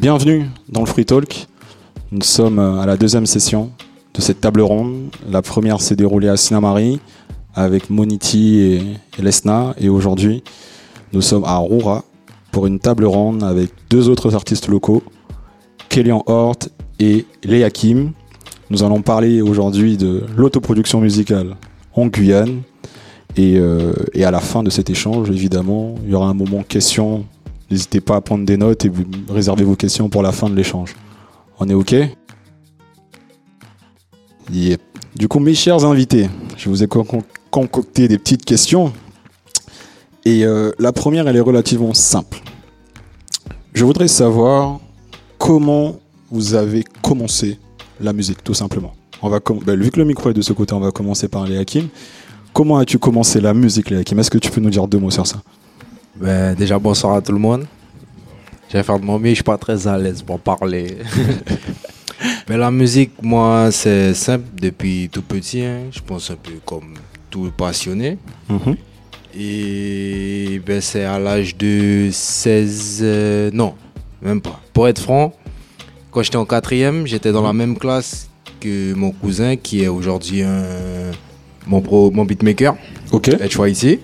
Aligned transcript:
Bienvenue 0.00 0.46
dans 0.70 0.80
le 0.80 0.86
Free 0.86 1.04
Talk. 1.04 1.46
Nous 2.10 2.22
sommes 2.22 2.58
à 2.58 2.86
la 2.86 2.96
deuxième 2.96 3.26
session 3.26 3.70
de 4.14 4.22
cette 4.22 4.40
table 4.40 4.62
ronde. 4.62 5.10
La 5.30 5.42
première 5.42 5.82
s'est 5.82 5.94
déroulée 5.94 6.30
à 6.30 6.38
Sinamari 6.38 7.00
avec 7.54 7.90
Moniti 7.90 8.60
et, 8.60 9.22
Lesna. 9.22 9.74
Et 9.78 9.90
aujourd'hui, 9.90 10.42
nous 11.12 11.20
sommes 11.20 11.44
à 11.44 11.56
Roura 11.56 12.02
pour 12.50 12.66
une 12.66 12.78
table 12.80 13.04
ronde 13.04 13.44
avec 13.44 13.68
deux 13.90 14.08
autres 14.08 14.34
artistes 14.34 14.68
locaux, 14.68 15.02
Kélian 15.90 16.22
Hort 16.24 16.56
et 16.98 17.26
Léa 17.44 17.68
Kim. 17.68 18.12
Nous 18.70 18.82
allons 18.82 19.02
parler 19.02 19.42
aujourd'hui 19.42 19.98
de 19.98 20.22
l'autoproduction 20.34 21.02
musicale 21.02 21.56
en 21.92 22.06
Guyane. 22.06 22.62
Et, 23.36 23.58
euh, 23.58 23.92
et, 24.14 24.24
à 24.24 24.30
la 24.30 24.40
fin 24.40 24.62
de 24.62 24.70
cet 24.70 24.88
échange, 24.88 25.28
évidemment, 25.28 25.96
il 26.04 26.10
y 26.12 26.14
aura 26.14 26.28
un 26.28 26.34
moment 26.34 26.62
question. 26.62 27.26
N'hésitez 27.70 28.00
pas 28.00 28.16
à 28.16 28.20
prendre 28.20 28.44
des 28.44 28.56
notes 28.56 28.84
et 28.84 28.88
vous 28.88 29.04
réservez 29.28 29.64
vos 29.64 29.76
questions 29.76 30.08
pour 30.08 30.22
la 30.22 30.32
fin 30.32 30.50
de 30.50 30.54
l'échange. 30.54 30.96
On 31.58 31.68
est 31.68 31.74
OK? 31.74 31.94
Du 35.14 35.28
coup, 35.28 35.38
mes 35.38 35.54
chers 35.54 35.84
invités, 35.84 36.28
je 36.56 36.68
vous 36.68 36.82
ai 36.82 36.88
concocté 37.50 38.08
des 38.08 38.18
petites 38.18 38.44
questions. 38.44 38.92
Et 40.24 40.44
euh, 40.44 40.72
la 40.78 40.92
première, 40.92 41.28
elle 41.28 41.36
est 41.36 41.40
relativement 41.40 41.94
simple. 41.94 42.42
Je 43.72 43.84
voudrais 43.84 44.08
savoir 44.08 44.80
comment 45.38 45.96
vous 46.30 46.54
avez 46.54 46.84
commencé 47.02 47.58
la 48.00 48.12
musique, 48.12 48.42
tout 48.42 48.54
simplement. 48.54 48.92
On 49.22 49.28
va 49.28 49.38
ben, 49.64 49.78
vu 49.78 49.90
que 49.90 49.98
le 49.98 50.04
micro 50.04 50.30
est 50.30 50.34
de 50.34 50.42
ce 50.42 50.52
côté, 50.52 50.74
on 50.74 50.80
va 50.80 50.90
commencer 50.90 51.28
par 51.28 51.46
les 51.46 51.58
Hakim. 51.58 51.88
Comment 52.52 52.78
as-tu 52.78 52.98
commencé 52.98 53.40
la 53.40 53.54
musique, 53.54 53.90
les 53.90 53.98
Hakim 53.98 54.18
Est-ce 54.18 54.30
que 54.30 54.38
tu 54.38 54.50
peux 54.50 54.60
nous 54.60 54.70
dire 54.70 54.88
deux 54.88 54.98
mots 54.98 55.10
sur 55.10 55.26
ça? 55.26 55.42
Ben, 56.16 56.54
Déjà, 56.54 56.78
bonsoir 56.78 57.16
à 57.16 57.20
tout 57.20 57.32
le 57.32 57.38
monde. 57.38 57.66
Je 58.68 58.76
vais 58.76 58.82
faire 58.82 58.98
de 58.98 59.04
mon 59.04 59.18
mieux, 59.18 59.30
je 59.30 59.34
suis 59.34 59.42
pas 59.42 59.58
très 59.58 59.86
à 59.86 59.98
l'aise 59.98 60.22
pour 60.22 60.38
parler. 60.38 60.98
Mais 62.48 62.56
la 62.56 62.70
musique, 62.70 63.12
moi, 63.22 63.70
c'est 63.72 64.14
simple 64.14 64.44
depuis 64.60 65.08
tout 65.10 65.22
petit. 65.22 65.62
Hein. 65.62 65.80
Je 65.90 66.00
pense 66.00 66.30
un 66.30 66.36
peu 66.36 66.52
comme 66.64 66.94
tout 67.30 67.50
passionné. 67.56 68.18
Mm-hmm. 68.50 68.76
Et 69.38 70.60
ben, 70.64 70.80
c'est 70.80 71.04
à 71.04 71.18
l'âge 71.18 71.56
de 71.56 72.10
16... 72.12 73.00
Euh, 73.02 73.50
non, 73.52 73.74
même 74.22 74.40
pas. 74.40 74.60
Pour 74.72 74.88
être 74.88 75.00
franc, 75.00 75.32
quand 76.10 76.22
j'étais 76.22 76.36
en 76.36 76.44
quatrième, 76.44 77.06
j'étais 77.06 77.32
dans 77.32 77.42
la 77.42 77.52
même 77.52 77.78
classe 77.78 78.28
que 78.60 78.94
mon 78.94 79.12
cousin 79.12 79.56
qui 79.56 79.82
est 79.82 79.88
aujourd'hui 79.88 80.42
mon, 81.66 81.80
pro, 81.80 82.10
mon 82.10 82.24
beatmaker. 82.24 82.76
Ok. 83.12 83.28
Être 83.28 83.68
ici. 83.68 84.00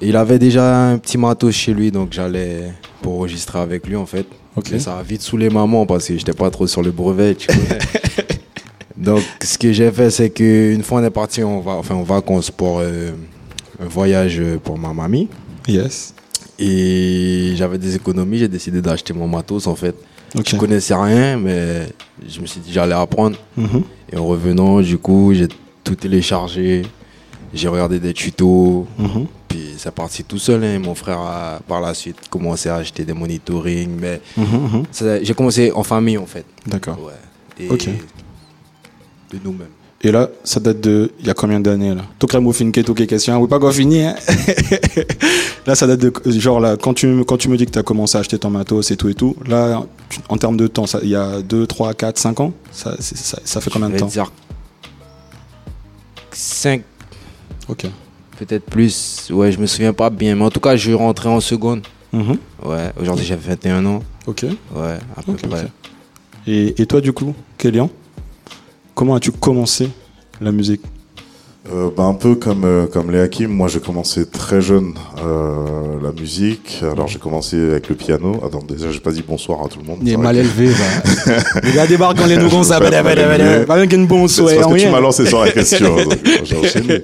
Il 0.00 0.16
avait 0.16 0.38
déjà 0.38 0.90
un 0.90 0.98
petit 0.98 1.18
matos 1.18 1.54
chez 1.54 1.72
lui, 1.72 1.90
donc 1.90 2.12
j'allais 2.12 2.72
pour 3.02 3.14
enregistrer 3.14 3.58
avec 3.58 3.86
lui 3.86 3.96
en 3.96 4.06
fait. 4.06 4.26
Ça 4.78 4.98
a 4.98 5.02
vite 5.02 5.22
saoulé 5.22 5.50
maman 5.50 5.84
parce 5.84 6.06
que 6.06 6.16
j'étais 6.16 6.32
pas 6.32 6.50
trop 6.50 6.66
sur 6.66 6.82
le 6.82 6.92
brevet, 6.92 7.34
tu 7.34 7.48
donc 8.96 9.20
ce 9.42 9.58
que 9.58 9.72
j'ai 9.72 9.90
fait, 9.90 10.10
c'est 10.10 10.30
qu'une 10.30 10.82
fois 10.82 11.00
on 11.00 11.04
est 11.04 11.10
parti 11.10 11.42
on 11.42 11.60
va, 11.60 11.72
enfin, 11.72 11.96
en 11.96 12.04
vacances 12.04 12.52
pour 12.52 12.78
euh, 12.78 13.10
un 13.80 13.86
voyage 13.86 14.40
pour 14.62 14.78
ma 14.78 14.92
mamie. 14.92 15.28
Yes. 15.66 16.14
Et 16.58 17.54
j'avais 17.56 17.78
des 17.78 17.96
économies, 17.96 18.38
j'ai 18.38 18.48
décidé 18.48 18.80
d'acheter 18.80 19.12
mon 19.12 19.26
matos 19.26 19.66
en 19.66 19.74
fait. 19.74 19.96
Okay. 20.36 20.52
Je 20.52 20.56
connaissais 20.56 20.94
rien, 20.94 21.36
mais 21.36 21.88
je 22.26 22.40
me 22.40 22.46
suis 22.46 22.60
dit 22.60 22.72
j'allais 22.72 22.94
apprendre. 22.94 23.36
Mhm. 23.56 23.82
Et 24.12 24.16
en 24.16 24.26
revenant, 24.26 24.80
du 24.80 24.98
coup, 24.98 25.32
j'ai 25.32 25.48
tout 25.82 25.94
téléchargé. 25.94 26.82
J'ai 27.52 27.68
regardé 27.68 28.00
des 28.00 28.12
tutos. 28.12 28.86
Mhm. 28.98 29.26
Puis 29.54 29.74
c'est 29.76 29.94
parti 29.94 30.24
tout 30.24 30.38
seul. 30.40 30.64
Hein. 30.64 30.80
Mon 30.80 30.96
frère 30.96 31.20
a 31.20 31.60
par 31.68 31.80
la 31.80 31.94
suite 31.94 32.16
commencé 32.28 32.68
à 32.68 32.74
acheter 32.76 33.04
des 33.04 33.12
monitoring. 33.12 33.88
Mais 34.00 34.20
Mhm, 34.36 34.82
j'ai 35.22 35.32
commencé 35.34 35.70
en 35.70 35.84
famille 35.84 36.18
en 36.18 36.26
fait. 36.26 36.44
D'accord. 36.66 36.98
Ouais. 37.00 37.12
Et 37.64 37.70
Ok. 37.70 37.86
de 39.30 39.38
nous-mêmes. 39.44 39.68
Et 40.02 40.10
là, 40.10 40.28
ça 40.42 40.58
date 40.58 40.80
de. 40.80 41.12
Il 41.20 41.26
y 41.26 41.30
a 41.30 41.34
combien 41.34 41.60
d'années 41.60 41.94
là? 41.94 42.02
Tout 42.18 42.26
que 42.72 42.80
tout 42.80 42.94
question. 42.94 43.40
Oui, 43.40 43.46
pas 43.48 43.60
qu'on 43.60 43.70
finit. 43.70 44.02
Hein 44.02 44.16
là, 45.68 45.76
ça 45.76 45.86
date 45.86 46.00
de. 46.00 46.12
Genre 46.26 46.58
là, 46.58 46.76
quand 46.76 46.92
tu, 46.92 47.24
quand 47.24 47.36
tu 47.36 47.48
me 47.48 47.56
dis 47.56 47.64
que 47.64 47.70
tu 47.70 47.78
as 47.78 47.84
commencé 47.84 48.18
à 48.18 48.22
acheter 48.22 48.38
ton 48.40 48.50
matos 48.50 48.90
et 48.90 48.96
tout 48.96 49.08
et 49.08 49.14
tout, 49.14 49.36
là, 49.46 49.84
en 50.28 50.36
termes 50.36 50.56
de 50.56 50.66
temps, 50.66 50.84
il 51.00 51.10
y 51.10 51.14
a 51.14 51.40
2, 51.42 51.66
3, 51.68 51.94
4, 51.94 52.18
5 52.18 52.40
ans? 52.40 52.52
Ça, 52.72 52.96
ça, 52.98 53.38
ça 53.44 53.60
fait 53.60 53.70
combien 53.70 53.88
de 53.88 53.96
temps 53.96 54.06
vais 54.06 54.12
dire 54.12 54.32
5, 56.32 56.82
Ok. 57.68 57.86
Peut-être 58.38 58.64
plus. 58.66 59.28
Ouais, 59.30 59.52
je 59.52 59.58
me 59.58 59.66
souviens 59.66 59.92
pas 59.92 60.10
bien. 60.10 60.34
Mais 60.36 60.44
en 60.44 60.50
tout 60.50 60.60
cas, 60.60 60.76
je 60.76 60.92
rentrais 60.92 61.28
en 61.28 61.40
seconde. 61.40 61.86
Mhm. 62.12 62.38
Ouais, 62.64 62.92
aujourd'hui 63.00 63.24
j'ai 63.24 63.34
21 63.36 63.84
ans. 63.86 64.02
Ok. 64.26 64.44
Ouais, 64.74 64.98
à 65.16 65.22
peu 65.22 65.32
près. 65.34 65.66
Et, 66.46 66.80
et 66.80 66.86
toi, 66.86 67.00
du 67.00 67.12
coup, 67.12 67.34
Kélian, 67.58 67.90
comment 68.94 69.14
as-tu 69.16 69.32
commencé 69.32 69.88
la 70.40 70.52
musique? 70.52 70.82
Euh, 71.72 71.88
bah, 71.96 72.02
un 72.02 72.12
peu 72.12 72.34
comme, 72.34 72.64
euh, 72.64 72.86
comme 72.86 73.10
les 73.10 73.20
Hakim, 73.20 73.50
moi 73.50 73.68
j'ai 73.68 73.80
commencé 73.80 74.26
très 74.26 74.60
jeune 74.60 74.92
euh, 75.24 75.98
la 76.02 76.12
musique. 76.12 76.80
Alors 76.82 77.08
j'ai 77.08 77.18
commencé 77.18 77.56
avec 77.56 77.88
le 77.88 77.94
piano. 77.94 78.38
Attends, 78.44 78.62
déjà 78.62 78.90
j'ai 78.90 79.00
pas 79.00 79.12
dit 79.12 79.24
bonsoir 79.26 79.64
à 79.64 79.68
tout 79.68 79.78
le 79.78 79.86
monde. 79.86 79.98
Il 80.02 80.12
est 80.12 80.16
mal 80.18 80.36
élevé, 80.36 80.66
va. 80.66 81.60
Les 81.62 81.72
gars 81.72 81.86
débarquent 81.86 82.18
quand 82.18 82.26
les 82.26 82.36
comme 82.36 82.64
ça. 82.64 82.78
Pas 82.80 83.76
même 83.76 83.88
qu'une 83.88 84.06
bonne 84.06 84.28
souhait. 84.28 84.56
parce 84.56 84.74
que 84.74 84.78
tu 84.78 84.88
m'as 84.88 85.00
lancé 85.00 85.24
sur 85.24 85.42
la 85.42 85.50
question. 85.50 85.96
j'ai 86.44 86.56
enchaîné. 86.58 87.02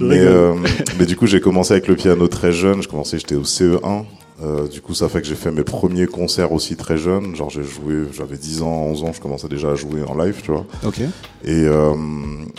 Mais, 0.00 0.18
euh, 0.18 0.54
mais 0.98 1.06
du 1.06 1.14
coup 1.14 1.28
j'ai 1.28 1.40
commencé 1.40 1.72
avec 1.72 1.86
le 1.86 1.94
piano 1.94 2.26
très 2.26 2.50
jeune. 2.50 2.82
Je 2.82 2.88
commençais, 2.88 3.18
j'étais 3.18 3.36
au 3.36 3.44
CE1. 3.44 4.04
Euh, 4.42 4.66
du 4.68 4.80
coup, 4.80 4.94
ça 4.94 5.08
fait 5.08 5.20
que 5.20 5.26
j'ai 5.26 5.34
fait 5.34 5.50
mes 5.50 5.64
premiers 5.64 6.06
concerts 6.06 6.52
aussi 6.52 6.74
très 6.76 6.96
jeune. 6.96 7.36
Genre, 7.36 7.50
j'ai 7.50 7.62
joué, 7.62 8.04
j'avais 8.12 8.36
10 8.36 8.62
ans, 8.62 8.84
11 8.86 9.04
ans, 9.04 9.12
je 9.12 9.20
commençais 9.20 9.48
déjà 9.48 9.70
à 9.72 9.74
jouer 9.74 10.02
en 10.02 10.14
live, 10.16 10.40
tu 10.42 10.50
vois. 10.50 10.64
Ok. 10.84 11.00
Et, 11.00 11.08
euh, 11.46 11.94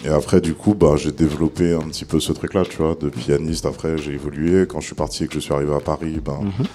et 0.05 0.09
après, 0.09 0.41
du 0.41 0.53
coup, 0.53 0.75
bah, 0.75 0.93
j'ai 0.97 1.11
développé 1.11 1.73
un 1.73 1.79
petit 1.87 2.05
peu 2.05 2.19
ce 2.19 2.33
truc-là, 2.33 2.63
tu 2.69 2.77
vois, 2.77 2.95
de 2.99 3.09
pianiste. 3.09 3.65
Après, 3.65 3.97
j'ai 3.97 4.11
évolué. 4.13 4.65
Quand 4.67 4.79
je 4.79 4.85
suis 4.87 4.95
parti 4.95 5.23
et 5.23 5.27
que 5.27 5.33
je 5.33 5.39
suis 5.39 5.53
arrivé 5.53 5.73
à 5.73 5.79
Paris, 5.79 6.19
ben, 6.23 6.39
Mhm. 6.41 6.65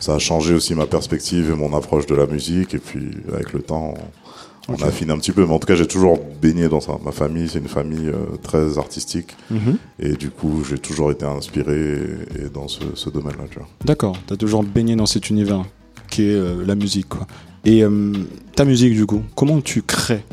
ça 0.00 0.14
a 0.14 0.18
changé 0.18 0.54
aussi 0.54 0.74
ma 0.74 0.86
perspective 0.86 1.50
et 1.50 1.54
mon 1.54 1.76
approche 1.76 2.06
de 2.06 2.14
la 2.14 2.26
musique. 2.26 2.72
Et 2.74 2.78
puis, 2.78 3.10
avec 3.32 3.52
le 3.52 3.60
temps, 3.60 3.92
on, 3.96 4.23
on 4.68 4.74
affine 4.82 5.10
un 5.10 5.18
petit 5.18 5.32
peu. 5.32 5.44
Mais 5.44 5.52
en 5.52 5.58
tout 5.58 5.66
cas, 5.66 5.74
j'ai 5.74 5.86
toujours 5.86 6.18
baigné 6.40 6.68
dans 6.68 6.80
ça. 6.80 6.98
Ma 7.04 7.12
famille, 7.12 7.48
c'est 7.48 7.58
une 7.58 7.68
famille 7.68 8.08
euh, 8.08 8.36
très 8.42 8.78
artistique. 8.78 9.36
Mhm. 9.50 9.76
Et 9.98 10.12
du 10.14 10.30
coup, 10.30 10.62
j'ai 10.68 10.78
toujours 10.78 11.10
été 11.10 11.24
inspiré 11.24 11.76
et, 11.76 12.44
et 12.44 12.48
dans 12.52 12.68
ce, 12.68 12.80
ce 12.94 13.10
domaine-là, 13.10 13.44
tu 13.50 13.58
vois. 13.58 13.68
D'accord. 13.84 14.16
T'as 14.26 14.36
toujours 14.36 14.62
baigné 14.62 14.96
dans 14.96 15.06
cet 15.06 15.30
univers 15.30 15.64
qui 16.10 16.22
est 16.22 16.34
euh, 16.34 16.64
la 16.66 16.74
musique, 16.74 17.08
quoi. 17.08 17.26
Et 17.64 17.82
euh, 17.82 18.12
ta 18.54 18.64
musique, 18.64 18.94
du 18.94 19.06
coup, 19.06 19.22
comment 19.34 19.60
tu 19.60 19.82
crées? 19.82 20.24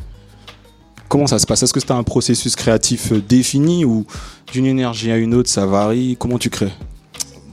Comment 1.07 1.27
ça 1.27 1.39
se 1.39 1.45
passe? 1.45 1.63
Est-ce 1.63 1.73
que 1.73 1.79
c'est 1.79 1.91
un 1.91 2.03
processus 2.03 2.55
créatif 2.55 3.11
défini 3.27 3.83
ou 3.83 4.05
d'une 4.53 4.65
énergie 4.65 5.11
à 5.11 5.17
une 5.17 5.33
autre, 5.33 5.49
ça 5.49 5.65
varie? 5.65 6.15
Comment 6.17 6.37
tu 6.37 6.49
crées? 6.49 6.71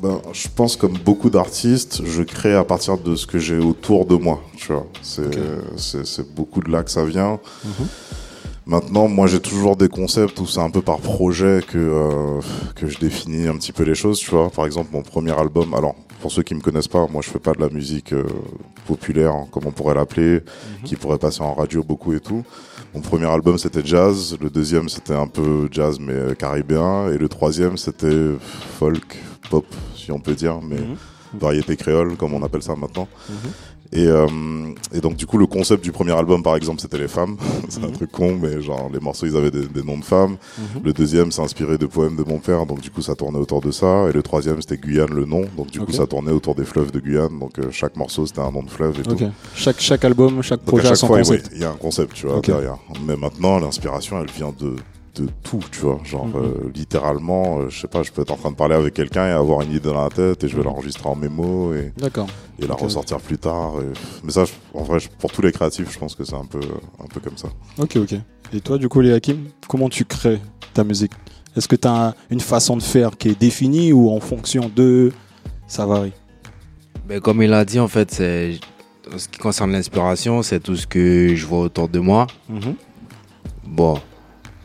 Ben, 0.01 0.21
je 0.33 0.47
pense 0.55 0.77
comme 0.77 0.97
beaucoup 1.05 1.29
d'artistes, 1.29 2.03
je 2.05 2.23
crée 2.23 2.55
à 2.55 2.65
partir 2.65 2.99
de 2.99 3.17
ce 3.17 3.27
que 3.27 3.39
j'ai 3.39 3.59
autour 3.59 4.07
de 4.07 4.15
moi. 4.15 4.41
Tu 4.57 4.73
vois, 4.73 4.87
c'est 5.03 6.35
beaucoup 6.35 6.61
de 6.61 6.71
là 6.71 6.85
que 6.85 6.91
ça 6.91 7.05
vient. 7.05 7.41
Mhm. 7.65 7.87
Maintenant, 8.69 9.09
moi, 9.09 9.27
j'ai 9.27 9.41
toujours 9.41 9.77
des 9.77 9.89
concepts 9.89 10.39
où 10.41 10.47
c'est 10.47 10.61
un 10.61 10.69
peu 10.69 10.83
par 10.83 10.99
projet 10.99 11.61
que 11.67 11.79
euh, 11.79 12.41
que 12.75 12.87
je 12.87 12.99
définis 12.99 13.49
un 13.49 13.57
petit 13.57 13.73
peu 13.73 13.83
les 13.83 13.95
choses. 13.95 14.19
Tu 14.19 14.31
vois, 14.31 14.51
par 14.51 14.67
exemple, 14.67 14.91
mon 14.93 15.01
premier 15.01 15.33
album. 15.33 15.73
Alors, 15.73 15.95
pour 16.21 16.31
ceux 16.31 16.43
qui 16.43 16.55
me 16.55 16.61
connaissent 16.61 16.87
pas, 16.87 17.07
moi, 17.07 17.23
je 17.25 17.31
fais 17.31 17.39
pas 17.39 17.53
de 17.53 17.61
la 17.61 17.71
musique 17.71 18.13
euh, 18.13 18.27
populaire, 18.87 19.33
hein, 19.33 19.47
comme 19.51 19.65
on 19.65 19.71
pourrait 19.71 19.95
l'appeler, 19.95 20.43
qui 20.85 20.97
pourrait 20.97 21.17
passer 21.17 21.41
en 21.41 21.55
radio 21.55 21.83
beaucoup 21.83 22.13
et 22.13 22.21
tout. 22.21 22.45
Mon 22.95 23.01
premier 23.01 23.25
album, 23.25 23.57
c'était 23.57 23.85
jazz. 23.85 24.37
Le 24.39 24.51
deuxième, 24.51 24.91
c'était 24.91 25.15
un 25.15 25.29
peu 25.29 25.69
jazz, 25.71 25.99
mais 25.99 26.13
euh, 26.13 26.35
caribéen. 26.35 27.11
Et 27.11 27.17
le 27.17 27.29
troisième, 27.31 27.79
c'était 27.79 28.35
folk, 28.79 29.17
pop, 29.49 29.65
si 30.09 30.13
on 30.13 30.21
peut 30.21 30.35
dire, 30.35 30.61
mais 30.63 30.77
Mhm. 30.81 30.97
variété 31.39 31.77
créole, 31.77 32.17
comme 32.17 32.33
on 32.33 32.43
appelle 32.43 32.63
ça 32.63 32.75
maintenant. 32.75 33.07
Mhm. 33.29 33.37
Et, 33.93 34.07
euh, 34.07 34.27
et 34.93 35.01
donc, 35.01 35.17
du 35.17 35.27
coup, 35.27 35.37
le 35.39 35.47
concept 35.47 35.83
du 35.85 35.93
premier 35.93 36.13
album, 36.13 36.43
par 36.43 36.57
exemple, 36.57 36.81
c'était 36.81 36.99
les 36.99 37.09
femmes. 37.09 37.37
c'est 37.69 37.83
un 37.85 37.89
Mhm. 37.89 37.93
truc 37.93 38.11
con, 38.13 38.39
mais 38.41 38.61
genre, 38.63 38.89
les 38.93 39.01
morceaux, 39.01 39.27
ils 39.27 39.37
avaient 39.37 39.51
des, 39.51 39.67
des 39.67 39.83
noms 39.83 39.99
de 39.99 40.05
femmes. 40.05 40.37
Le 40.83 40.93
deuxième, 40.95 41.31
c'est 41.31 41.43
inspiré 41.43 41.77
de 41.77 41.85
poèmes 41.87 42.17
de 42.17 42.23
mon 42.25 42.39
père, 42.39 42.65
donc 42.65 42.81
du 42.81 42.91
coup, 42.91 43.03
ça 43.03 43.15
tournait 43.15 43.39
autour 43.39 43.61
de 43.61 43.71
ça. 43.71 44.09
Et 44.09 44.13
le 44.13 44.23
troisième, 44.23 44.61
c'était 44.63 44.79
Guyane, 44.79 45.13
le 45.13 45.27
nom. 45.27 45.45
Donc, 45.57 45.71
du 45.71 45.81
coup, 45.81 45.93
ça 45.93 46.07
tournait 46.07 46.33
autour 46.33 46.55
des 46.55 46.65
fleuves 46.65 46.91
de 46.91 47.01
Guyane. 47.01 47.39
Donc, 47.39 47.59
euh, 47.59 47.71
chaque 47.71 47.97
morceau, 47.97 48.25
c'était 48.27 48.41
un 48.41 48.51
nom 48.51 48.63
de 48.63 48.71
fleuve 48.71 48.99
et 49.01 49.03
tout. 49.03 49.17
Chaque, 49.55 49.81
chaque 49.81 50.05
album, 50.07 50.43
chaque 50.43 50.61
Donc 50.61 50.69
projet 50.69 50.89
à 50.89 50.93
a 50.93 50.95
son 50.97 51.07
fois, 51.09 51.19
concept. 51.19 51.49
oui, 51.51 51.57
il 51.57 51.61
y 51.63 51.65
a 51.65 51.71
un 51.71 51.77
concept, 51.77 52.15
tu 52.15 52.27
vois, 52.27 52.41
derrière. 52.41 52.79
Mais 53.07 53.17
maintenant, 53.17 53.59
l'inspiration, 53.59 54.19
elle 54.21 54.31
vient 54.31 54.53
de, 54.59 54.77
de 55.23 55.29
tout, 55.43 55.61
tu 55.71 55.81
vois. 55.81 56.01
Genre, 56.05 56.27
Mhm. 56.27 56.35
euh, 56.37 56.71
littéralement, 56.75 57.59
euh, 57.61 57.69
je 57.69 57.81
sais 57.81 57.89
pas, 57.89 58.03
je 58.03 58.11
peux 58.13 58.23
être 58.23 58.31
en 58.33 58.37
train 58.37 58.51
de 58.51 58.57
parler 58.57 58.75
avec 58.75 58.95
quelqu'un 58.95 59.27
et 59.27 59.31
avoir 59.31 59.63
une 59.63 59.71
idée 59.71 59.81
dans 59.89 60.03
la 60.03 60.09
tête 60.09 60.43
et 60.45 60.49
je 60.49 60.57
vais 60.57 60.63
l'enregistrer 60.63 61.09
en 61.09 61.17
mémo 61.17 61.73
et, 61.75 61.93
D'accord. 61.97 62.27
et 62.59 62.67
la 62.67 62.75
ressortir 62.75 63.19
plus 63.19 63.39
tard. 63.39 63.73
et- 63.81 63.93
Mais 64.25 64.31
ça, 64.33 64.45
je- 64.45 64.53
en 64.75 64.83
vrai, 64.83 65.01
je- 65.01 65.09
pour 65.19 65.31
tous 65.33 65.43
les 65.43 65.53
créatifs, 65.53 65.91
je 65.93 65.99
pense 65.99 66.15
que 66.15 66.25
c'est 66.25 66.35
un 66.37 66.45
peu, 66.45 66.61
un 67.03 67.07
peu 67.07 67.21
comme 67.21 67.37
ça. 67.37 67.49
Ok, 67.79 67.97
ok. 67.97 68.15
Et 68.53 68.61
toi, 68.61 68.79
du 68.79 68.89
coup, 68.89 69.01
les 69.01 69.13
Hakim, 69.13 69.45
comment 69.69 69.89
tu 69.89 70.05
crées 70.05 70.41
ta 70.75 70.85
musique? 70.85 71.13
Est-ce 71.57 71.69
que 71.69 71.77
tu 71.77 71.89
as 71.89 72.15
une 72.31 72.41
façon 72.41 72.77
de 72.77 72.83
faire 72.83 73.17
qui 73.19 73.29
est 73.31 73.39
définie 73.41 73.93
ou 73.93 74.11
en 74.11 74.21
fonction 74.21 74.71
de. 74.75 75.13
Ça 75.67 75.85
varie? 75.87 76.13
Mais 77.09 77.21
comme 77.21 77.43
il 77.43 77.53
a 77.53 77.65
dit, 77.65 77.81
en 77.81 77.89
fait, 77.89 78.11
c'est 78.11 78.59
en 79.13 79.19
ce 79.19 79.29
qui 79.29 79.39
concerne 79.39 79.73
l'inspiration, 79.73 80.43
c'est 80.43 80.61
tout 80.61 80.77
ce 80.77 80.87
que 80.87 81.35
je 81.35 81.47
vois 81.47 81.61
autour 81.61 81.89
de 81.89 81.99
moi. 81.99 82.27
Mhm. 82.49 82.75
Bon, 83.67 83.99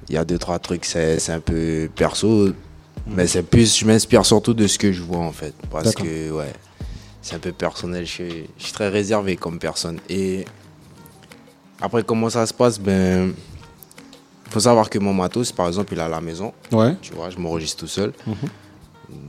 il 0.10 0.16
y 0.16 0.18
a 0.18 0.26
deux, 0.26 0.38
trois 0.38 0.60
trucs, 0.60 0.86
c'est 0.86 1.20
c'est 1.20 1.32
un 1.32 1.40
peu 1.40 1.90
perso. 1.96 2.50
Mais 3.06 3.28
c'est 3.28 3.44
plus, 3.44 3.78
je 3.78 3.86
m'inspire 3.86 4.26
surtout 4.26 4.54
de 4.54 4.66
ce 4.66 4.78
que 4.78 4.92
je 4.94 5.02
vois 5.02 5.18
en 5.20 5.32
fait. 5.34 5.54
Parce 5.70 5.94
que, 5.94 6.32
ouais, 6.32 6.54
c'est 7.22 7.36
un 7.36 7.40
peu 7.40 7.52
personnel. 7.52 8.06
Je 8.06 8.12
suis, 8.12 8.46
je 8.58 8.64
suis 8.64 8.74
très 8.74 8.88
réservé 8.88 9.36
comme 9.36 9.60
personne. 9.60 10.00
Et 10.10 10.46
après, 11.82 12.04
comment 12.04 12.30
ça 12.30 12.46
se 12.46 12.54
passe 12.54 12.80
Ben, 12.80 13.34
faut 14.50 14.62
savoir 14.62 14.90
que 14.90 15.00
mon 15.00 15.14
matos, 15.14 15.52
par 15.52 15.68
exemple, 15.68 15.94
il 15.94 16.00
est 16.00 16.04
à 16.04 16.08
la 16.08 16.22
maison. 16.22 16.54
Ouais. 16.72 16.96
Tu 17.02 17.14
vois, 17.14 17.30
je 17.30 17.38
m'enregistre 17.38 17.80
tout 17.82 17.88
seul. 17.88 18.14
Mhm. 18.26 18.36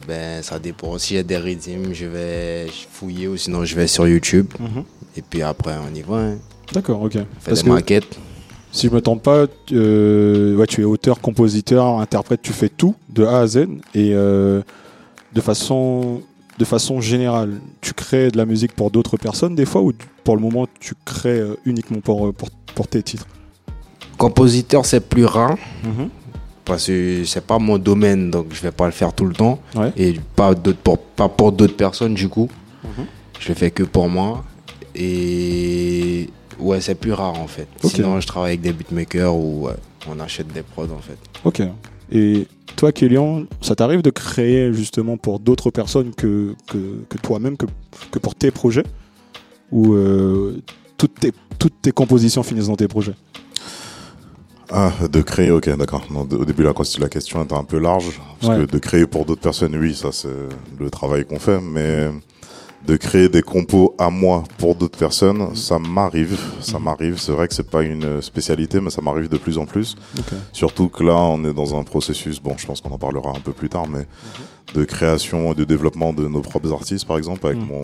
Ben, 0.06 0.42
ça 0.42 0.58
dépend. 0.60 0.96
Si 0.98 1.14
j'ai 1.14 1.24
des 1.24 1.36
rythmes, 1.36 1.92
je 1.92 2.06
vais 2.06 2.66
fouiller 2.92 3.26
ou 3.26 3.36
sinon 3.36 3.64
je 3.64 3.74
vais 3.74 3.88
sur 3.88 4.06
YouTube. 4.06 4.46
Mhm. 4.60 4.84
Et 5.16 5.22
puis 5.22 5.42
après, 5.42 5.74
on 5.78 5.92
y 5.94 6.02
va. 6.02 6.16
Hein. 6.16 6.38
D'accord, 6.72 7.02
ok. 7.02 7.12
On 7.16 7.18
fait 7.18 7.26
Parce 7.46 7.62
des 7.62 7.68
que 7.68 7.74
maquettes. 7.74 8.18
Si 8.74 8.88
je 8.88 8.92
me 8.92 9.00
trompe 9.00 9.22
pas, 9.22 9.46
euh, 9.72 10.56
ouais, 10.56 10.66
tu 10.66 10.80
es 10.80 10.84
auteur, 10.84 11.20
compositeur, 11.20 12.00
interprète, 12.00 12.42
tu 12.42 12.52
fais 12.52 12.68
tout 12.68 12.96
de 13.08 13.24
A 13.24 13.38
à 13.38 13.46
Z 13.46 13.68
et 13.94 14.12
euh, 14.12 14.62
de 15.32 15.40
façon 15.40 16.22
de 16.58 16.64
façon 16.64 17.00
générale, 17.00 17.60
tu 17.80 17.94
crées 17.94 18.30
de 18.30 18.36
la 18.36 18.46
musique 18.46 18.72
pour 18.72 18.90
d'autres 18.90 19.16
personnes 19.16 19.54
des 19.54 19.64
fois 19.64 19.80
ou 19.80 19.92
pour 20.24 20.36
le 20.36 20.42
moment 20.42 20.66
tu 20.80 20.94
crées 21.04 21.40
euh, 21.40 21.56
uniquement 21.64 22.00
pour, 22.00 22.34
pour, 22.34 22.50
pour 22.74 22.88
tes 22.88 23.02
titres? 23.02 23.26
Compositeur, 24.18 24.84
c'est 24.84 25.00
plus 25.00 25.24
rare. 25.24 25.56
parce 26.64 26.86
que 26.86 27.24
c'est 27.24 27.44
pas 27.44 27.58
mon 27.58 27.78
domaine, 27.78 28.30
donc 28.30 28.46
je 28.50 28.60
vais 28.60 28.72
pas 28.72 28.86
le 28.86 28.92
faire 28.92 29.12
tout 29.12 29.26
le 29.26 29.34
temps. 29.34 29.60
Ouais. 29.76 29.92
Et 29.96 30.14
pas, 30.34 30.54
d'autres 30.54 30.78
pour, 30.78 30.98
pas 30.98 31.28
pour 31.28 31.52
d'autres 31.52 31.76
personnes, 31.76 32.14
du 32.14 32.28
coup. 32.28 32.48
Mhm. 32.82 33.06
Je 33.38 33.48
le 33.48 33.54
fais 33.54 33.70
que 33.70 33.82
pour 33.82 34.08
moi. 34.08 34.44
Et 34.94 36.30
ouais, 36.58 36.80
c'est 36.80 36.94
plus 36.94 37.12
rare 37.12 37.38
en 37.40 37.46
fait. 37.46 37.66
Sinon, 37.84 38.20
je 38.20 38.26
travaille 38.26 38.50
avec 38.52 38.60
des 38.62 38.72
beatmakers 38.72 39.34
ou 39.34 39.66
ouais, 39.66 39.74
on 40.08 40.18
achète 40.20 40.48
des 40.48 40.62
prods 40.62 40.84
en 40.96 41.00
fait. 41.00 41.18
Ok. 41.44 41.62
Et 42.12 42.46
toi, 42.76 42.92
Kélian, 42.92 43.44
ça 43.60 43.74
t'arrive 43.74 44.02
de 44.02 44.10
créer 44.10 44.72
justement 44.72 45.16
pour 45.16 45.38
d'autres 45.40 45.70
personnes 45.70 46.14
que, 46.14 46.54
que, 46.70 47.02
que 47.08 47.18
toi-même, 47.18 47.56
que, 47.56 47.66
que 48.10 48.18
pour 48.18 48.34
tes 48.34 48.50
projets? 48.50 48.84
Ou 49.72 49.94
euh, 49.94 50.60
toutes, 50.98 51.14
tes, 51.18 51.32
toutes 51.58 51.80
tes 51.82 51.90
compositions 51.92 52.42
finissent 52.42 52.66
dans 52.68 52.76
tes 52.76 52.86
projets? 52.88 53.14
Ah, 54.70 54.92
de 55.10 55.20
créer, 55.22 55.50
ok, 55.50 55.76
d'accord. 55.76 56.06
Au 56.14 56.44
début, 56.44 56.62
la, 56.62 56.72
ques- 56.72 56.98
la 56.98 57.08
question 57.08 57.44
était 57.44 57.54
un 57.54 57.64
peu 57.64 57.78
large. 57.78 58.20
Parce 58.40 58.56
Ouais. 58.58 58.66
que 58.66 58.70
de 58.72 58.78
créer 58.78 59.06
pour 59.06 59.24
d'autres 59.24 59.40
personnes, 59.42 59.76
oui, 59.76 59.94
ça 59.94 60.10
c'est 60.12 60.28
le 60.78 60.90
travail 60.90 61.24
qu'on 61.24 61.38
fait. 61.38 61.60
Mais 61.60 62.10
de 62.86 62.96
créer 62.96 63.28
des 63.30 63.40
compos 63.42 63.94
à 63.98 64.10
moi 64.10 64.44
pour 64.58 64.74
d'autres 64.74 64.98
personnes, 64.98 65.54
ça 65.56 65.78
m'arrive. 65.78 66.38
Ça 66.60 66.78
m'arrive. 66.78 67.18
C'est 67.18 67.32
vrai 67.32 67.48
que 67.48 67.54
c'est 67.54 67.68
pas 67.70 67.82
une 67.82 68.20
spécialité, 68.20 68.80
mais 68.80 68.90
ça 68.90 69.00
m'arrive 69.00 69.28
de 69.28 69.38
plus 69.38 69.56
en 69.56 69.64
plus. 69.64 69.96
Surtout 70.52 70.88
que 70.88 71.02
là, 71.02 71.14
on 71.16 71.42
est 71.44 71.54
dans 71.54 71.78
un 71.78 71.82
processus, 71.82 72.40
bon, 72.42 72.54
je 72.58 72.66
pense 72.66 72.80
qu'on 72.82 72.90
en 72.90 72.98
parlera 72.98 73.30
un 73.30 73.40
peu 73.40 73.52
plus 73.52 73.68
tard, 73.70 73.86
mais 73.88 74.06
de 74.74 74.84
création 74.84 75.52
et 75.52 75.54
de 75.54 75.64
développement 75.64 76.12
de 76.12 76.26
nos 76.26 76.40
propres 76.40 76.72
artistes, 76.72 77.06
par 77.06 77.16
exemple, 77.16 77.46
avec 77.46 77.58
Mhm. 77.58 77.66
mon, 77.68 77.82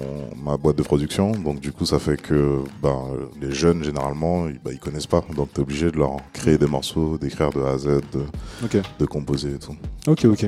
ma 0.50 0.56
boîte 0.56 0.76
de 0.76 0.82
production. 0.82 1.32
Donc, 1.32 1.60
du 1.60 1.72
coup, 1.72 1.86
ça 1.86 1.98
fait 1.98 2.20
que 2.20 2.58
ben, 2.82 2.98
les 3.40 3.52
jeunes, 3.52 3.84
généralement, 3.84 4.48
ils, 4.48 4.58
ben, 4.62 4.72
ils 4.72 4.78
connaissent 4.80 5.06
pas. 5.06 5.22
Donc, 5.36 5.48
tu 5.54 5.60
es 5.60 5.62
obligé 5.62 5.90
de 5.90 5.96
leur 5.98 6.16
créer 6.32 6.58
des 6.58 6.66
morceaux, 6.66 7.16
d'écrire 7.16 7.50
de 7.50 7.60
A 7.62 7.70
à 7.72 7.78
Z, 7.78 7.86
de, 8.12 8.24
de 8.98 9.06
composer 9.06 9.50
et 9.50 9.58
tout. 9.58 9.74
Ok, 10.08 10.24
ok. 10.24 10.46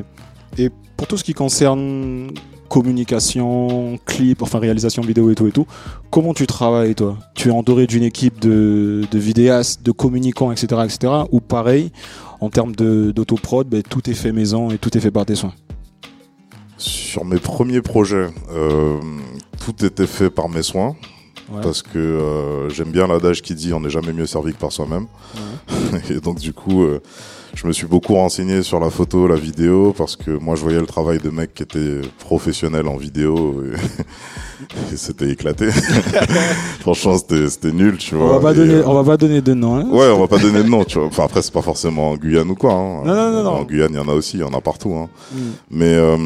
Et 0.59 0.69
pour 0.97 1.07
tout 1.07 1.17
ce 1.17 1.25
qui 1.25 1.33
concerne 1.33 2.31
communication, 2.73 3.99
clip, 4.07 4.41
enfin 4.41 4.59
réalisation 4.59 5.03
vidéo 5.03 5.31
et 5.31 5.35
tout 5.35 5.47
et 5.47 5.53
tout, 5.53 5.67
comment 6.11 6.33
tu 6.33 6.47
travailles 6.47 6.95
toi? 6.95 7.19
Tu 7.35 7.49
es 7.49 7.51
entouré 7.51 7.87
d'une 7.87 8.03
équipe 8.03 8.41
de, 8.41 9.03
de 9.11 9.19
vidéastes, 9.19 9.83
de 9.83 9.93
communicants, 9.93 10.51
etc., 10.51 10.81
etc. 10.87 11.13
Ou 11.33 11.41
pareil, 11.41 11.93
en 12.41 12.49
termes 12.49 12.75
d'autoprod, 12.75 13.69
ben, 13.69 13.83
tout 13.83 14.09
est 14.09 14.15
fait 14.15 14.33
maison 14.33 14.71
et 14.71 14.79
tout 14.79 14.97
est 14.97 15.03
fait 15.03 15.11
par 15.11 15.27
tes 15.27 15.35
soins? 15.35 15.53
Sur 16.79 17.27
mes 17.27 17.39
premiers 17.39 17.83
projets, 17.83 18.31
euh, 18.51 18.99
tout 19.63 19.85
était 19.85 20.07
fait 20.07 20.31
par 20.31 20.49
mes 20.49 20.63
soins. 20.63 20.97
Ouais. 21.53 21.61
Parce 21.63 21.83
que 21.83 21.99
euh, 21.99 22.71
j'aime 22.71 22.91
bien 22.91 23.07
l'adage 23.07 23.43
qui 23.43 23.55
dit 23.55 23.75
on 23.75 23.81
n'est 23.81 23.91
jamais 23.91 24.15
mieux 24.15 24.25
servi 24.25 24.55
que 24.55 24.59
par 24.59 24.73
soi-même. 24.73 25.09
Et 26.11 26.21
donc 26.21 26.39
du 26.39 26.55
coup, 26.55 26.85
euh, 26.85 27.03
je 27.55 27.67
me 27.67 27.73
suis 27.73 27.87
beaucoup 27.87 28.15
renseigné 28.15 28.63
sur 28.63 28.81
la 28.81 28.91
photo, 28.91 29.27
la 29.27 29.37
vidéo, 29.37 29.95
parce 29.97 30.17
que 30.17 30.31
moi 30.31 30.57
je 30.57 30.63
voyais 30.63 30.81
le 30.81 30.87
travail 30.87 31.19
de 31.19 31.31
mecs 31.31 31.55
qui 31.55 31.63
étaient 31.63 32.01
professionnels 32.19 32.89
en 32.89 32.97
vidéo 32.97 33.63
et, 33.65 34.93
et 34.93 34.97
c'était 34.97 35.31
éclaté. 35.31 35.69
Franchement, 36.81 37.19
c'était 37.19 37.49
c'était 37.49 37.73
nul, 37.73 37.97
tu 37.99 38.15
On 38.15 38.19
vois. 38.19 38.39
va, 38.39 38.41
pas 38.41 38.53
Et, 38.53 38.57
donner, 38.57 38.75
euh, 38.75 38.83
on 38.87 38.95
va 38.95 39.05
pas 39.05 39.17
donner 39.17 39.41
de 39.43 39.55
nom. 39.55 39.77
hein. 39.77 39.87
Ouais, 39.91 40.09
on 40.15 40.21
va 40.21 40.29
pas 40.29 40.39
donner 40.39 40.63
de 40.63 40.69
nom, 40.69 40.85
tu 40.85 40.99
vois. 40.99 41.09
Enfin 41.09 41.25
après, 41.25 41.43
c'est 41.43 41.53
pas 41.53 41.63
forcément 41.63 42.11
en 42.11 42.17
Guyane 42.17 42.51
ou 42.51 42.55
quoi. 42.55 42.73
Hein. 42.73 43.03
Non, 43.05 43.15
non, 43.15 43.31
non, 43.33 43.43
non. 43.45 43.51
En 43.51 43.65
Guyane, 43.65 43.91
il 43.93 43.97
y 43.97 44.01
en 44.01 44.09
a 44.09 44.13
aussi, 44.15 44.39
il 44.39 44.41
y 44.41 44.45
en 44.45 44.53
a 44.55 44.61
partout. 44.61 44.95
Hein. 44.95 45.09
Mm. 45.33 45.39
Mais 45.71 45.95
euh, 45.95 46.17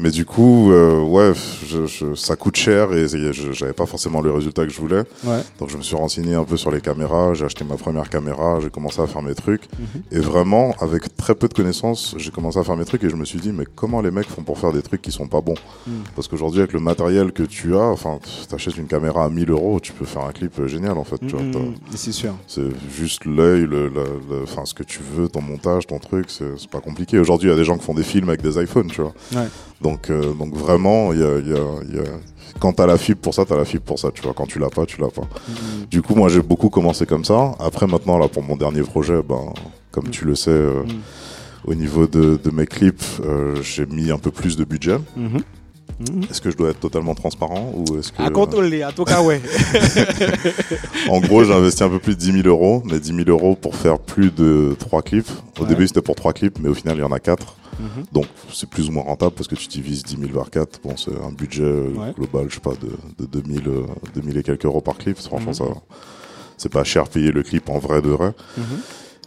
mais 0.00 0.10
du 0.10 0.24
coup, 0.24 0.70
euh, 0.72 1.00
ouais, 1.02 1.32
je, 1.66 1.86
je- 1.86 2.14
ça 2.14 2.36
coûte 2.36 2.56
cher 2.56 2.92
et 2.92 3.06
j'avais 3.52 3.72
pas 3.72 3.86
forcément 3.86 4.20
le 4.20 4.30
résultat 4.32 4.64
que 4.66 4.72
je 4.72 4.80
voulais. 4.80 5.02
Ouais. 5.24 5.40
Donc 5.58 5.70
je 5.70 5.76
me 5.76 5.82
suis 5.82 5.96
renseigné 5.96 6.34
un 6.34 6.44
peu 6.44 6.56
sur 6.56 6.70
les 6.70 6.80
caméras, 6.80 7.34
j'ai 7.34 7.44
acheté 7.44 7.64
ma 7.64 7.76
première 7.76 8.08
caméra, 8.08 8.58
j'ai 8.62 8.70
commencé 8.70 9.00
à 9.00 9.06
faire 9.06 9.22
mes 9.22 9.34
trucs. 9.34 9.62
Mhm. 9.78 10.02
Et 10.12 10.20
vraiment, 10.20 10.74
avec 10.80 11.16
très 11.16 11.34
peu 11.34 11.48
de 11.48 11.54
connaissances, 11.54 12.14
j'ai 12.18 12.30
commencé 12.30 12.58
à 12.58 12.64
faire 12.64 12.76
mes 12.76 12.84
trucs 12.84 13.02
et 13.04 13.10
je 13.10 13.16
me 13.16 13.24
suis 13.24 13.38
dit, 13.40 13.52
mais 13.52 13.64
comment 13.74 14.00
les 14.00 14.10
mecs 14.10 14.28
font 14.28 14.42
pour 14.42 14.58
faire 14.58 14.72
des 14.72 14.82
trucs 14.82 15.02
qui 15.02 15.10
sont 15.12 15.26
pas 15.28 15.40
bons? 15.40 15.54
Mhm. 15.86 15.94
Parce 16.14 16.28
qu'aujourd'hui, 16.28 16.60
avec 16.60 16.72
le 16.72 16.80
matériel 16.80 17.32
que 17.32 17.42
tu 17.42 17.74
as, 17.76 17.80
enfin, 17.88 18.18
t'achètes 18.48 18.76
une 18.76 18.86
caméra 18.86 19.24
à 19.24 19.28
1000 19.28 19.50
euros, 19.50 19.80
tu 19.80 19.92
peux 19.92 20.04
faire 20.04 20.22
un 20.24 20.32
clip 20.32 20.64
génial 20.66 20.96
en 20.98 21.04
fait. 21.04 21.20
Mm, 21.22 21.74
c'est 21.94 22.12
sûr. 22.12 22.34
c'est 22.46 22.62
juste 22.94 23.24
l'œil, 23.24 23.62
le, 23.66 23.90
enfin, 24.42 24.64
ce 24.64 24.74
que 24.74 24.82
tu 24.82 25.00
veux, 25.14 25.28
ton 25.28 25.40
montage, 25.42 25.86
ton 25.86 25.98
truc, 25.98 26.26
c'est 26.28 26.58
c'est 26.58 26.70
pas 26.70 26.80
compliqué. 26.80 27.18
Aujourd'hui, 27.18 27.48
il 27.48 27.52
y 27.52 27.54
a 27.54 27.56
des 27.56 27.64
gens 27.64 27.76
qui 27.76 27.84
font 27.84 27.94
des 27.94 28.02
films 28.02 28.28
avec 28.28 28.42
des 28.42 28.60
iPhones, 28.62 28.88
tu 28.88 29.00
vois. 29.00 29.12
Ouais. 29.34 29.46
Donc, 29.80 30.10
euh, 30.10 30.32
donc 30.34 30.54
vraiment, 30.54 31.12
y 31.12 31.22
a, 31.22 31.38
il 31.38 31.48
y 31.48 31.52
a- 31.54 31.82
il 31.88 31.94
y 31.96 31.98
a- 32.00 32.18
quand 32.58 32.72
t'as 32.72 32.86
la 32.86 32.98
fibre 32.98 33.20
pour 33.20 33.34
ça, 33.34 33.44
t'as 33.44 33.56
la 33.56 33.64
fibre 33.64 33.84
pour 33.84 33.98
ça, 33.98 34.10
tu 34.12 34.22
vois. 34.22 34.32
Quand 34.34 34.46
tu 34.46 34.58
l'as 34.58 34.70
pas, 34.70 34.84
tu 34.86 35.00
l'as 35.00 35.08
pas. 35.10 35.22
Mm, 35.22 35.84
Du 35.90 36.02
coup, 36.02 36.14
moi, 36.16 36.28
j'ai 36.28 36.42
beaucoup 36.42 36.68
commencé 36.70 37.06
comme 37.06 37.24
ça. 37.24 37.54
Après, 37.60 37.86
maintenant, 37.86 38.18
là, 38.18 38.26
pour 38.28 38.42
mon 38.42 38.56
dernier 38.56 38.82
projet, 38.82 39.22
ben, 39.22 39.52
comme 39.92 40.08
tu 40.10 40.24
le 40.24 40.34
sais, 40.34 40.50
euh, 40.50 40.82
Mm. 40.82 41.70
au 41.70 41.74
niveau 41.74 42.06
de, 42.08 42.38
de 42.42 42.50
mes 42.50 42.66
clips, 42.66 43.02
euh, 43.24 43.54
j'ai 43.62 43.86
mis 43.86 44.10
un 44.10 44.18
peu 44.18 44.30
plus 44.32 44.56
de 44.56 44.64
budget. 44.64 44.98
Mhm. 45.16 45.40
Mhm. 46.00 46.22
Est-ce 46.30 46.40
que 46.40 46.50
je 46.50 46.56
dois 46.56 46.70
être 46.70 46.78
totalement 46.80 47.14
transparent 47.14 47.72
ou 47.74 47.98
est-ce 47.98 48.12
que 48.12 48.22
À 48.22 48.30
contrôler, 48.30 48.82
à 48.82 48.92
tout 48.92 49.04
cas, 49.04 49.20
ouais. 49.22 49.40
En 51.08 51.20
gros, 51.20 51.44
j'ai 51.44 51.52
investi 51.52 51.82
un 51.82 51.88
peu 51.88 51.98
plus 51.98 52.14
de 52.14 52.20
10 52.20 52.32
000 52.42 52.46
euros, 52.48 52.82
mais 52.84 53.00
10 53.00 53.08
000 53.14 53.28
euros 53.28 53.56
pour 53.56 53.74
faire 53.74 53.98
plus 53.98 54.30
de 54.30 54.76
3 54.78 55.02
clips. 55.02 55.28
Au 55.58 55.62
Ouais. 55.62 55.68
début, 55.68 55.86
c'était 55.88 56.02
pour 56.02 56.14
3 56.14 56.32
clips, 56.32 56.58
mais 56.60 56.68
au 56.68 56.74
final, 56.74 56.96
il 56.96 57.00
y 57.00 57.04
en 57.04 57.12
a 57.12 57.18
4. 57.18 57.56
Mhm. 57.78 58.04
Donc, 58.12 58.26
c'est 58.52 58.68
plus 58.68 58.88
ou 58.88 58.92
moins 58.92 59.04
rentable 59.04 59.32
parce 59.34 59.48
que 59.48 59.54
tu 59.54 59.68
divises 59.68 60.02
10 60.02 60.16
000 60.18 60.30
par 60.32 60.50
4. 60.50 60.80
Bon, 60.82 60.96
c'est 60.96 61.12
un 61.22 61.30
budget 61.32 61.62
euh, 61.62 61.90
Ouais. 61.94 62.12
global, 62.16 62.46
je 62.48 62.54
sais 62.54 62.60
pas, 62.60 62.72
de, 62.74 62.90
de 63.18 63.26
2000, 63.30 63.68
euh, 63.68 63.82
2000 64.14 64.36
et 64.38 64.42
quelques 64.42 64.64
euros 64.64 64.80
par 64.80 64.96
clip. 64.98 65.16
Franchement, 65.18 65.48
Mhm. 65.50 65.54
ça, 65.54 65.64
c'est 66.56 66.72
pas 66.72 66.84
cher 66.84 67.08
payer 67.08 67.30
le 67.30 67.42
clip 67.42 67.68
en 67.70 67.78
vrai 67.78 68.02
de 68.02 68.08
vrai. 68.08 68.32
Mhm. 68.56 68.64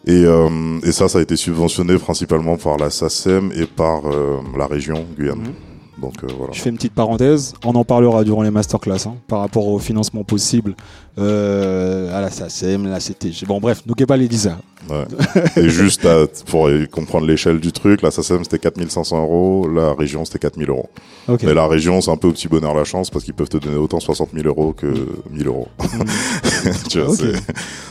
Et, 0.07 0.25
euh, 0.25 0.79
et 0.83 0.91
ça, 0.91 1.07
ça 1.07 1.19
a 1.19 1.21
été 1.21 1.35
subventionné 1.35 1.95
principalement 1.97 2.57
par 2.57 2.77
la 2.77 2.89
SACEM 2.89 3.51
et 3.55 3.65
par 3.67 4.01
euh, 4.11 4.39
la 4.57 4.65
région 4.67 5.05
Guyane. 5.17 5.53
Donc, 6.01 6.15
euh, 6.23 6.27
voilà. 6.37 6.51
Je 6.53 6.59
fais 6.61 6.69
une 6.69 6.75
petite 6.77 6.93
parenthèse, 6.93 7.53
on 7.63 7.75
en 7.75 7.83
parlera 7.83 8.23
durant 8.23 8.41
les 8.41 8.49
masterclass 8.51 9.05
hein, 9.07 9.15
par 9.27 9.39
rapport 9.39 9.67
au 9.67 9.77
financement 9.79 10.23
possible 10.23 10.75
euh, 11.19 12.17
à 12.17 12.21
la 12.21 12.29
SACEM, 12.31 12.87
la 12.87 12.99
CTG. 12.99 13.45
Bon, 13.45 13.59
bref, 13.59 13.83
n'oubliez 13.85 14.05
pas 14.07 14.17
les 14.17 14.27
10 14.27 14.49
Ouais. 14.89 15.05
et 15.57 15.69
juste 15.69 16.05
à- 16.07 16.25
pour 16.47 16.67
comprendre 16.91 17.27
l'échelle 17.27 17.59
du 17.59 17.71
truc, 17.71 18.01
la 18.01 18.09
SACEM 18.09 18.43
c'était 18.43 18.57
4500 18.57 19.21
euros, 19.21 19.67
la 19.69 19.93
région 19.93 20.25
c'était 20.25 20.39
4000 20.39 20.69
euros. 20.71 20.89
Mais 21.43 21.53
la 21.53 21.67
région 21.67 22.01
c'est 22.01 22.09
un 22.09 22.17
peu 22.17 22.27
au 22.29 22.31
petit 22.31 22.47
bonheur 22.47 22.73
la 22.73 22.83
chance 22.83 23.11
parce 23.11 23.23
qu'ils 23.23 23.35
peuvent 23.35 23.47
te 23.47 23.57
donner 23.57 23.75
autant 23.77 23.99
60 23.99 24.29
000 24.33 24.47
euros 24.47 24.73
que 24.73 24.87
1000 25.29 25.45
euros. 25.45 25.67
Tu 26.91 26.99
vois, 27.01 27.15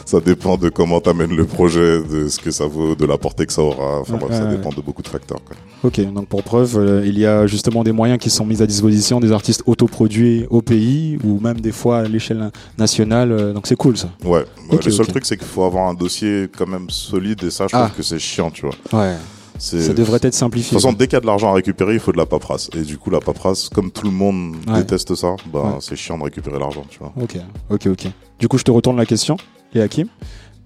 ça 0.05 0.21
dépend 0.21 0.57
de 0.57 0.69
comment 0.69 1.01
t'amènes 1.01 1.35
le 1.37 1.45
projet, 1.45 2.03
de 2.03 2.29
ce 2.29 2.39
que 2.39 2.51
ça 2.51 2.67
vaut, 2.67 2.95
de 2.95 3.05
la 3.07 3.19
portée 3.19 3.47
que 3.47 3.53
ça 3.53 3.63
aura. 3.63 4.01
Enfin 4.01 4.17
bref, 4.17 4.33
ça 4.37 4.45
ouais, 4.45 4.57
dépend 4.57 4.71
de 4.71 4.81
beaucoup 4.81 5.03
de 5.03 5.09
facteurs. 5.09 5.39
Quoi. 5.45 5.57
Ok, 5.85 6.01
donc 6.13 6.27
pour 6.29 6.43
preuve, 6.43 6.77
euh, 6.79 7.07
il 7.07 7.19
y 7.19 7.27
a 7.27 7.47
justement 7.47 7.83
des 7.85 7.93
moyens 7.93 8.19
qui 8.21 8.31
sont 8.31 8.45
mis 8.47 8.61
à 8.63 8.67
disposition 8.67 9.21
des 9.21 9.33
artistes 9.33 9.63
autoproduits 9.67 10.47
au 10.51 10.63
pays 10.63 11.19
ou 11.25 11.39
même 11.41 11.61
des 11.61 11.73
fois 11.73 11.99
à 11.99 12.03
l'échelle 12.05 12.51
nationale. 12.79 13.33
euh, 13.33 13.53
donc 13.53 13.67
c'est 13.67 13.77
cool 13.77 13.97
ça. 13.97 14.11
Ouais. 14.25 14.45
Le 14.85 14.91
seul 14.91 15.07
truc 15.07 15.25
c'est 15.27 15.37
qu'il 15.37 15.47
faut 15.47 15.65
avoir 15.65 15.89
un 15.89 15.95
dossier 15.95 16.49
quand 16.57 16.67
même 16.67 16.91
solide 16.91 17.43
et 17.45 17.51
ça 17.51 17.67
je 17.69 17.77
Ah. 17.77 17.85
trouve 17.87 17.97
que 17.97 18.03
c'est 18.03 18.19
chiant, 18.19 18.51
tu 18.51 18.67
vois. 18.67 19.01
Ouais. 19.01 19.15
Ça 19.59 19.93
devrait 19.93 20.17
être 20.17 20.25
De 20.31 20.31
simplifié. 20.31 20.71
toute 20.71 20.81
façon, 20.81 20.95
dès 20.95 21.07
qu'il 21.07 21.13
y 21.15 21.17
a 21.17 21.21
de 21.21 21.27
l'argent 21.27 21.51
à 21.51 21.53
récupérer, 21.55 21.93
il 21.93 22.01
faut 22.01 22.13
de 22.13 22.17
la 22.17 22.25
paperasse. 22.25 22.71
Et 22.75 22.81
du 22.81 22.97
coup, 22.97 23.11
la 23.11 23.21
paperasse, 23.21 23.69
comme 23.69 23.91
tout 23.91 24.07
le 24.07 24.11
monde 24.11 24.55
Ouais. 24.67 24.79
déteste 24.79 25.15
ça, 25.15 25.37
bah, 25.53 25.61
Ouais. 25.63 25.71
c'est 25.81 25.97
chiant 25.97 26.17
de 26.17 26.23
récupérer 26.25 26.59
l'argent, 26.59 26.83
tu 26.89 26.99
vois. 26.99 27.13
Ok, 27.21 27.37
ok, 27.69 27.87
ok. 27.89 28.07
Du 28.41 28.49
coup, 28.49 28.59
je 28.59 28.65
te 28.65 28.71
retourne 28.71 28.97
la 28.97 29.07
question, 29.07 29.37
et 29.75 29.81
Hakim. 29.83 30.09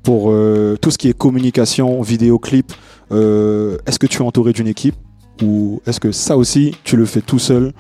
Pour 0.03 0.31
euh, 0.31 0.77
tout 0.81 0.91
ce 0.91 0.99
qui 0.99 1.09
est 1.09 1.13
communication, 1.17 2.01
vidéoclip, 2.03 2.73
euh, 3.11 3.79
est-ce 3.87 3.99
que 3.99 4.07
tu 4.07 4.19
es 4.19 4.25
entouré 4.25 4.53
d'une 4.53 4.69
équipe 4.69 4.95
Ou 5.43 5.81
est-ce 5.87 5.99
que 5.99 6.13
ça 6.13 6.37
aussi, 6.37 6.77
tu 6.85 6.97
le 6.97 7.07
fais 7.07 7.21
tout 7.23 7.39
seul, 7.39 7.73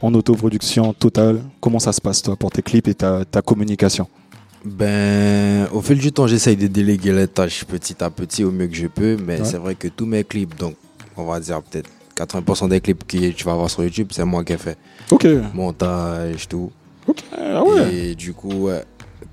en 0.00 0.14
autoproduction 0.14 0.92
totale? 0.94 1.42
Comment 1.60 1.80
ça 1.80 1.92
se 1.92 2.00
passe, 2.00 2.22
toi, 2.22 2.36
pour 2.36 2.50
tes 2.50 2.62
clips 2.62 2.88
et 2.88 2.94
ta, 2.94 3.24
ta 3.24 3.42
communication? 3.42 4.06
Ben, 4.64 5.66
au 5.72 5.80
fil 5.82 5.98
du 5.98 6.12
temps, 6.12 6.28
j'essaye 6.28 6.56
de 6.56 6.68
déléguer 6.68 7.12
les 7.12 7.26
tâches 7.26 7.64
petit 7.64 8.02
à 8.02 8.10
petit 8.10 8.44
au 8.44 8.52
mieux 8.52 8.68
que 8.68 8.76
je 8.76 8.86
peux, 8.86 9.16
mais 9.16 9.40
Ouais. 9.40 9.44
c'est 9.44 9.56
vrai 9.58 9.74
que 9.74 9.88
tous 9.88 10.06
mes 10.06 10.22
clips, 10.22 10.56
donc 10.56 10.76
on 11.16 11.24
va 11.24 11.40
dire 11.40 11.60
peut-être 11.62 11.90
80% 12.16 12.68
des 12.68 12.80
clips 12.80 13.04
que 13.04 13.30
tu 13.32 13.44
vas 13.44 13.54
voir 13.54 13.68
sur 13.68 13.82
YouTube, 13.82 14.08
c'est 14.12 14.24
moi 14.24 14.44
qui 14.44 14.52
ai 14.52 14.56
fait. 14.58 14.78
Ok. 15.10 15.26
Montage, 15.52 16.46
tout. 16.48 16.70
Ok. 17.08 17.16
Ah 17.36 17.64
ouais. 17.64 17.92
Et 17.92 18.14
du 18.14 18.32
coup, 18.32 18.66
ouais. 18.68 18.84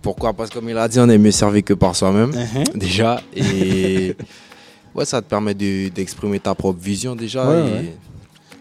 Pourquoi? 0.01 0.33
Parce 0.33 0.49
que 0.49 0.55
comme 0.55 0.69
il 0.69 0.77
a 0.77 0.87
dit, 0.87 0.99
on 0.99 1.09
est 1.09 1.17
mieux 1.17 1.31
servi 1.31 1.63
que 1.63 1.73
par 1.73 1.95
soi-même, 1.95 2.29
Mhm. 2.31 2.63
déjà. 2.75 3.21
Et 3.35 4.15
ouais, 4.95 5.05
ça 5.05 5.21
te 5.21 5.27
permet 5.29 5.53
de- 5.53 5.89
d'exprimer 5.89 6.39
ta 6.39 6.55
propre 6.55 6.79
vision 6.79 7.15
déjà. 7.15 7.47
Ouais, 7.47 7.59
et- 7.59 7.71
ouais. 7.71 7.97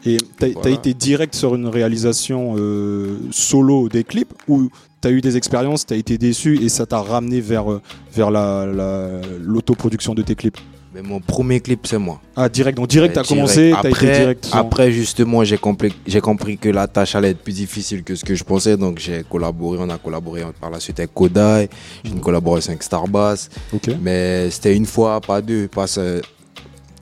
Et 0.06 0.16
t'as 0.38 0.46
as 0.46 0.50
Voilà. 0.52 0.70
été 0.70 0.94
direct 0.94 1.34
sur 1.34 1.54
une 1.56 1.66
réalisation 1.66 2.54
euh, 2.56 3.18
solo 3.32 3.88
des 3.88 4.04
clips 4.04 4.32
ou 4.46 4.70
t'as 5.00 5.10
eu 5.10 5.20
des 5.20 5.36
expériences, 5.36 5.84
t'as 5.84 5.96
été 5.96 6.16
déçu 6.18 6.62
et 6.62 6.68
ça 6.68 6.86
t'a 6.86 7.00
ramené 7.00 7.40
vers, 7.40 7.70
euh, 7.70 7.82
vers 8.14 8.30
la- 8.30 8.64
la- 8.64 9.20
l'autoproduction 9.40 10.14
de 10.14 10.22
tes 10.22 10.36
clips? 10.36 10.56
Mais 11.00 11.08
mon 11.08 11.20
premier 11.20 11.60
clip, 11.60 11.86
c'est 11.86 11.96
moi. 11.98 12.20
Ah, 12.34 12.48
direct. 12.48 12.76
Donc, 12.76 12.88
direct, 12.88 13.14
t'as 13.14 13.22
commencé, 13.22 13.70
t'as 13.72 13.88
été 13.88 13.88
Après- 13.88 14.18
direct. 14.18 14.44
sans- 14.46 14.58
Après, 14.58 14.90
justement, 14.90 15.44
j'ai 15.44 15.56
compris, 15.56 16.58
que 16.58 16.68
la 16.68 16.88
tâche 16.88 17.14
allait 17.14 17.30
être 17.30 17.38
plus 17.44 17.52
difficile 17.52 18.02
que 18.02 18.16
ce 18.16 18.24
que 18.24 18.34
je 18.34 18.42
pensais. 18.42 18.76
Donc, 18.76 18.98
j'ai 18.98 19.22
collaboré. 19.30 19.78
On 19.80 19.88
a 19.90 19.98
collaboré 19.98 20.42
par 20.60 20.70
la 20.70 20.80
suite 20.80 20.98
avec 20.98 21.14
Kodai. 21.14 21.68
J'ai 22.02 22.10
une 22.10 22.20
collaboration 22.20 22.70
avec 22.72 22.82
Starbass. 22.82 23.48
Ok. 23.72 23.90
Mais 24.02 24.50
c'était 24.50 24.74
une 24.74 24.86
fois, 24.86 25.20
pas 25.20 25.40
deux. 25.40 25.68
Pas 25.68 25.86
ce- 25.86 26.20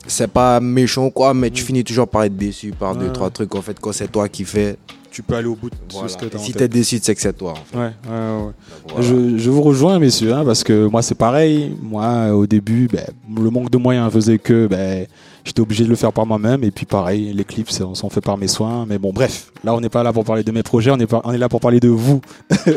C'est 0.05 0.29
pas 0.31 0.59
méchant, 0.59 1.09
quoi. 1.09 1.33
Mais 1.33 1.49
tu 1.49 1.63
finis 1.63 1.83
toujours 1.83 2.07
par 2.07 2.23
être 2.23 2.37
déçu 2.37 2.71
par 2.71 2.95
deux, 2.95 3.11
trois 3.11 3.29
trucs. 3.31 3.53
En 3.55 3.61
fait, 3.63 3.77
quand 3.79 3.91
c'est 3.93 4.11
toi 4.11 4.29
qui 4.29 4.45
fais, 4.45 4.77
Tu 5.17 5.23
peux 5.23 5.33
aller 5.33 5.47
au 5.47 5.55
bout 5.55 5.71
de 5.71 5.75
voilà. 5.91 6.09
ce 6.09 6.15
que 6.15 6.25
t'as 6.27 6.37
en 6.37 6.41
si 6.41 6.53
t'es 6.53 6.67
déçu, 6.67 6.99
c'est 7.01 7.15
que 7.15 7.21
c'est 7.21 7.33
toi. 7.35 7.53
en 7.53 7.55
fait. 7.55 7.75
Ouais, 7.75 7.83
ouais, 7.85 7.91
ouais. 8.11 8.43
Donc, 8.43 8.53
voilà. 8.93 9.01
Je, 9.01 9.37
je 9.39 9.49
vous 9.49 9.63
rejoins, 9.63 9.97
messieurs, 9.97 10.31
hein, 10.31 10.43
parce 10.45 10.63
que 10.63 10.85
moi, 10.85 11.01
c'est 11.01 11.15
pareil. 11.15 11.75
Moi, 11.81 12.31
au 12.35 12.45
début, 12.45 12.87
ben, 12.87 13.03
le 13.35 13.49
manque 13.49 13.71
de 13.71 13.79
moyens 13.79 14.13
faisait 14.13 14.37
que 14.37 14.67
ben, 14.67 15.07
j'étais 15.43 15.59
obligé 15.61 15.85
de 15.85 15.89
le 15.89 15.95
faire 15.95 16.13
par 16.13 16.27
moi-même. 16.27 16.63
Et 16.63 16.69
puis, 16.69 16.85
pareil, 16.85 17.33
les 17.33 17.43
clips 17.43 17.71
c'est- 17.71 17.83
sont 17.95 18.09
faits 18.11 18.23
par 18.23 18.37
mes 18.37 18.47
soins. 18.47 18.85
Mais 18.87 18.99
bon, 18.99 19.11
bref, 19.11 19.51
là, 19.63 19.73
on 19.73 19.81
n'est 19.81 19.89
pas 19.89 20.03
là 20.03 20.13
pour 20.13 20.23
parler 20.23 20.43
de 20.43 20.51
mes 20.51 20.61
projets, 20.61 20.91
on 20.91 20.99
est, 20.99 21.07
pas- 21.07 21.21
on 21.23 21.31
est 21.33 21.39
là 21.39 21.49
pour 21.49 21.61
parler 21.61 21.79
de 21.79 21.89
vous. 21.89 22.21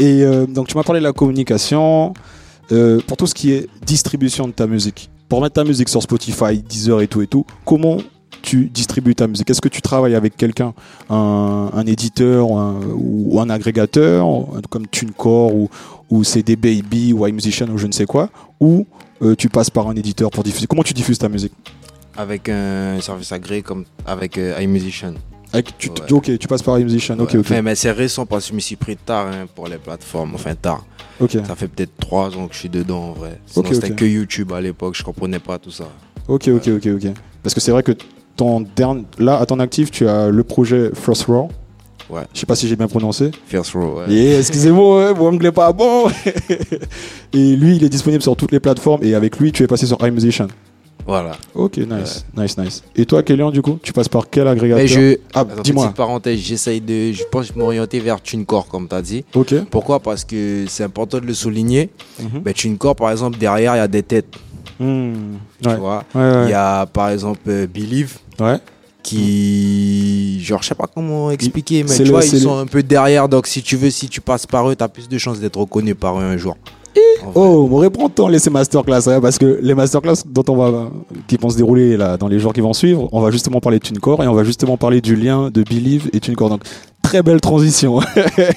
et 0.00 0.24
euh, 0.24 0.46
donc, 0.46 0.66
tu 0.66 0.76
m'as 0.76 0.82
parlé 0.82 1.00
de 1.00 1.04
la 1.04 1.12
communication. 1.12 2.12
Euh, 2.72 2.98
pour 3.06 3.16
tout 3.16 3.28
ce 3.28 3.34
qui 3.34 3.52
est 3.52 3.68
distribution 3.86 4.48
de 4.48 4.52
ta 4.52 4.66
musique, 4.66 5.10
pour 5.28 5.42
mettre 5.42 5.52
ta 5.54 5.64
musique 5.64 5.88
sur 5.90 6.02
Spotify, 6.02 6.58
Deezer 6.58 7.02
et 7.02 7.06
tout 7.08 7.20
et 7.22 7.26
tout, 7.26 7.44
comment 7.64 7.98
tu 8.44 8.66
distribues 8.66 9.14
ta 9.14 9.26
musique? 9.26 9.48
Est-ce 9.50 9.60
que 9.60 9.68
tu 9.68 9.82
travailles 9.82 10.14
avec 10.14 10.36
quelqu'un, 10.36 10.72
un, 11.10 11.70
un 11.72 11.86
éditeur 11.86 12.50
ou 12.50 12.56
un, 12.58 12.80
ou 12.94 13.40
un 13.40 13.50
agrégateur, 13.50 14.26
comme 14.70 14.86
TuneCore 14.86 15.54
ou, 15.54 15.68
ou 16.10 16.24
CD 16.24 16.56
Baby 16.56 17.12
ou 17.12 17.26
iMusician 17.26 17.68
ou 17.68 17.78
je 17.78 17.86
ne 17.86 17.92
sais 17.92 18.06
quoi, 18.06 18.30
ou 18.60 18.86
euh, 19.22 19.34
tu 19.34 19.48
passes 19.48 19.70
par 19.70 19.88
un 19.88 19.94
éditeur 19.96 20.30
pour 20.30 20.44
diffuser? 20.44 20.66
Comment 20.66 20.82
tu 20.82 20.92
diffuses 20.94 21.18
ta 21.18 21.28
musique? 21.28 21.52
Avec 22.16 22.48
un 22.48 23.00
service 23.00 23.32
agréé 23.32 23.62
comme 23.62 23.84
avec 24.06 24.38
euh, 24.38 24.60
iMusician. 24.60 25.14
Avec, 25.52 25.76
tu, 25.78 25.88
Ouais. 25.88 26.12
Ok, 26.12 26.38
tu 26.38 26.48
passes 26.48 26.62
par 26.62 26.78
iMusician. 26.78 27.14
Ok, 27.18 27.30
Ouais. 27.32 27.38
ok. 27.38 27.46
Enfin, 27.46 27.62
mais 27.62 27.74
c'est 27.76 27.92
récent 27.92 28.26
parce 28.26 28.44
que 28.44 28.50
je 28.50 28.54
me 28.54 28.60
suis 28.60 28.76
pris 28.76 28.96
tard 28.96 29.28
hein, 29.28 29.46
pour 29.54 29.68
les 29.68 29.78
plateformes. 29.78 30.32
Enfin, 30.34 30.54
tard. 30.54 30.84
Ok, 31.20 31.38
Ça 31.46 31.54
fait 31.54 31.68
peut-être 31.68 31.96
trois 31.98 32.36
ans 32.36 32.48
que 32.48 32.54
je 32.54 32.58
suis 32.60 32.68
dedans 32.68 33.10
en 33.10 33.12
vrai. 33.12 33.38
Sinon, 33.46 33.68
c'était 33.72 33.90
que 33.94 34.04
YouTube 34.04 34.52
à 34.52 34.60
l'époque, 34.60 34.96
je 34.96 35.02
comprenais 35.04 35.38
pas 35.38 35.58
tout 35.58 35.70
ça. 35.70 35.84
ok, 36.28 36.48
ok, 36.48 36.68
ok, 36.76 36.86
ok. 36.96 37.06
Parce 37.42 37.54
que 37.54 37.60
c'est 37.60 37.70
vrai 37.70 37.82
que 37.84 37.92
ton 38.36 38.64
dernier, 38.76 39.04
là, 39.18 39.38
à 39.38 39.46
ton 39.46 39.60
actif, 39.60 39.90
tu 39.90 40.08
as 40.08 40.28
le 40.28 40.42
projet 40.44 40.90
First 40.94 41.24
Row. 41.26 41.48
Ouais. 42.10 42.22
Je 42.34 42.40
sais 42.40 42.46
pas 42.46 42.54
si 42.54 42.68
j'ai 42.68 42.76
bien 42.76 42.86
prononcé. 42.88 43.30
First 43.46 43.72
Row, 43.72 43.98
ouais. 44.00 44.12
Et 44.12 44.38
excusez-moi, 44.38 45.06
ouais, 45.12 45.14
mon 45.18 45.28
anglais 45.28 45.52
pas 45.52 45.72
bon. 45.72 46.08
et 47.32 47.56
lui, 47.56 47.76
il 47.76 47.84
est 47.84 47.88
disponible 47.88 48.22
sur 48.22 48.36
toutes 48.36 48.52
les 48.52 48.60
plateformes. 48.60 49.02
Et 49.02 49.14
avec 49.14 49.38
lui, 49.38 49.52
tu 49.52 49.62
es 49.62 49.66
passé 49.66 49.86
sur 49.86 50.04
iMusician. 50.06 50.48
Voilà. 51.06 51.32
Ok, 51.54 51.76
nice, 51.76 52.24
nice, 52.36 52.56
nice. 52.56 52.82
Et 52.96 53.04
toi, 53.04 53.22
Kélian, 53.22 53.50
du 53.50 53.60
coup, 53.60 53.78
tu 53.82 53.92
passes 53.92 54.08
par 54.08 54.30
quel 54.30 54.48
agrégateur? 54.48 54.82
Mais 54.82 54.86
je, 54.88 55.18
Ah, 55.34 55.44
dis-moi. 55.62 55.84
petite 55.84 55.96
parenthèse, 55.98 56.38
j'essaye 56.38 56.80
de, 56.80 57.12
je 57.12 57.24
pense 57.30 57.54
m'orienter 57.54 58.00
vers 58.00 58.22
TuneCore 58.22 58.66
comme 58.68 58.88
tu 58.88 58.94
as 58.94 59.02
dit. 59.02 59.24
Ok. 59.34 59.54
Pourquoi? 59.70 60.00
Parce 60.00 60.24
que 60.24 60.64
c'est 60.66 60.84
important 60.84 61.20
de 61.20 61.26
le 61.26 61.34
souligner. 61.34 61.90
Mhm. 62.20 62.42
Mais 62.44 62.54
TuneCore, 62.54 62.96
par 62.96 63.10
exemple, 63.10 63.36
derrière, 63.38 63.74
il 63.74 63.78
y 63.78 63.82
a 63.82 63.88
des 63.88 64.02
têtes. 64.02 64.34
Hmm, 64.80 65.12
Tu 65.62 65.68
Ouais. 65.68 65.76
vois 65.76 66.04
Ouais, 66.14 66.20
ouais. 66.20 66.44
Il 66.46 66.50
y 66.50 66.54
a 66.54 66.86
par 66.86 67.10
exemple 67.10 67.40
euh, 67.48 67.66
Believe 67.66 68.18
qui, 69.02 70.40
genre, 70.42 70.62
je 70.62 70.68
sais 70.68 70.74
pas 70.74 70.86
comment 70.92 71.30
expliquer, 71.30 71.84
mais 71.84 71.94
tu 71.96 72.04
le- 72.04 72.10
vois, 72.10 72.24
ils 72.24 72.32
le- 72.32 72.38
sont 72.38 72.56
un 72.58 72.66
peu 72.66 72.82
derrière. 72.82 73.28
Donc, 73.28 73.46
si 73.46 73.62
tu 73.62 73.76
veux, 73.76 73.90
si 73.90 74.08
tu 74.08 74.20
passes 74.20 74.46
par 74.46 74.68
eux, 74.68 74.74
tu 74.76 74.82
as 74.82 74.88
plus 74.88 75.08
de 75.08 75.18
chances 75.18 75.40
d'être 75.40 75.58
reconnu 75.58 75.94
par 75.94 76.18
eux 76.18 76.24
un 76.24 76.36
jour. 76.36 76.56
Oh, 77.34 77.68
on 77.70 77.76
reprend 77.76 78.08
ton 78.08 78.28
laisser 78.28 78.50
masterclass, 78.50 79.08
hein, 79.08 79.20
parce 79.20 79.38
que 79.38 79.58
les 79.62 79.74
masterclass 79.74 80.22
dont 80.26 80.44
on 80.48 80.56
va, 80.56 80.90
qui 81.26 81.36
vont 81.36 81.50
se 81.50 81.56
dérouler 81.56 81.96
là, 81.96 82.16
dans 82.16 82.28
les 82.28 82.38
jours 82.38 82.52
qui 82.52 82.60
vont 82.60 82.72
suivre, 82.72 83.08
on 83.12 83.20
va 83.20 83.30
justement 83.30 83.60
parler 83.60 83.78
de 83.78 83.84
TuneCore 83.84 84.22
et 84.22 84.28
on 84.28 84.34
va 84.34 84.44
justement 84.44 84.76
parler 84.76 85.00
du 85.00 85.16
lien 85.16 85.50
de 85.50 85.62
Believe 85.62 86.08
et 86.12 86.20
TuneCore. 86.20 86.50
Donc, 86.50 86.62
très 87.04 87.22
belle 87.22 87.40
transition. 87.40 88.00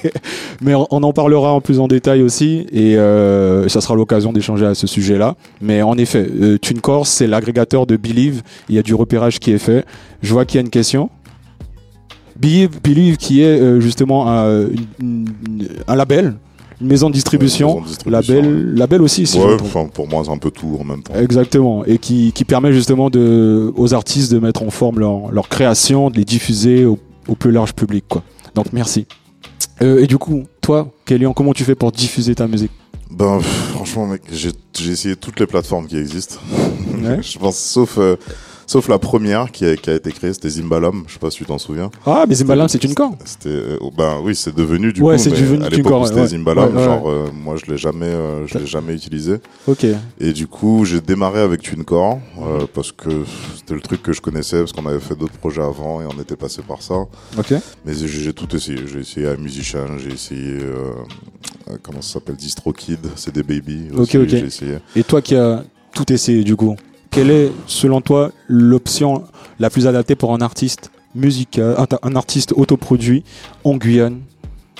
Mais 0.60 0.74
on, 0.74 0.86
en 0.90 1.12
parlera 1.12 1.52
en 1.52 1.60
plus 1.60 1.78
en 1.78 1.86
détail 1.86 2.22
aussi 2.22 2.66
et 2.72 2.96
euh, 2.96 3.68
ça 3.68 3.80
sera 3.80 3.94
l'occasion 3.94 4.32
d'échanger 4.32 4.66
à 4.66 4.74
ce 4.74 4.86
sujet-là. 4.88 5.36
Mais 5.60 5.82
en 5.82 5.96
effet, 5.96 6.26
euh, 6.40 6.58
TuneCore, 6.58 7.06
c'est 7.06 7.26
l'agrégateur 7.28 7.86
de 7.86 7.96
Believe. 7.96 8.42
Il 8.68 8.74
y 8.74 8.78
a 8.78 8.82
du 8.82 8.94
repérage 8.94 9.38
qui 9.38 9.52
est 9.52 9.58
fait. 9.58 9.84
Je 10.22 10.32
vois 10.32 10.44
qu'il 10.44 10.56
y 10.58 10.58
a 10.58 10.62
une 10.62 10.70
question. 10.70 11.10
Believe, 12.40 12.80
Believe 12.82 13.16
qui 13.16 13.42
est 13.42 13.60
euh, 13.60 13.80
justement 13.80 14.28
un, 14.28 14.62
une- 14.62 14.86
une- 15.00 15.68
un 15.86 15.96
label, 15.96 16.34
une 16.80 16.86
maison 16.86 17.08
de 17.08 17.14
distribution. 17.14 17.68
Maison 17.68 17.80
de 17.82 17.86
distribution, 17.88 18.34
Label, 18.34 18.74
label 18.74 19.02
aussi, 19.02 19.26
si 19.26 19.38
Ouais, 19.38 19.56
enfin, 19.60 19.86
pour 19.92 20.08
moi, 20.08 20.22
c'est 20.24 20.30
un 20.30 20.38
peu 20.38 20.50
tout 20.52 20.78
en 20.80 20.84
même 20.84 21.02
temps. 21.02 21.14
Exactement, 21.14 21.84
et 21.84 21.98
qui, 21.98 22.32
qui 22.32 22.44
permet 22.44 22.72
justement 22.72 23.10
de, 23.10 23.72
aux 23.76 23.92
artistes 23.94 24.32
de 24.32 24.38
mettre 24.38 24.62
en 24.62 24.70
forme 24.70 25.00
leur, 25.00 25.32
leur 25.32 25.48
création, 25.48 26.10
de 26.10 26.16
les 26.16 26.24
diffuser 26.24 26.84
au, 26.84 26.98
au 27.28 27.34
plus 27.34 27.50
large 27.50 27.72
public. 27.74 28.04
Quoi. 28.08 28.22
Donc 28.54 28.72
merci. 28.72 29.06
Euh, 29.82 30.02
et 30.02 30.06
du 30.06 30.18
coup, 30.18 30.44
toi, 30.60 30.92
Kélian, 31.04 31.32
comment 31.32 31.52
tu 31.52 31.64
fais 31.64 31.74
pour 31.74 31.92
diffuser 31.92 32.34
ta 32.34 32.46
musique? 32.46 32.72
Ben, 33.10 33.40
franchement, 33.40 34.06
mec, 34.06 34.22
j'ai 34.30 34.50
j'ai 34.76 34.92
essayé 34.92 35.16
toutes 35.16 35.40
les 35.40 35.46
plateformes 35.46 35.86
qui 35.86 35.96
existent. 35.96 36.36
Ouais. 37.02 37.22
je 37.22 37.38
pense, 37.38 37.58
sauf, 37.58 37.98
euh, 37.98 38.16
sauf 38.68 38.86
la 38.86 39.00
première 39.00 39.50
qui 39.50 39.64
a, 39.66 39.74
qui 39.76 39.90
a 39.90 39.94
été 39.94 40.12
créée, 40.12 40.32
c'était 40.32 40.50
Zimbalam. 40.50 41.02
Je 41.08 41.14
sais 41.14 41.18
pas 41.18 41.30
si 41.32 41.38
tu 41.38 41.44
t'en 41.46 41.58
souviens. 41.58 41.90
Ah, 42.06 42.24
mais 42.28 42.36
Zimbalam, 42.36 42.68
c'est 42.68 42.84
une 42.84 42.94
corps. 42.94 43.16
C'était, 43.24 43.48
euh, 43.48 43.78
ben 43.96 44.20
oui, 44.22 44.36
c'est 44.36 44.54
devenu 44.54 44.92
du 44.92 45.02
Ouais, 45.02 45.16
coup. 45.16 45.30
devenu 45.30 45.64
à 45.64 45.68
l'époque, 45.70 46.06
c'était 46.06 46.20
ouais. 46.20 46.26
Zimbalam. 46.28 46.76
Ouais. 46.76 46.84
Genre, 46.84 47.08
euh, 47.10 47.26
moi, 47.34 47.56
je 47.56 47.68
l'ai 47.70 47.76
jamais, 47.78 48.06
euh, 48.06 48.46
je 48.46 48.58
l'ai 48.58 48.66
jamais 48.66 48.94
utilisé. 48.94 49.38
Ok. 49.66 49.84
Et 50.20 50.32
du 50.32 50.46
coup, 50.46 50.84
j'ai 50.84 51.00
démarré 51.00 51.40
avec 51.40 51.62
TuneCore 51.62 52.20
euh, 52.40 52.66
parce 52.72 52.92
que 52.92 53.08
c'était 53.56 53.74
le 53.74 53.80
truc 53.80 54.02
que 54.02 54.12
je 54.12 54.20
connaissais 54.20 54.58
parce 54.60 54.72
qu'on 54.72 54.86
avait 54.86 55.00
fait 55.00 55.16
d'autres 55.16 55.38
projets 55.38 55.62
avant 55.62 56.00
et 56.00 56.04
on 56.06 56.20
était 56.20 56.36
passé 56.36 56.62
par 56.62 56.82
ça. 56.82 56.94
Ok. 57.38 57.54
Mais 57.84 57.94
j'ai 57.94 58.32
tout 58.34 58.54
essayé. 58.54 58.78
J'ai 58.86 59.00
essayé 59.00 59.32
iMusician, 59.38 59.98
j'ai 59.98 60.12
essayé 60.12 60.58
euh, 60.60 60.92
comment 61.82 62.02
ça 62.02 62.14
s'appelle 62.14 62.36
DistroKid, 62.36 63.00
c'est 63.16 63.34
des 63.34 63.42
baby. 63.42 63.88
Aussi, 63.96 64.16
Ok, 64.18 64.22
ok. 64.24 64.28
J'ai 64.28 64.44
essayé. 64.44 64.78
Et 64.94 65.02
toi 65.02 65.22
qui 65.22 65.34
as 65.34 65.64
tout 65.94 66.12
essayé, 66.12 66.44
du 66.44 66.54
coup, 66.54 66.76
quelle 67.18 67.32
est, 67.32 67.50
selon 67.66 68.00
toi, 68.00 68.30
l'option 68.46 69.24
la 69.58 69.70
plus 69.70 69.88
adaptée 69.88 70.14
pour 70.14 70.32
un 70.34 70.40
artiste 70.40 70.92
musical, 71.16 71.74
un, 72.02 72.14
artiste 72.14 72.52
autoproduit 72.52 73.24
en 73.64 73.76
Guyane, 73.76 74.20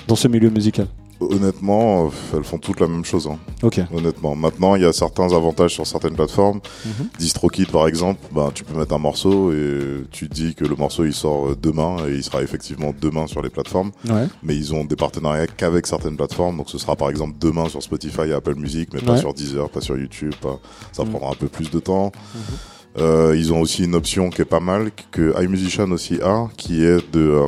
dans 0.07 0.15
ce 0.15 0.29
milieu 0.29 0.49
musical? 0.49 0.87
Honnêtement, 1.19 2.05
euh, 2.05 2.09
elles 2.37 2.43
font 2.43 2.57
toutes 2.57 2.79
la 2.79 2.87
même 2.87 3.03
chose. 3.03 3.27
hein. 3.27 3.37
Ok. 3.61 3.79
Honnêtement, 3.93 4.35
maintenant 4.35 4.75
il 4.75 4.83
y 4.83 4.85
a 4.85 4.93
certains 4.93 5.33
avantages 5.33 5.73
sur 5.73 5.85
certaines 5.85 6.15
plateformes. 6.15 6.61
Mhm. 6.85 7.09
DistroKid 7.19 7.69
par 7.71 7.87
exemple, 7.87 8.21
ben 8.33 8.51
tu 8.53 8.63
peux 8.63 8.77
mettre 8.77 8.93
un 8.93 8.99
morceau 8.99 9.51
et 9.51 10.05
tu 10.11 10.27
dis 10.29 10.55
que 10.55 10.63
le 10.63 10.75
morceau 10.75 11.03
il 11.05 11.13
sort 11.13 11.47
euh, 11.49 11.57
demain 11.61 11.97
et 12.07 12.11
il 12.15 12.23
sera 12.23 12.41
effectivement 12.41 12.93
demain 12.99 13.27
sur 13.27 13.41
les 13.41 13.49
plateformes. 13.49 13.91
Ouais. 14.09 14.27
Mais 14.43 14.55
ils 14.55 14.73
ont 14.73 14.85
des 14.85 14.95
partenariats 14.95 15.47
qu'avec 15.47 15.87
certaines 15.87 16.15
plateformes, 16.15 16.57
donc 16.57 16.69
ce 16.69 16.77
sera 16.77 16.95
par 16.95 17.09
exemple 17.09 17.33
demain 17.39 17.67
sur 17.67 17.83
Spotify 17.83 18.21
et 18.29 18.33
Apple 18.33 18.55
Music, 18.55 18.89
mais 18.93 19.01
pas 19.01 19.17
sur 19.17 19.33
Deezer, 19.33 19.69
pas 19.69 19.81
sur 19.81 19.97
YouTube. 19.97 20.33
Pas... 20.41 20.59
Ça 20.93 21.03
Mhm. 21.03 21.09
prendra 21.09 21.31
un 21.31 21.35
peu 21.35 21.47
plus 21.49 21.69
de 21.69 21.79
temps. 21.79 22.11
Euh, 22.97 23.35
ils 23.37 23.53
ont 23.53 23.61
aussi 23.61 23.83
une 23.83 23.95
option 23.95 24.29
qui 24.29 24.41
est 24.41 24.45
pas 24.45 24.59
mal, 24.59 24.91
que 25.11 25.33
iMusician 25.43 25.89
aussi 25.91 26.19
a, 26.21 26.47
qui 26.57 26.83
est 26.83 27.11
de... 27.13 27.19
euh, 27.19 27.47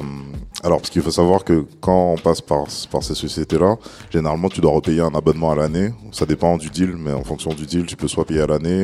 alors, 0.63 0.77
parce 0.77 0.91
qu'il 0.91 1.01
faut 1.01 1.10
savoir 1.12 1.43
que 1.43 1.65
quand 1.79 2.13
on 2.13 2.21
passe 2.21 2.39
par, 2.41 2.65
par 2.91 3.01
ces 3.03 3.15
sociétés-là, 3.15 3.77
généralement, 4.12 4.48
tu 4.50 4.62
dois 4.62 4.71
repayer 4.71 5.01
un 5.01 5.13
abonnement 5.15 5.51
à 5.51 5.55
l'année. 5.55 5.91
Ça 6.12 6.27
dépend 6.27 6.57
du 6.57 6.69
deal, 6.69 6.95
mais 6.98 7.12
en 7.12 7.24
fonction 7.24 7.51
du 7.53 7.65
deal, 7.65 7.86
tu 7.88 7.95
peux 7.95 8.07
soit 8.07 8.25
payer 8.25 8.41
à 8.41 8.48
l'année, 8.48 8.83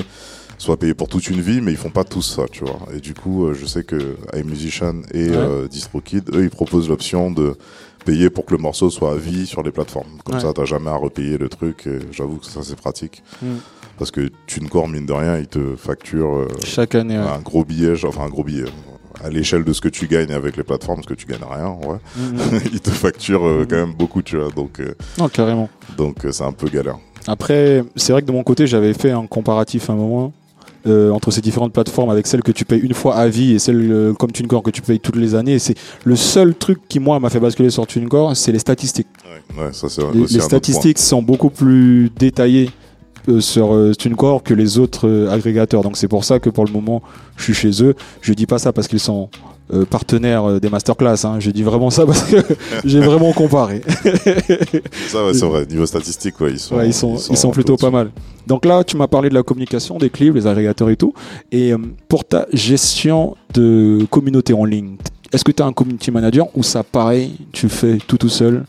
soit 0.57 0.77
payer 0.77 0.95
pour 0.95 1.07
toute 1.07 1.27
une 1.29 1.39
vie, 1.39 1.61
mais 1.61 1.71
ils 1.71 1.77
font 1.77 1.91
pas 1.91 2.03
tous 2.03 2.23
ça, 2.23 2.45
tu 2.51 2.63
vois. 2.65 2.79
Et 2.95 2.99
du 2.99 3.13
coup, 3.13 3.45
euh, 3.45 3.53
je 3.53 3.67
sais 3.67 3.83
que 3.83 4.17
iMusician 4.35 5.03
et 5.13 5.29
Ouais. 5.29 5.35
euh, 5.35 5.67
DistroKid, 5.67 6.33
eux, 6.35 6.43
ils 6.43 6.49
proposent 6.49 6.89
l'option 6.89 7.29
de 7.29 7.55
payer 8.05 8.31
pour 8.31 8.45
que 8.45 8.55
le 8.55 8.57
morceau 8.61 8.89
soit 8.89 9.11
à 9.11 9.15
vie 9.15 9.45
sur 9.45 9.61
les 9.61 9.71
plateformes. 9.71 10.17
Comme 10.25 10.35
Ouais. 10.35 10.41
ça, 10.41 10.53
t'as 10.53 10.65
jamais 10.65 10.89
à 10.89 10.95
repayer 10.95 11.37
le 11.37 11.47
truc. 11.47 11.85
Et 11.85 11.99
j'avoue 12.11 12.37
que 12.37 12.45
ça, 12.47 12.61
c'est 12.63 12.75
pratique. 12.77 13.21
Mm. 13.43 13.47
Parce 13.98 14.12
que 14.12 14.30
TuneCore, 14.46 14.88
mine 14.88 15.06
de 15.06 15.13
rien, 15.13 15.38
ils 15.38 15.48
te 15.48 15.75
facturent 15.75 16.36
euh, 16.36 16.48
Chaque 16.63 16.96
année. 16.96 17.18
ouais. 17.18 17.25
un 17.25 17.39
gros 17.39 17.63
billet, 17.66 17.94
enfin 18.06 18.24
un 18.25 18.30
gros 18.30 18.44
billet. 18.44 18.66
à 19.24 19.30
l'échelle 19.30 19.63
de 19.63 19.74
ce 19.74 19.82
que 19.82 19.89
tu 19.89 20.08
gagnes 20.08 20.32
avec 20.32 20.56
les 20.58 20.63
plateformes, 20.63 20.98
parce 20.98 21.08
que 21.08 21.16
tu 21.16 21.25
gagnes 21.25 21.39
rien, 21.50 21.75
ouais. 21.89 21.98
Mhm. 22.18 22.60
ils 22.72 22.80
te 22.80 22.92
facturent 22.92 23.48
euh, 23.48 23.66
quand 23.68 23.75
même 23.77 23.94
beaucoup, 23.94 24.22
tu 24.22 24.38
vois. 24.38 24.50
Donc, 24.51 24.80
euh, 24.80 24.94
non, 25.18 25.27
carrément. 25.27 25.70
donc 25.98 26.24
euh, 26.25 26.32
c'est 26.32 26.44
un 26.44 26.51
peu 26.51 26.68
galère. 26.70 26.98
Après, 27.25 27.84
c'est 27.96 28.12
vrai 28.13 28.22
que 28.22 28.27
de 28.27 28.32
mon 28.32 28.44
côté, 28.44 28.68
j'avais 28.68 28.94
fait 28.94 29.12
un 29.12 29.25
comparatif 29.25 29.89
à 29.89 29.94
un 29.94 29.98
moment 29.98 30.34
entre 31.12 31.32
ces 31.32 31.42
différentes 31.42 31.74
plateformes 31.74 32.10
avec 32.12 32.25
celles 32.27 32.44
que 32.44 32.54
tu 32.54 32.63
payes 32.63 32.80
une 32.80 32.94
fois 32.94 33.16
à 33.18 33.27
vie 33.27 33.51
et 33.56 33.60
celles 33.60 33.92
euh, 33.92 34.13
comme 34.13 34.32
TuneCore 34.32 34.63
que 34.63 34.70
tu 34.70 34.82
payes 34.82 35.01
toutes 35.01 35.18
les 35.18 35.36
années. 35.36 35.56
Et 35.56 35.60
c'est 35.60 35.75
le 36.06 36.16
seul 36.16 36.56
truc 36.56 36.80
qui, 36.88 37.01
moi, 37.01 37.20
m'a 37.20 37.30
fait 37.30 37.42
basculer 37.42 37.70
sur 37.72 37.86
TuneCore, 37.86 38.38
c'est 38.38 38.54
les 38.54 38.60
statistiques. 38.60 39.08
Ouais, 39.58 39.66
ouais, 39.66 39.74
ça 39.74 39.89
c'est 39.89 40.01
Les, 40.13 40.22
les 40.27 40.39
statistiques 40.39 40.98
sont 41.00 41.22
beaucoup 41.22 41.50
plus 41.50 42.10
détaillées 42.18 42.70
sur 43.39 43.74
euh, 43.74 43.93
TuneCore 43.93 44.43
que 44.43 44.53
les 44.53 44.79
autres 44.79 45.07
euh, 45.07 45.31
agrégateurs. 45.31 45.81
Donc 45.84 45.98
c'est 45.98 46.07
pour 46.07 46.24
ça 46.24 46.39
que 46.39 46.50
pour 46.50 46.65
le 46.65 46.72
moment, 46.72 47.01
je 47.36 47.43
suis 47.43 47.53
chez 47.53 47.84
eux. 47.84 47.96
Je 48.22 48.34
dis 48.34 48.46
pas 48.46 48.60
ça 48.60 48.74
parce 48.74 48.88
qu'ils 48.88 49.00
sont 49.00 49.29
euh, 49.74 49.84
partenaires 49.84 50.46
euh, 50.46 50.60
des 50.62 50.69
masterclass. 50.69 51.25
Hein. 51.25 51.39
Je 51.39 51.51
dis 51.51 51.62
vraiment 51.62 51.89
ça 51.89 52.05
parce 52.05 52.24
que 52.24 52.38
j'ai 52.86 53.01
vraiment 53.01 53.34
comparé. 53.34 53.81
Ça, 55.07 55.25
ouais, 55.25 55.34
c'est 55.34 55.46
vrai. 55.46 55.65
Niveau 55.65 55.86
statistique, 55.86 56.39
ouais, 56.39 56.51
ils 56.51 56.60
sont, 56.60 56.75
Ouais, 56.75 56.88
ils 56.88 56.93
sont, 56.93 57.17
ils 57.17 57.51
plutôt 57.51 57.75
pas 57.75 57.91
mal. 57.91 58.12
Donc 58.46 58.63
là, 58.63 58.86
tu 58.86 58.96
m'as 58.96 59.07
parlé 59.07 59.27
de 59.27 59.34
la 59.34 59.43
communication, 59.43 59.98
des 59.98 60.10
clips, 60.10 60.36
les 60.36 60.48
agrégateurs 60.48 60.89
et 60.89 60.96
tout. 60.96 61.13
Et 61.51 61.74
euh, 61.74 61.77
pour 62.07 62.24
ta 62.24 62.48
gestion 62.53 63.36
de 63.53 64.05
communauté 64.10 64.53
en 64.53 64.63
ligne, 64.63 64.96
est-ce 65.34 65.43
que 65.43 65.51
tu 65.51 65.62
as 65.62 65.65
un 65.65 65.74
community 65.74 66.12
manager 66.12 66.48
ou 66.55 66.63
ça, 66.63 66.84
pareil, 66.84 67.34
tu 67.51 67.67
fais 67.67 67.98
tout 68.07 68.17
tout 68.17 68.29
seul 68.29 68.63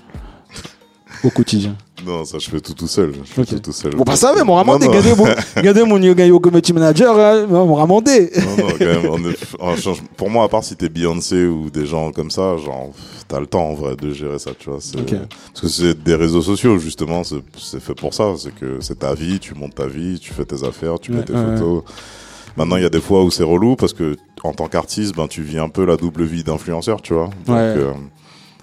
au 1.22 1.30
quotidien? 1.30 1.76
Non, 2.06 2.24
ça, 2.24 2.38
je 2.38 2.48
fais 2.48 2.60
tout 2.60 2.74
tout 2.74 2.86
seul. 2.86 3.12
Je 3.24 3.32
fais 3.32 3.44
tout 3.44 3.58
tout 3.58 3.72
seul. 3.72 3.94
Bon, 3.96 4.04
pas 4.04 4.16
ça, 4.16 4.32
mais 4.36 4.44
mon 4.44 4.54
ramandé, 4.54 4.86
regardez 4.86 5.14
mon, 5.14 5.24
regardez 5.56 5.84
mon 5.84 5.98
yo 6.00 6.38
community 6.40 6.72
manager, 6.72 7.18
hein, 7.18 7.46
mon 7.48 7.74
ramandé. 7.74 8.30
Non, 8.36 8.56
non, 8.66 8.72
quand 8.78 8.84
même, 8.84 9.06
on 9.10 9.18
est- 9.28 9.96
pour 10.16 10.30
moi, 10.30 10.44
à 10.44 10.48
part 10.48 10.62
si 10.64 10.76
t'es 10.76 10.88
Beyoncé 10.88 11.44
ou 11.46 11.70
des 11.70 11.86
gens 11.86 12.12
comme 12.12 12.30
ça, 12.30 12.56
genre, 12.56 12.90
t'as 13.26 13.40
le 13.40 13.46
temps 13.46 13.68
en 13.70 13.74
vrai 13.74 13.96
de 13.96 14.12
gérer 14.12 14.38
ça, 14.38 14.52
tu 14.58 14.70
vois. 14.70 14.78
c'est- 14.80 14.98
Ok. 15.00 15.14
Parce 15.52 15.60
que 15.60 15.68
c'est 15.68 16.02
des 16.02 16.14
réseaux 16.14 16.42
sociaux, 16.42 16.78
justement, 16.78 17.24
c'est 17.24 17.42
c'est 17.58 17.80
fait 17.80 17.94
pour 17.94 18.14
ça. 18.14 18.34
C'est 18.38 18.54
que 18.54 18.78
c'est 18.80 19.00
ta 19.00 19.14
vie, 19.14 19.38
tu 19.40 19.54
montes 19.54 19.74
ta 19.74 19.86
vie, 19.86 20.18
tu 20.20 20.32
fais 20.32 20.44
tes 20.44 20.64
affaires, 20.64 20.98
tu 21.00 21.10
mets 21.12 21.18
Ouais, 21.18 21.24
tes 21.24 21.32
ouais, 21.32 21.56
photos. 21.56 21.82
Maintenant, 22.56 22.76
il 22.76 22.82
y 22.82 22.86
a 22.86 22.90
des 22.90 23.00
fois 23.00 23.22
où 23.24 23.30
c'est 23.30 23.44
relou 23.44 23.76
parce 23.76 23.92
que 23.92 24.16
en 24.42 24.52
tant 24.52 24.66
qu'artiste, 24.68 25.14
ben, 25.16 25.28
tu 25.28 25.42
vis 25.42 25.58
un 25.58 25.68
peu 25.68 25.84
la 25.84 25.96
double 25.96 26.24
vie 26.24 26.42
d'influenceur, 26.44 27.02
tu 27.02 27.12
vois. 27.14 27.30
Donc, 27.46 27.56
Ouais. 27.56 27.74
euh, 27.76 27.92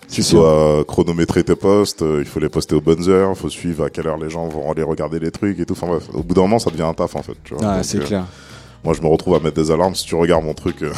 Tu 0.10 0.24
sûr. 0.24 0.40
dois 0.40 0.84
chronométrer 0.88 1.44
tes 1.44 1.56
posts, 1.56 2.02
euh, 2.02 2.20
il 2.22 2.26
faut 2.28 2.40
les 2.40 2.50
poster 2.50 2.76
aux 2.76 2.82
bonnes 2.82 3.10
heures, 3.10 3.32
il 3.36 3.40
faut 3.40 3.50
suivre 3.50 3.84
à 3.86 3.90
quelle 3.90 4.08
heure 4.08 4.18
les 4.18 4.30
gens 4.30 4.48
vont 4.48 4.72
aller 4.72 4.84
regarder 4.84 5.20
les 5.20 5.32
trucs 5.32 5.60
et 5.60 5.66
tout. 5.66 5.74
Enfin 5.74 5.88
bref, 5.88 6.04
au 6.14 6.24
bout 6.24 6.34
d'un 6.34 6.42
moment, 6.42 6.60
ça 6.60 6.70
devient 6.70 6.84
un 6.84 6.94
taf 6.94 7.16
en 7.16 7.24
fait. 7.24 7.36
Tu 7.44 7.54
vois. 7.56 7.64
Ah, 7.66 7.84
c'est 7.84 7.98
euh, 8.00 8.02
clair. 8.06 8.26
moi, 8.84 8.94
je 8.94 9.02
me 9.02 9.08
retrouve 9.08 9.36
à 9.36 9.40
mettre 9.40 9.56
des 9.62 9.72
alarmes. 9.72 9.96
Si 9.96 10.06
tu 10.06 10.16
regardes 10.16 10.46
mon 10.46 10.54
truc, 10.54 10.84
euh, 10.84 10.92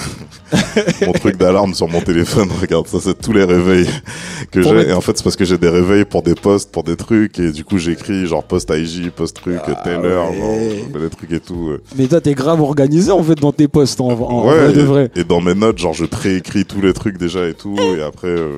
mon 1.05 1.13
truc 1.13 1.37
d'alarme 1.37 1.73
sur 1.73 1.87
mon 1.87 2.01
téléphone, 2.01 2.49
regarde, 2.61 2.85
ça, 2.87 2.99
c'est 3.01 3.19
tous 3.19 3.31
les 3.33 3.43
réveils 3.45 3.87
que 4.51 4.61
j'ai. 4.61 4.71
mettre- 4.73 4.89
Et 4.89 4.93
en 4.93 5.01
fait, 5.01 5.17
c'est 5.17 5.23
parce 5.23 5.35
que 5.37 5.45
j'ai 5.45 5.57
des 5.57 5.69
réveils 5.69 6.05
pour 6.05 6.21
des 6.21 6.35
posts, 6.35 6.71
pour 6.71 6.83
des 6.83 6.95
trucs. 6.97 7.39
Et 7.39 7.51
du 7.51 7.63
coup, 7.63 7.77
j'écris 7.77 8.25
genre 8.27 8.43
post 8.43 8.69
IG, 8.75 9.09
post 9.11 9.35
truc, 9.37 9.59
Ah 9.67 9.81
telle 9.83 10.05
heure, 10.05 10.29
ouais. 10.31 10.37
genre, 10.91 11.01
des 11.01 11.09
trucs 11.09 11.31
et 11.31 11.39
tout. 11.39 11.69
euh. 11.71 11.81
Mais 11.97 12.07
toi, 12.07 12.19
t'es 12.21 12.33
grave 12.33 12.61
organisé 12.61 13.11
en 13.11 13.23
fait 13.23 13.35
dans 13.35 13.51
tes 13.53 13.67
posts 13.67 14.01
en, 14.01 14.09
en 14.11 14.47
ouais, 14.47 14.57
vrai 14.57 14.73
de 14.73 14.79
et, 14.81 14.83
vrai. 14.83 15.11
et 15.15 15.23
dans 15.23 15.41
mes 15.41 15.55
notes, 15.55 15.77
genre, 15.77 15.93
je 15.93 16.05
préécris 16.05 16.65
tous 16.65 16.81
les 16.81 16.93
trucs 16.93 17.17
déjà 17.17 17.47
et 17.47 17.53
tout. 17.53 17.75
Et 17.79 18.01
après, 18.03 18.27
euh, 18.27 18.57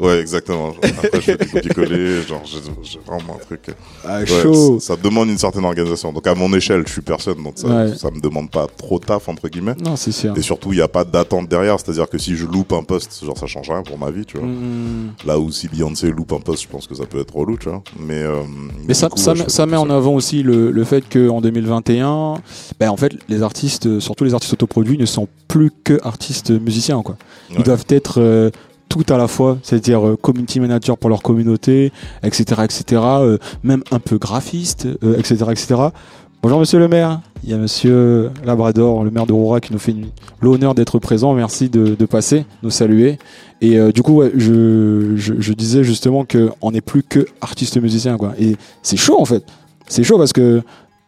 ouais, 0.00 0.18
exactement. 0.20 0.74
Après, 0.82 1.10
je 1.14 1.20
fais 1.20 1.36
du 1.36 1.46
copier-coller. 1.48 2.22
Genre, 2.22 2.42
j'ai 2.44 2.98
vraiment 3.06 3.34
un 3.36 3.44
truc. 3.44 3.60
Ah, 4.04 4.20
Ouais, 4.20 4.26
chaud. 4.26 4.78
ça 4.80 4.96
demande 4.96 5.28
une 5.28 5.38
certaine 5.38 5.64
organisation. 5.64 6.12
Donc, 6.12 6.26
à 6.26 6.34
mon 6.34 6.52
échelle, 6.54 6.82
je 6.86 6.92
suis 6.92 7.02
personne. 7.02 7.42
Donc, 7.42 7.54
ça, 7.56 7.68
Ouais. 7.68 7.94
ça 7.96 8.10
me 8.10 8.20
demande 8.20 8.50
pas 8.50 8.66
trop 8.76 8.98
taf, 8.98 9.28
entre 9.28 9.48
guillemets. 9.48 9.74
Non, 9.84 9.96
c'est 9.96 10.12
sûr. 10.12 10.36
Et 10.36 10.42
surtout, 10.42 10.72
il 10.72 10.76
n'y 10.76 10.82
a 10.82 10.88
pas 10.88 11.04
d'attente 11.04 11.48
derrière. 11.48 11.78
C'est-à-dire 11.80 12.08
que 12.08 12.18
si 12.18 12.36
je 12.36 12.46
loupe 12.46 12.72
un 12.72 12.82
poste, 12.82 13.24
genre, 13.24 13.38
ça 13.38 13.46
change 13.46 13.68
rien 13.70 13.82
pour 13.82 13.98
ma 13.98 14.10
vie, 14.10 14.24
tu 14.24 14.38
vois. 14.38 14.46
Mm. 14.46 15.12
Là 15.26 15.38
où 15.38 15.50
si 15.50 15.68
Beyoncé 15.68 16.10
loupe 16.10 16.32
un 16.32 16.40
poste, 16.40 16.62
je 16.64 16.68
pense 16.68 16.86
que 16.86 16.94
ça 16.94 17.06
peut 17.06 17.20
être 17.20 17.34
relou, 17.34 17.56
tu 17.58 17.68
vois. 17.68 17.82
Mais, 17.98 18.22
euh, 18.22 18.42
Mais 18.86 18.94
ça, 18.94 19.08
coup, 19.08 19.18
ça, 19.18 19.32
ouais, 19.32 19.38
met- 19.40 19.48
ça 19.48 19.64
en 19.66 19.90
avant 19.90 20.14
aussi 20.14 20.42
le, 20.42 20.70
le 20.70 20.84
fait 20.84 21.04
qu'en 21.12 21.40
2021, 21.40 22.34
ben 22.80 22.88
en 22.90 22.96
fait, 22.96 23.12
les 23.28 23.42
artistes, 23.42 23.98
surtout 24.00 24.24
les 24.24 24.34
artistes 24.34 24.52
autoproduits, 24.54 24.96
ne 24.98 25.06
sont 25.06 25.28
plus 25.48 25.70
que 25.84 25.98
artistes 26.02 26.50
musiciens. 26.50 27.02
Quoi. 27.02 27.16
Ils 27.56 27.62
doivent 27.62 27.84
être 27.88 28.20
euh, 28.20 28.50
tout 28.88 29.04
à 29.08 29.16
la 29.16 29.28
fois, 29.28 29.58
c'est-à-dire 29.62 30.06
euh, 30.06 30.16
community 30.16 30.60
manager 30.60 30.96
pour 30.96 31.10
leur 31.10 31.22
communauté, 31.22 31.92
etc., 32.22 32.62
etc., 32.64 33.02
euh, 33.04 33.38
même 33.62 33.82
un 33.90 33.98
peu 33.98 34.18
graphiste, 34.18 34.86
euh, 35.02 35.18
etc., 35.18 35.44
etc. 35.50 35.74
Bonjour 36.42 36.60
Monsieur 36.60 36.78
le 36.78 36.86
maire, 36.86 37.20
il 37.42 37.50
y 37.50 37.54
a 37.54 37.56
Monsieur 37.56 38.30
Labrador, 38.44 39.02
le 39.02 39.10
maire 39.10 39.26
de 39.26 39.32
Roura, 39.32 39.60
qui 39.60 39.72
nous 39.72 39.80
fait 39.80 39.96
l'honneur 40.40 40.74
d'être 40.74 40.98
présent. 41.00 41.34
Merci 41.34 41.68
de, 41.68 41.96
de 41.96 42.06
passer, 42.06 42.44
nous 42.62 42.70
saluer. 42.70 43.18
Et 43.60 43.78
euh, 43.78 43.90
du 43.90 44.02
coup, 44.02 44.12
ouais, 44.18 44.30
je, 44.36 45.14
je, 45.16 45.34
je 45.38 45.52
disais 45.54 45.82
justement 45.82 46.24
que 46.24 46.50
on 46.60 46.70
n'est 46.70 46.80
plus 46.80 47.02
que 47.02 47.26
artiste 47.40 47.80
musicien, 47.80 48.16
quoi. 48.16 48.34
Et 48.38 48.56
c'est 48.82 48.96
chaud 48.96 49.20
en 49.20 49.24
fait. 49.24 49.44
C'est 49.88 50.04
chaud 50.04 50.18
parce 50.18 50.32
que 50.32 50.62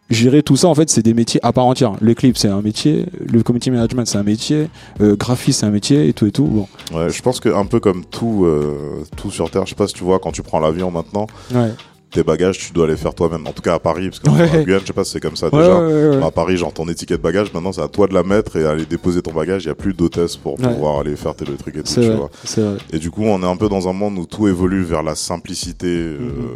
gérer 0.09 0.43
tout 0.43 0.55
ça, 0.55 0.67
en 0.67 0.75
fait, 0.75 0.89
c'est 0.89 1.01
des 1.03 1.13
métiers 1.13 1.39
à 1.43 1.51
part 1.53 1.65
entière. 1.65 1.93
Le 2.01 2.13
clip, 2.13 2.37
c'est 2.37 2.47
un 2.47 2.61
métier. 2.61 3.05
Le 3.25 3.43
community 3.43 3.71
management, 3.71 4.05
c'est 4.07 4.17
un 4.17 4.23
métier. 4.23 4.69
Euh, 5.01 5.15
graphiste, 5.15 5.59
c'est 5.61 5.65
un 5.65 5.71
métier 5.71 6.07
et 6.07 6.13
tout 6.13 6.25
et 6.25 6.31
tout. 6.31 6.45
Bon. 6.45 6.67
Ouais, 6.97 7.09
je 7.09 7.21
pense 7.21 7.39
que 7.39 7.49
un 7.49 7.65
peu 7.65 7.79
comme 7.79 8.03
tout, 8.05 8.45
euh, 8.45 9.03
tout 9.15 9.31
sur 9.31 9.49
Terre, 9.51 9.65
je 9.65 9.69
sais 9.69 9.75
pas 9.75 9.87
si 9.87 9.93
tu 9.93 10.03
vois, 10.03 10.19
quand 10.19 10.31
tu 10.31 10.41
prends 10.43 10.59
l'avion 10.59 10.91
maintenant, 10.91 11.27
Ouais. 11.53 11.69
tes 12.11 12.23
bagages, 12.23 12.57
tu 12.57 12.73
dois 12.73 12.87
les 12.87 12.97
faire 12.97 13.13
toi-même. 13.13 13.45
En 13.45 13.51
tout 13.51 13.61
cas 13.61 13.75
à 13.75 13.79
Paris, 13.79 14.09
parce 14.09 14.19
que 14.19 14.29
Ouais. 14.31 14.63
Guyane, 14.65 14.81
je 14.81 14.87
sais 14.87 14.93
pas 14.93 15.03
si 15.03 15.11
c'est 15.11 15.19
comme 15.19 15.35
ça 15.35 15.49
déjà. 15.51 16.25
À 16.25 16.31
Paris, 16.31 16.57
genre 16.57 16.73
ton 16.73 16.87
étiquette 16.89 17.21
bagage, 17.21 17.53
maintenant 17.53 17.71
c'est 17.71 17.81
à 17.83 17.87
toi 17.87 18.07
de 18.07 18.15
la 18.15 18.23
mettre 18.23 18.55
et 18.55 18.65
aller 18.65 18.85
déposer 18.87 19.21
ton 19.21 19.31
bagage. 19.31 19.65
Il 19.65 19.67
y 19.67 19.71
a 19.71 19.75
plus 19.75 19.93
d'hôtesse 19.93 20.35
pour 20.35 20.55
pouvoir 20.55 21.01
aller 21.01 21.15
faire 21.15 21.35
tes 21.35 21.45
trucs 21.45 21.75
et 21.75 21.83
tout, 21.83 21.85
C'est 21.85 22.01
tu 22.01 22.07
vrai. 22.07 22.15
vois. 22.17 22.77
Et 22.91 22.97
du 22.97 23.11
coup, 23.11 23.23
on 23.25 23.41
est 23.43 23.47
un 23.47 23.57
peu 23.57 23.69
dans 23.69 23.87
un 23.87 23.93
monde 23.93 24.17
où 24.17 24.25
tout 24.25 24.47
évolue 24.47 24.81
vers 24.83 25.03
la 25.03 25.13
simplicité, 25.13 25.87
euh, 25.87 26.17
Mhm. 26.19 26.47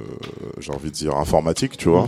j'ai 0.60 0.72
envie 0.72 0.90
de 0.90 0.96
dire 0.96 1.16
informatique, 1.18 1.78
tu 1.78 1.90
vois. 1.90 2.04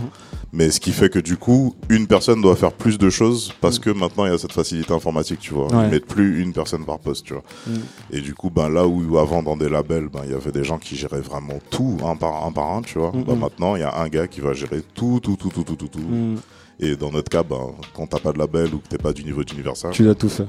Mais 0.52 0.70
ce 0.70 0.80
qui 0.80 0.92
fait 0.92 1.10
que 1.10 1.18
du 1.18 1.36
coup, 1.36 1.74
une 1.90 2.06
personne 2.06 2.40
doit 2.40 2.56
faire 2.56 2.72
plus 2.72 2.98
de 2.98 3.10
choses 3.10 3.52
parce 3.60 3.78
que 3.78 3.90
maintenant 3.90 4.26
il 4.26 4.32
y 4.32 4.34
a 4.34 4.38
cette 4.38 4.52
facilité 4.52 4.92
informatique, 4.92 5.40
tu 5.40 5.52
vois. 5.54 5.68
Ils 5.70 5.90
mettent 5.90 6.06
plus 6.06 6.42
une 6.42 6.52
personne 6.52 6.84
par 6.84 6.98
poste, 6.98 7.26
tu 7.26 7.34
vois. 7.34 7.42
Mhm. 7.66 7.80
Et 8.12 8.20
du 8.20 8.34
coup, 8.34 8.50
ben 8.50 8.68
là 8.68 8.86
où 8.86 9.18
avant 9.18 9.42
dans 9.42 9.56
des 9.56 9.68
labels, 9.68 10.08
ben 10.12 10.20
il 10.24 10.30
y 10.30 10.34
avait 10.34 10.52
des 10.52 10.64
gens 10.64 10.78
qui 10.78 10.96
géraient 10.96 11.20
vraiment 11.20 11.58
tout 11.70 11.98
un 12.04 12.16
par 12.16 12.46
un 12.46 12.52
par 12.52 12.72
un, 12.72 12.82
tu 12.82 12.98
vois. 12.98 13.12
Ben, 13.12 13.36
maintenant, 13.36 13.76
il 13.76 13.80
y 13.80 13.84
a 13.84 13.98
un 13.98 14.08
gars 14.08 14.28
qui 14.28 14.40
va 14.40 14.52
gérer 14.52 14.82
tout, 14.94 15.20
tout, 15.22 15.36
tout, 15.36 15.50
tout, 15.50 15.62
tout, 15.64 15.76
tout, 15.76 15.88
tout. 15.88 15.98
Mm. 15.98 16.36
Et 16.78 16.96
dans 16.96 17.10
notre 17.10 17.30
cas, 17.30 17.42
ben 17.42 17.72
quand 17.94 18.06
t'as 18.06 18.18
pas 18.18 18.32
de 18.32 18.38
label 18.38 18.74
ou 18.74 18.78
que 18.78 18.88
t'es 18.88 18.98
pas 18.98 19.12
du 19.12 19.24
niveau 19.24 19.42
d'Universal, 19.42 19.92
Tu 19.92 20.02
dois 20.02 20.14
tout 20.14 20.28
faire. 20.28 20.46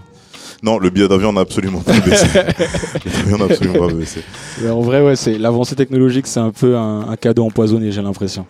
non, 0.61 0.77
le 0.77 0.89
billet 0.89 1.07
d'avion 1.07 1.33
n'a 1.33 1.41
absolument 1.41 1.79
pas 1.81 1.99
baissé. 1.99 2.27
le 2.35 3.37
n'a 3.37 3.45
absolument 3.45 3.87
pas 3.87 3.93
baissé. 3.93 4.21
En 4.69 4.81
vrai, 4.81 5.01
ouais, 5.01 5.15
c'est 5.15 5.37
l'avancée 5.37 5.75
technologique, 5.75 6.27
c'est 6.27 6.39
un 6.39 6.51
peu 6.51 6.77
un, 6.77 7.09
un 7.09 7.15
cadeau 7.15 7.45
empoisonné, 7.45 7.91
j'ai 7.91 8.01
l'impression. 8.01 8.45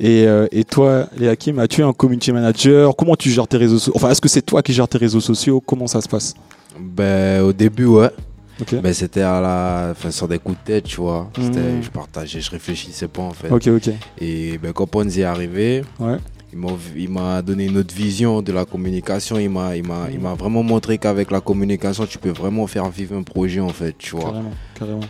Et, 0.00 0.26
euh, 0.26 0.46
et 0.52 0.64
toi, 0.64 1.06
Léa 1.16 1.34
Kim, 1.36 1.58
as-tu 1.58 1.82
un 1.82 1.92
community 1.92 2.32
manager? 2.32 2.94
Comment 2.96 3.16
tu 3.16 3.30
gères 3.30 3.48
tes 3.48 3.56
réseaux 3.56 3.78
sociaux 3.78 3.92
Enfin, 3.96 4.10
est-ce 4.10 4.20
que 4.20 4.28
c'est 4.28 4.42
toi 4.42 4.62
qui 4.62 4.72
gères 4.72 4.88
tes 4.88 4.98
réseaux 4.98 5.20
sociaux? 5.20 5.60
Comment 5.60 5.86
ça 5.86 6.00
se 6.00 6.08
passe? 6.08 6.34
Ben, 6.78 7.42
au 7.42 7.52
début, 7.52 7.86
ouais. 7.86 8.10
Ok. 8.60 8.76
Ben, 8.80 8.92
c'était 8.92 9.22
à 9.22 9.40
la, 9.40 9.88
enfin, 9.92 10.10
sur 10.10 10.28
des 10.28 10.38
coups 10.38 10.58
de 10.58 10.64
tête, 10.64 10.84
tu 10.84 10.96
vois. 10.96 11.30
Mhm. 11.36 11.82
Je 11.82 11.90
partageais, 11.90 12.40
je 12.40 12.50
réfléchissais 12.50 13.08
pas, 13.08 13.22
en 13.22 13.32
fait. 13.32 13.50
Ok, 13.50 13.66
ok. 13.68 13.90
Et 14.20 14.58
ben, 14.58 14.72
quand 14.72 14.86
Ponzi 14.86 15.20
est 15.22 15.24
arrivé, 15.24 15.82
Ouais. 15.98 16.16
il 16.96 17.08
m'a, 17.10 17.42
donné 17.42 17.66
une 17.66 17.78
autre 17.78 17.94
vision 17.94 18.40
de 18.40 18.52
la 18.52 18.64
communication. 18.64 19.38
Il 19.38 19.50
m'a, 19.50 19.76
il 19.76 19.84
m'a, 19.84 20.34
vraiment 20.34 20.62
montré 20.62 20.98
qu'avec 20.98 21.32
la 21.32 21.40
communication, 21.40 22.06
tu 22.06 22.18
peux 22.18 22.30
vraiment 22.30 22.68
faire 22.68 22.88
vivre 22.88 23.16
un 23.16 23.24
projet, 23.24 23.60
en 23.60 23.68
fait, 23.68 23.96
tu 23.98 24.14
vois. 24.14 24.30
Carrément, 24.30 24.52
carrément, 24.78 25.00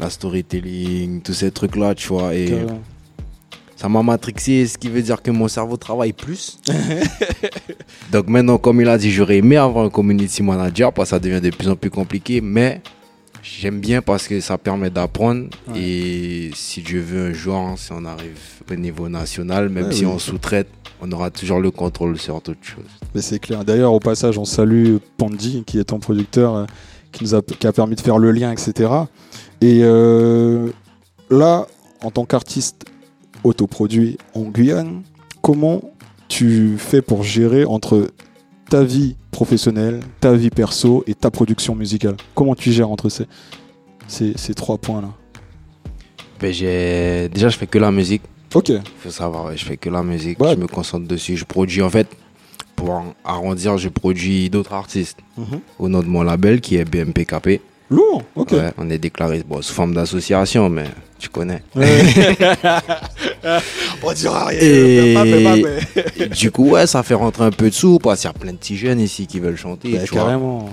La 0.00 0.08
storytelling, 0.08 1.20
tous 1.20 1.34
ces 1.34 1.50
trucs-là, 1.50 1.94
tu 1.94 2.08
vois. 2.08 2.34
Et 2.34 2.46
carrément. 2.46 2.80
Ça 3.80 3.88
m'a 3.88 4.02
matrixé, 4.02 4.66
ce 4.66 4.76
qui 4.76 4.88
veut 4.88 5.02
dire 5.02 5.22
que 5.22 5.30
mon 5.30 5.46
cerveau 5.46 5.76
travaille 5.76 6.12
plus. 6.12 6.58
Donc 8.12 8.26
maintenant, 8.28 8.58
comme 8.58 8.80
il 8.80 8.88
a 8.88 8.98
dit, 8.98 9.10
j'aurais 9.12 9.36
aimé 9.36 9.56
avoir 9.56 9.84
un 9.84 9.90
community 9.90 10.42
manager 10.42 10.92
parce 10.92 11.10
que 11.10 11.16
ça 11.16 11.20
devient 11.20 11.40
de 11.40 11.50
plus 11.54 11.68
en 11.68 11.76
plus 11.76 11.88
compliqué, 11.90 12.40
mais 12.40 12.80
j'aime 13.40 13.78
bien 13.78 14.02
parce 14.02 14.26
que 14.26 14.40
ça 14.40 14.58
permet 14.58 14.90
d'apprendre. 14.90 15.46
Ouais. 15.68 15.80
Et 15.80 16.50
si 16.54 16.82
Dieu 16.82 17.00
veut 17.00 17.30
un 17.30 17.32
jour, 17.32 17.74
si 17.76 17.92
on 17.92 18.04
arrive 18.04 18.36
au 18.68 18.74
niveau 18.74 19.08
national, 19.08 19.68
même 19.68 19.86
Ouais, 19.86 19.92
si 19.92 20.04
oui. 20.04 20.10
on 20.12 20.18
sous-traite, 20.18 20.66
on 21.00 21.12
aura 21.12 21.30
toujours 21.30 21.60
le 21.60 21.70
contrôle 21.70 22.18
sur 22.18 22.42
toute 22.42 22.58
chose. 22.64 22.82
Mais 23.14 23.22
c'est 23.22 23.38
clair. 23.38 23.64
D'ailleurs, 23.64 23.92
au 23.92 24.00
passage, 24.00 24.38
on 24.38 24.44
salue 24.44 24.96
Pandi, 25.16 25.62
qui 25.64 25.78
est 25.78 25.84
ton 25.84 26.00
producteur, 26.00 26.56
euh, 26.56 26.66
qui 27.12 27.22
nous 27.22 27.36
a, 27.36 27.42
qui 27.42 27.64
a 27.66 27.72
permis 27.72 27.94
de 27.94 28.00
faire 28.00 28.18
le 28.18 28.32
lien, 28.32 28.50
etc. 28.50 28.90
Et 29.60 29.80
euh, 29.82 30.68
là, 31.30 31.68
en 32.02 32.10
tant 32.10 32.24
qu'artiste 32.24 32.84
autoproduit 33.44 34.18
en 34.34 34.42
Guyane, 34.44 35.02
comment 35.42 35.80
tu 36.28 36.76
fais 36.78 37.02
pour 37.02 37.22
gérer 37.22 37.64
entre 37.64 38.08
ta 38.70 38.82
vie 38.84 39.16
professionnelle, 39.30 40.00
ta 40.20 40.32
vie 40.34 40.50
perso 40.50 41.04
et 41.06 41.14
ta 41.14 41.30
production 41.30 41.74
musicale? 41.74 42.16
Comment 42.34 42.54
tu 42.54 42.72
gères 42.72 42.90
entre 42.90 43.08
ces, 43.08 43.26
ces, 44.06 44.32
ces 44.36 44.54
trois 44.54 44.78
points-là? 44.78 45.08
Ben. 46.40 46.52
Déjà, 46.52 47.48
je 47.48 47.56
fais 47.56 47.66
que 47.66 47.78
la 47.78 47.90
musique. 47.90 48.22
Ok, 48.54 48.68
Il 48.70 48.80
faut 48.98 49.10
savoir, 49.10 49.54
je 49.56 49.64
fais 49.64 49.76
que 49.76 49.90
la 49.90 50.02
musique. 50.02 50.40
Ouais. 50.40 50.54
Je 50.54 50.60
me 50.60 50.66
concentre 50.66 51.06
dessus. 51.06 51.36
Je 51.36 51.44
produis. 51.44 51.82
En 51.82 51.90
fait, 51.90 52.06
pour 52.76 53.02
arrondir, 53.24 53.76
je 53.76 53.88
produis 53.88 54.48
d'autres 54.48 54.72
artistes 54.72 55.18
Mhm. 55.36 55.60
au 55.78 55.88
nom 55.88 56.00
de 56.00 56.06
mon 56.06 56.22
label 56.22 56.60
qui 56.60 56.76
est 56.76 56.84
BMPKP. 56.84 57.60
Lourd, 57.90 58.22
ok. 58.36 58.52
Ouais, 58.52 58.72
on 58.78 58.88
est 58.90 58.98
déclaré 58.98 59.42
bon, 59.46 59.60
sous 59.62 59.72
forme 59.74 59.94
d'association, 59.94 60.68
mais 60.70 60.84
tu 61.18 61.28
connais. 61.28 61.62
On 64.02 64.12
dira 64.12 64.46
rien. 64.46 64.58
Et- 64.60 65.64
Et 66.16 66.26
du 66.28 66.50
coup, 66.50 66.70
ouais, 66.70 66.86
ça 66.86 67.02
fait 67.02 67.14
rentrer 67.14 67.44
un 67.44 67.50
peu 67.50 67.68
de 67.70 67.74
sous 67.74 67.98
parce 67.98 68.20
qu'il 68.20 68.28
y 68.28 68.30
a 68.30 68.38
plein 68.38 68.52
de 68.52 68.56
petits 68.58 68.76
jeunes 68.76 69.00
ici 69.00 69.26
qui 69.26 69.40
veulent 69.40 69.56
chanter. 69.56 69.92
Bah, 69.92 69.98
tu 70.04 70.14
vois. 70.14 70.22
carrément. 70.24 70.68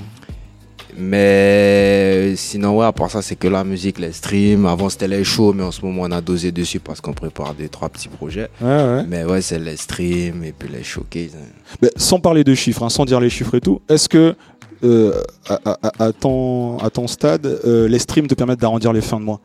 Mais 0.98 2.34
sinon, 2.38 2.78
ouais, 2.78 2.86
à 2.86 2.94
part 2.94 3.12
ça, 3.12 3.22
c'est 3.22 3.36
que 3.36 3.48
la 3.50 3.64
musique, 3.66 4.00
les 4.00 4.14
streams. 4.14 4.66
Avant, 4.66 4.88
c'était 4.90 5.08
les 5.10 5.24
shows, 5.26 5.52
mais 5.54 5.64
en 5.64 5.72
ce 5.72 5.82
moment, 5.82 6.04
on 6.04 6.12
a 6.12 6.22
dosé 6.22 6.52
dessus 6.54 6.80
parce 6.80 7.02
qu'on 7.02 7.12
prépare 7.14 7.54
des 7.54 7.68
trois 7.68 7.90
petits 7.90 8.08
projets. 8.08 8.48
Ouais, 8.62 8.68
ouais. 8.68 9.04
Mais 9.08 9.26
ouais, 9.26 9.42
c'est 9.42 9.60
les 9.60 9.76
streams 9.76 10.44
et 10.44 10.54
puis 10.58 10.70
les 10.72 10.84
showcases. 10.84 11.36
hein. 11.36 11.46
Mais 11.82 11.90
sans 11.98 12.20
parler 12.20 12.44
de 12.46 12.56
chiffres, 12.56 12.84
hein, 12.84 12.90
sans 12.90 13.04
dire 13.06 13.20
les 13.20 13.30
chiffres 13.30 13.56
et 13.56 13.62
tout, 13.62 13.82
est-ce 13.90 14.08
que 14.08 14.36
euh, 14.84 15.22
à, 15.50 15.60
à- 15.66 16.04
à 16.06 16.12
ton, 16.14 16.78
à 16.78 16.90
ton 16.90 17.08
stade, 17.08 17.46
euh, 17.46 17.88
les 17.90 18.00
streams 18.00 18.28
te 18.28 18.36
permettent 18.36 18.60
d'arrondir 18.62 18.94
les 18.94 19.02
fins 19.02 19.20
de 19.20 19.26
mois? 19.26 19.42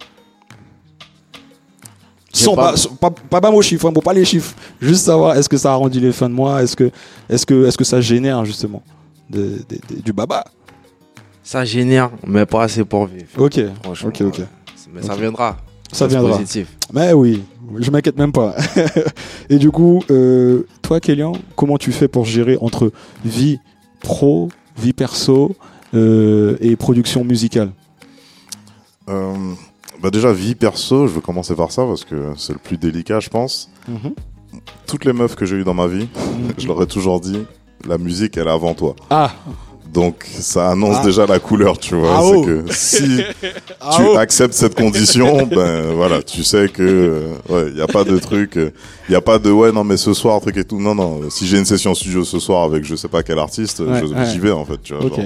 Sans 2.33 2.55
pas- 2.55 2.75
pas, 3.01 3.11
pas, 3.11 3.15
pas, 3.29 3.41
pas 3.41 3.51
aux 3.51 3.63
chiffres, 3.63 3.87
hein, 3.89 3.93
bon, 3.93 4.01
pas 4.01 4.13
les 4.13 4.25
chiffres. 4.25 4.55
Juste 4.81 5.05
savoir, 5.07 5.37
est-ce 5.37 5.49
que 5.49 5.57
ça 5.57 5.73
arrondit 5.73 6.01
les 6.01 6.13
fins 6.13 6.29
de 6.29 6.35
mois 6.35 6.63
Est-ce 6.63 6.77
que, 6.77 6.91
est 7.29 7.45
que, 7.45 7.67
est 7.67 7.77
que 7.77 7.85
ça 7.85 8.01
génère 8.01 8.45
justement 8.45 8.83
de- 9.29 9.59
de- 9.69 9.97
de- 9.97 10.01
du 10.03 10.13
baba 10.13 10.45
Ça 11.43 11.65
génère, 11.65 12.11
mais 12.27 12.47
pas 12.47 12.65
assez 12.65 12.85
pour 12.85 13.07
vivre. 13.07 13.27
Ok, 13.39 13.61
Franchement. 13.83 14.09
ok, 14.11 14.21
ok. 14.23 14.39
ouais. 14.39 14.45
Mais 14.93 15.03
ça 15.03 15.15
viendra. 15.17 15.57
Ça 15.93 16.07
C'est 16.09 16.09
viendra. 16.09 16.33
positif. 16.37 16.69
Mais 16.93 17.13
oui, 17.13 17.43
je 17.79 17.91
m'inquiète 17.91 18.17
même 18.19 18.33
pas. 18.33 18.55
Et 19.51 19.59
du 19.59 19.71
coup, 19.73 20.03
euh, 20.11 20.67
toi, 20.83 21.01
Kélian, 21.01 21.33
comment 21.57 21.79
tu 21.79 21.91
fais 21.93 22.07
pour 22.09 22.25
gérer 22.25 22.57
entre 22.61 22.93
vie 23.25 23.59
pro, 24.01 24.49
vie 24.79 24.93
perso 24.93 25.57
euh, 25.95 26.57
et 26.61 26.77
production 26.77 27.25
musicale? 27.25 27.73
Euh, 29.09 29.35
bah 30.03 30.11
déjà, 30.11 30.33
vie 30.33 30.55
perso, 30.55 31.07
je 31.07 31.15
veux 31.15 31.21
commencer 31.21 31.55
par 31.55 31.73
ça 31.73 31.85
parce 31.85 32.05
que 32.05 32.33
c'est 32.37 32.53
le 32.53 32.59
plus 32.59 32.79
délicat, 32.79 33.21
je 33.21 33.29
pense. 33.29 33.71
Toutes 34.87 35.05
les 35.05 35.13
meufs 35.13 35.37
que 35.37 35.45
j'ai 35.45 35.57
eues 35.57 35.65
dans 35.65 35.75
ma 35.75 35.87
vie, 35.87 36.09
je 36.59 36.67
leur 36.67 36.83
ai 36.83 36.87
toujours 36.87 37.21
dit, 37.21 37.45
la 37.87 37.99
musique, 37.99 38.37
elle 38.37 38.47
est 38.47 38.51
avant 38.51 38.75
toi. 38.75 38.97
Ah, 39.11 39.33
Donc 39.93 40.25
ça 40.29 40.71
annonce 40.71 40.99
Ah. 41.01 41.05
déjà 41.05 41.27
la 41.27 41.39
couleur, 41.41 41.79
tu 41.79 41.95
vois. 41.97 42.15
Ah 42.17 42.21
oh. 42.25 42.43
que 42.45 42.65
si 42.71 43.23
Ah 43.81 43.91
tu 43.97 44.03
oh. 44.07 44.17
acceptes 44.17 44.55
cette 44.55 44.75
condition, 44.77 45.47
ben 45.51 45.93
voilà, 45.95 46.23
tu 46.23 46.45
sais 46.45 46.69
que 46.69 46.83
euh, 46.83 47.35
ouais, 47.49 47.73
y 47.73 47.81
a 47.81 47.87
pas 47.87 48.05
de 48.05 48.17
truc, 48.19 48.53
il 48.57 49.13
y 49.13 49.17
a 49.17 49.21
pas 49.21 49.39
de 49.39 49.51
ouais 49.51 49.73
non 49.73 49.83
mais 49.83 49.97
ce 49.97 50.15
soir 50.15 50.41
truc 50.41 50.57
et 50.59 50.65
tout. 50.65 50.79
Non 50.81 50.95
non, 50.95 51.23
si 51.31 51.47
j'ai 51.47 51.59
une 51.59 51.65
session 51.65 51.95
studio 51.95 52.25
ce 52.25 52.39
soir 52.39 52.63
avec 52.65 52.85
je 52.85 52.95
sais 52.95 53.09
pas 53.09 53.23
quel 53.23 53.39
artiste, 53.39 53.81
Ouais, 53.81 54.01
je- 54.01 54.07
ouais. 54.07 54.27
j'y 54.31 54.39
vais 54.39 54.53
en 54.53 54.65
fait, 54.65 54.81
tu 54.83 54.95
vois. 54.95 55.03
Genre, 55.09 55.19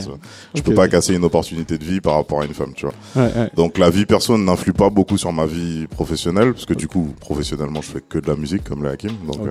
je 0.55 0.61
Ok, 0.61 0.65
peux 0.65 0.75
pas 0.75 0.89
casser 0.89 1.15
une 1.15 1.25
opportunité 1.25 1.77
de 1.77 1.85
vie 1.85 2.01
par 2.01 2.15
rapport 2.15 2.41
à 2.41 2.45
une 2.47 2.55
femme, 2.55 2.73
tu 2.75 2.87
vois. 2.87 3.25
Donc 3.57 3.77
la 3.79 3.91
vie 3.91 4.07
perso 4.07 4.39
n'influe 4.39 4.73
pas 4.73 4.89
beaucoup 4.89 5.19
sur 5.19 5.33
ma 5.33 5.45
vie 5.47 5.87
professionnelle 5.89 6.53
parce 6.55 6.65
que 6.65 6.75
du 6.75 6.89
coup 6.89 7.15
professionnellement 7.21 7.83
je 7.83 7.91
fais 7.91 8.01
que 8.09 8.19
de 8.19 8.29
la 8.29 8.37
musique 8.37 8.65
comme 8.65 8.83
le 8.83 8.91
Hakim. 8.91 9.13
Donc 9.27 9.41
euh. 9.47 9.51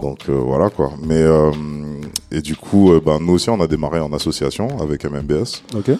Donc 0.00 0.28
euh, 0.28 0.32
voilà 0.38 0.70
quoi. 0.70 0.92
Mais 1.02 1.16
euh, 1.20 1.50
et 2.30 2.40
du 2.40 2.56
coup, 2.56 2.92
euh, 2.92 3.00
ben, 3.04 3.18
nous 3.20 3.34
aussi 3.34 3.50
on 3.50 3.60
a 3.60 3.66
démarré 3.66 4.00
en 4.00 4.12
association 4.12 4.68
avec 4.80 5.04
MMBS, 5.04 5.62
Ok. 5.76 5.90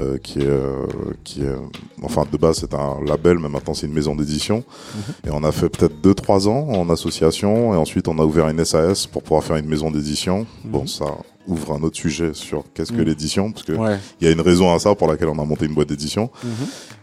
euh, 0.00 0.18
qui 0.18 0.40
est 0.40 0.46
euh, 0.46 0.86
qui 1.24 1.42
est 1.42 1.54
enfin 2.02 2.24
de 2.30 2.36
base 2.36 2.58
c'est 2.60 2.74
un 2.74 2.96
label, 3.06 3.38
mais 3.38 3.48
maintenant 3.48 3.74
c'est 3.74 3.86
une 3.86 3.92
maison 3.94 4.14
d'édition. 4.16 4.64
Mhm. 4.94 5.02
Et 5.26 5.30
on 5.32 5.44
a 5.44 5.52
fait 5.52 5.68
peut-être 5.68 6.00
2-3 6.02 6.48
ans 6.48 6.68
en 6.70 6.90
association 6.90 7.72
et 7.74 7.76
ensuite 7.76 8.08
on 8.08 8.18
a 8.18 8.24
ouvert 8.24 8.48
une 8.48 8.64
SAS 8.64 9.06
pour 9.06 9.22
pouvoir 9.22 9.44
faire 9.44 9.56
une 9.56 9.68
maison 9.68 9.90
d'édition. 9.90 10.46
Bon 10.64 10.80
Mhm. 10.82 10.86
ça 10.88 11.04
ouvre 11.46 11.72
un 11.74 11.82
autre 11.82 11.96
sujet 11.96 12.30
sur 12.34 12.64
qu'est-ce 12.74 12.92
que 12.92 12.98
Mhm. 12.98 13.04
l'édition 13.04 13.52
parce 13.52 13.64
que 13.64 13.72
Ouais. 13.72 13.98
il 14.20 14.26
y 14.26 14.30
a 14.30 14.32
une 14.32 14.40
raison 14.40 14.72
à 14.74 14.78
ça 14.78 14.94
pour 14.94 15.08
laquelle 15.08 15.28
on 15.28 15.38
a 15.40 15.44
monté 15.44 15.66
une 15.66 15.74
boîte 15.74 15.88
d'édition. 15.88 16.30
Mhm. 16.44 16.50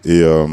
Et, 0.06 0.22
euh, 0.22 0.48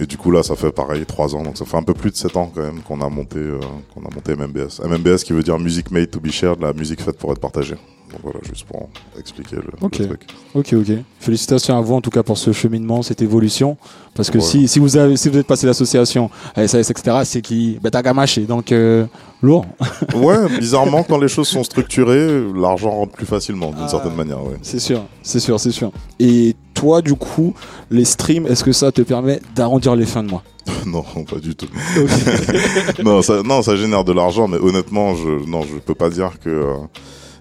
et 0.00 0.06
du 0.06 0.16
coup 0.16 0.30
là, 0.30 0.42
ça 0.42 0.54
fait 0.56 0.70
pareil 0.70 1.04
trois 1.06 1.34
ans, 1.34 1.42
donc 1.42 1.56
ça 1.58 1.64
fait 1.64 1.76
un 1.76 1.82
peu 1.82 1.94
plus 1.94 2.10
de 2.10 2.16
sept 2.16 2.36
ans 2.36 2.50
quand 2.54 2.62
même 2.62 2.80
qu'on 2.82 3.00
a 3.00 3.08
monté 3.08 3.38
euh, 3.38 3.58
qu'on 3.92 4.00
a 4.02 4.14
monté 4.14 4.34
MMBS. 4.36 4.80
MMBS 4.84 5.24
qui 5.24 5.32
veut 5.32 5.42
dire 5.42 5.58
Music 5.58 5.90
Made 5.90 6.10
to 6.10 6.20
be 6.20 6.30
Shared, 6.30 6.60
la 6.60 6.72
musique 6.72 7.00
faite 7.02 7.18
pour 7.18 7.32
être 7.32 7.40
partagée. 7.40 7.74
Donc 8.10 8.20
voilà, 8.22 8.38
juste 8.46 8.64
pour 8.66 8.88
expliquer 9.18 9.56
le, 9.56 9.62
le 9.62 9.72
Ok. 9.86 9.92
truc. 10.06 10.26
Ok, 10.54 10.72
ok. 10.74 10.92
Félicitations 11.18 11.76
à 11.76 11.80
vous 11.80 11.94
en 11.94 12.00
tout 12.00 12.10
cas 12.10 12.22
pour 12.22 12.38
ce 12.38 12.52
cheminement, 12.52 13.02
cette 13.02 13.22
évolution. 13.22 13.76
Parce 14.14 14.30
que 14.30 14.38
si, 14.40 14.68
si 14.68 14.78
vous 14.78 14.96
avez 14.96 15.16
si 15.16 15.28
vous 15.28 15.38
êtes 15.38 15.46
passé 15.46 15.66
l'association 15.66 16.30
à 16.54 16.66
SAS, 16.68 16.88
etc., 16.90 17.18
c'est 17.24 17.40
qui 17.42 17.78
bah, 17.82 17.90
t'as 17.90 18.02
gamaché. 18.02 18.42
Donc 18.42 18.70
euh, 18.72 19.06
lourd. 19.42 19.66
Ouais, 20.14 20.36
bizarrement, 20.58 21.02
quand 21.02 21.18
les 21.18 21.28
choses 21.28 21.48
sont 21.48 21.64
structurées, 21.64 22.42
l'argent 22.54 22.90
rentre 22.90 23.12
plus 23.12 23.26
facilement 23.26 23.70
d'une 23.70 23.84
Ah. 23.84 23.88
certaine 23.88 24.14
manière. 24.14 24.42
Ouais. 24.44 24.56
C'est 24.62 24.78
sûr, 24.78 25.02
c'est 25.22 25.40
sûr, 25.40 25.58
c'est 25.58 25.72
sûr. 25.72 25.90
Et 26.20 26.54
toi, 26.74 27.02
du 27.02 27.14
coup, 27.14 27.54
les 27.90 28.04
streams, 28.04 28.46
est-ce 28.46 28.62
que 28.64 28.72
ça 28.72 28.92
te 28.92 29.02
permet 29.02 29.40
d'arrondir 29.54 29.96
les 29.96 30.06
fins 30.06 30.22
de 30.22 30.30
mois? 30.30 30.42
Non, 30.86 31.02
pas 31.28 31.38
du 31.40 31.54
tout. 31.56 31.66
non, 33.04 33.22
ça, 33.22 33.42
non, 33.42 33.62
ça 33.62 33.76
génère 33.76 34.04
de 34.04 34.12
l'argent, 34.12 34.48
mais 34.48 34.58
honnêtement, 34.58 35.14
je, 35.14 35.48
non, 35.48 35.62
je 35.62 35.76
peux 35.78 35.94
pas 35.94 36.10
dire 36.10 36.32
que. 36.42 36.48
euh, 36.50 36.74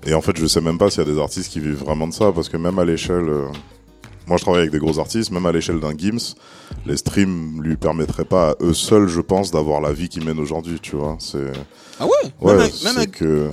et 0.06 0.14
en 0.14 0.22
fait, 0.22 0.36
je 0.38 0.46
sais 0.48 0.60
même 0.62 0.78
pas 0.78 0.90
s'il 0.90 1.06
y 1.06 1.10
a 1.10 1.14
des 1.14 1.20
artistes 1.20 1.52
qui 1.52 1.60
vivent 1.60 1.84
vraiment 1.86 2.08
de 2.08 2.14
ça, 2.14 2.32
parce 2.34 2.50
que 2.50 2.58
même 2.58 2.78
à 2.80 2.86
l'échelle. 2.86 3.28
euh, 3.30 3.46
moi, 4.28 4.38
je 4.38 4.44
travaille 4.44 4.62
avec 4.62 4.72
des 4.72 4.80
gros 4.80 5.00
artistes, 5.00 5.32
même 5.32 5.46
à 5.46 5.52
l'échelle 5.52 5.80
d'un 5.80 5.98
Gims, 5.98 6.36
les 6.86 6.98
streams 6.98 7.62
lui 7.62 7.76
permettraient 7.78 8.26
pas 8.26 8.52
à 8.52 8.56
eux 8.62 8.74
seuls, 8.74 9.08
je 9.08 9.22
pense, 9.22 9.52
d'avoir 9.52 9.82
la 9.82 9.92
vie 9.94 10.10
qu'ils 10.10 10.24
mènent 10.26 10.40
aujourd'hui, 10.40 10.80
tu 10.82 10.96
vois. 10.96 11.16
C'est. 11.20 11.52
Ah 12.00 12.06
ouais? 12.06 12.12
Ouais, 12.42 12.56
Même 12.58 12.70
c'est 12.74 12.86
même 12.86 12.98
un- 13.00 13.06
que. 13.06 13.50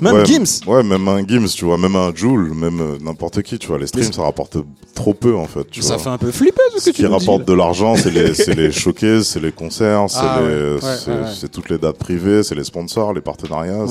Même 0.00 0.14
ouais, 0.16 0.24
Gims? 0.24 0.60
Ouais, 0.66 0.82
même 0.82 1.06
un 1.08 1.26
Gims, 1.26 1.46
tu 1.54 1.64
vois, 1.64 1.78
même 1.78 1.96
un 1.96 2.12
Joule, 2.14 2.52
même 2.52 2.80
euh, 2.80 2.98
n'importe 3.00 3.42
qui, 3.42 3.58
tu 3.58 3.68
vois. 3.68 3.78
Les 3.78 3.86
streams, 3.86 4.12
ça 4.12 4.22
rapporte 4.22 4.56
trop 4.94 5.14
peu, 5.14 5.34
en 5.36 5.46
fait. 5.46 5.64
Tu 5.70 5.82
Ça 5.82 5.94
vois. 5.94 6.02
fait 6.04 6.10
un 6.10 6.18
peu 6.18 6.30
flipper 6.32 6.60
ce 6.74 6.78
Ce 6.80 6.84
que 6.86 6.90
tu 6.90 6.96
qui 6.96 7.02
dis, 7.02 7.08
rapporte 7.08 7.44
de 7.46 7.52
l'argent, 7.52 7.96
c'est 7.96 8.10
les, 8.10 8.34
c'est 8.34 8.54
les 8.54 8.70
showcases, 8.72 9.26
c'est 9.28 9.40
les 9.40 9.52
concerts, 9.52 10.04
c'est 10.08 10.18
Ah 10.20 10.40
les- 10.40 10.46
ouais, 10.46 10.72
ouais, 10.74 10.78
c'est- 10.80 11.10
ouais, 11.10 11.16
ouais. 11.18 11.28
c'est 11.40 11.48
toutes 11.50 11.70
les 11.70 11.78
dates 11.78 11.98
privées, 11.98 12.42
c'est 12.42 12.54
les 12.54 12.64
sponsors, 12.64 13.12
les 13.12 13.20
partenariats. 13.20 13.86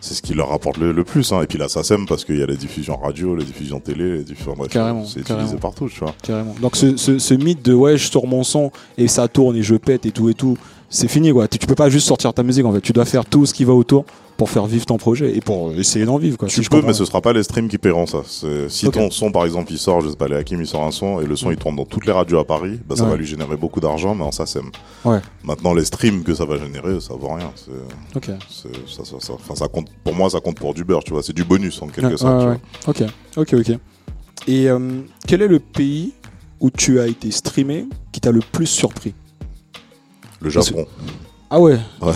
C'est 0.00 0.14
ce 0.14 0.22
qui 0.22 0.34
leur 0.34 0.48
rapporte 0.50 0.76
le, 0.78 0.92
le 0.92 1.04
plus. 1.04 1.32
Hein. 1.32 1.42
Et 1.42 1.46
puis 1.46 1.58
là, 1.58 1.68
ça 1.68 1.82
sème 1.82 2.06
parce 2.06 2.24
qu'il 2.24 2.38
y 2.38 2.42
a 2.42 2.46
les 2.46 2.56
diffusions 2.56 2.96
radio, 2.96 3.34
les 3.34 3.44
diffusions 3.44 3.80
télé, 3.80 4.18
les 4.18 4.24
diffusions. 4.24 4.54
bref, 4.56 4.70
Carrément, 4.70 5.04
C'est 5.04 5.20
utilisé 5.20 5.56
partout, 5.56 5.88
tu 5.88 6.00
vois. 6.00 6.14
Carrément. 6.22 6.54
Donc 6.60 6.76
ce, 6.76 6.96
ce, 6.96 7.18
ce 7.18 7.34
mythe 7.34 7.64
de 7.64 7.74
ouais, 7.74 7.96
je 7.96 8.10
sors 8.10 8.26
mon 8.26 8.44
son 8.44 8.70
et 8.98 9.08
ça 9.08 9.28
tourne 9.28 9.56
et 9.56 9.62
je 9.62 9.74
pète 9.74 10.06
et 10.06 10.10
tout 10.12 10.28
et 10.28 10.34
tout, 10.34 10.56
c'est 10.90 11.08
fini 11.08 11.32
quoi. 11.32 11.48
Tu, 11.48 11.58
tu 11.58 11.66
peux 11.66 11.74
pas 11.74 11.88
juste 11.90 12.06
sortir 12.06 12.32
ta 12.32 12.42
musique 12.42 12.64
en 12.64 12.72
fait. 12.72 12.80
Tu 12.80 12.92
dois 12.92 13.04
faire 13.04 13.24
tout 13.24 13.46
ce 13.46 13.54
qui 13.54 13.64
va 13.64 13.72
autour 13.72 14.04
pour 14.36 14.50
faire 14.50 14.66
vivre 14.66 14.84
ton 14.86 14.96
projet 14.98 15.34
et 15.36 15.40
pour 15.40 15.72
essayer 15.72 16.04
d'en 16.04 16.18
vivre 16.18 16.36
quoi. 16.36 16.48
Tu 16.48 16.62
si 16.62 16.68
peux, 16.68 16.82
mais 16.82 16.92
ce 16.92 17.04
sera 17.04 17.20
pas 17.20 17.32
les 17.32 17.42
streams 17.42 17.68
qui 17.68 17.78
paieront 17.78 18.06
ça. 18.06 18.18
Si 18.68 18.90
ton 18.90 19.10
son, 19.10 19.32
par 19.32 19.44
exemple, 19.44 19.72
il 19.72 19.78
sort, 19.78 20.00
je 20.02 20.10
sais 20.10 20.16
pas, 20.16 20.28
les 20.28 20.36
Hakim, 20.36 20.60
il 20.60 20.66
sort 20.66 20.84
un 20.84 20.90
son 20.90 21.20
et 21.20 21.26
le 21.26 21.36
son, 21.36 21.50
il 21.50 21.56
tourne 21.56 21.76
dans 21.76 21.84
toutes 21.86 22.06
les 22.06 22.12
radios 22.12 22.38
à 22.38 22.44
Paris, 22.44 22.78
bah, 22.86 22.96
ça 22.96 23.04
Ouais. 23.04 23.10
va 23.10 23.16
lui 23.16 23.26
générer 23.26 23.56
beaucoup 23.56 23.80
d'argent, 23.80 24.14
mais 24.14 24.24
en. 24.24 24.30
Ouais. 25.04 25.20
Maintenant, 25.42 25.72
les 25.74 25.84
streams 25.84 26.22
que 26.22 26.34
ça 26.34 26.44
va 26.44 26.58
générer, 26.58 27.00
ça 27.00 27.14
vaut 27.14 27.28
rien. 27.34 27.50
Ok. 28.14 28.26
ça, 28.50 28.68
ça, 29.04 29.16
ça, 29.18 29.32
enfin, 29.32 29.54
ça 29.54 29.68
compte, 29.68 29.88
pour 30.04 30.14
moi, 30.14 30.28
ça 30.30 30.40
compte 30.40 30.56
pour 30.58 30.74
du 30.74 30.84
beurre, 30.84 31.02
tu 31.04 31.12
vois. 31.12 31.22
C'est 31.22 31.32
du 31.34 31.44
bonus, 31.44 31.80
en 31.82 31.88
quelque 31.88 32.16
sorte. 32.16 32.58
Ok, 32.86 33.02
ok, 33.36 33.54
ok. 33.54 33.78
Et 34.46 34.68
euh, 34.68 35.00
quel 35.26 35.42
est 35.42 35.48
le 35.48 35.58
pays 35.58 36.12
où 36.60 36.70
tu 36.70 37.00
as 37.00 37.06
été 37.06 37.30
streamé 37.30 37.86
qui 38.12 38.20
t'a 38.20 38.30
le 38.30 38.40
plus 38.52 38.66
surpris? 38.66 39.14
Le 40.40 40.50
Japon. 40.50 40.86
Ah 41.48 41.60
ouais. 41.60 41.78
Ouais. 42.02 42.12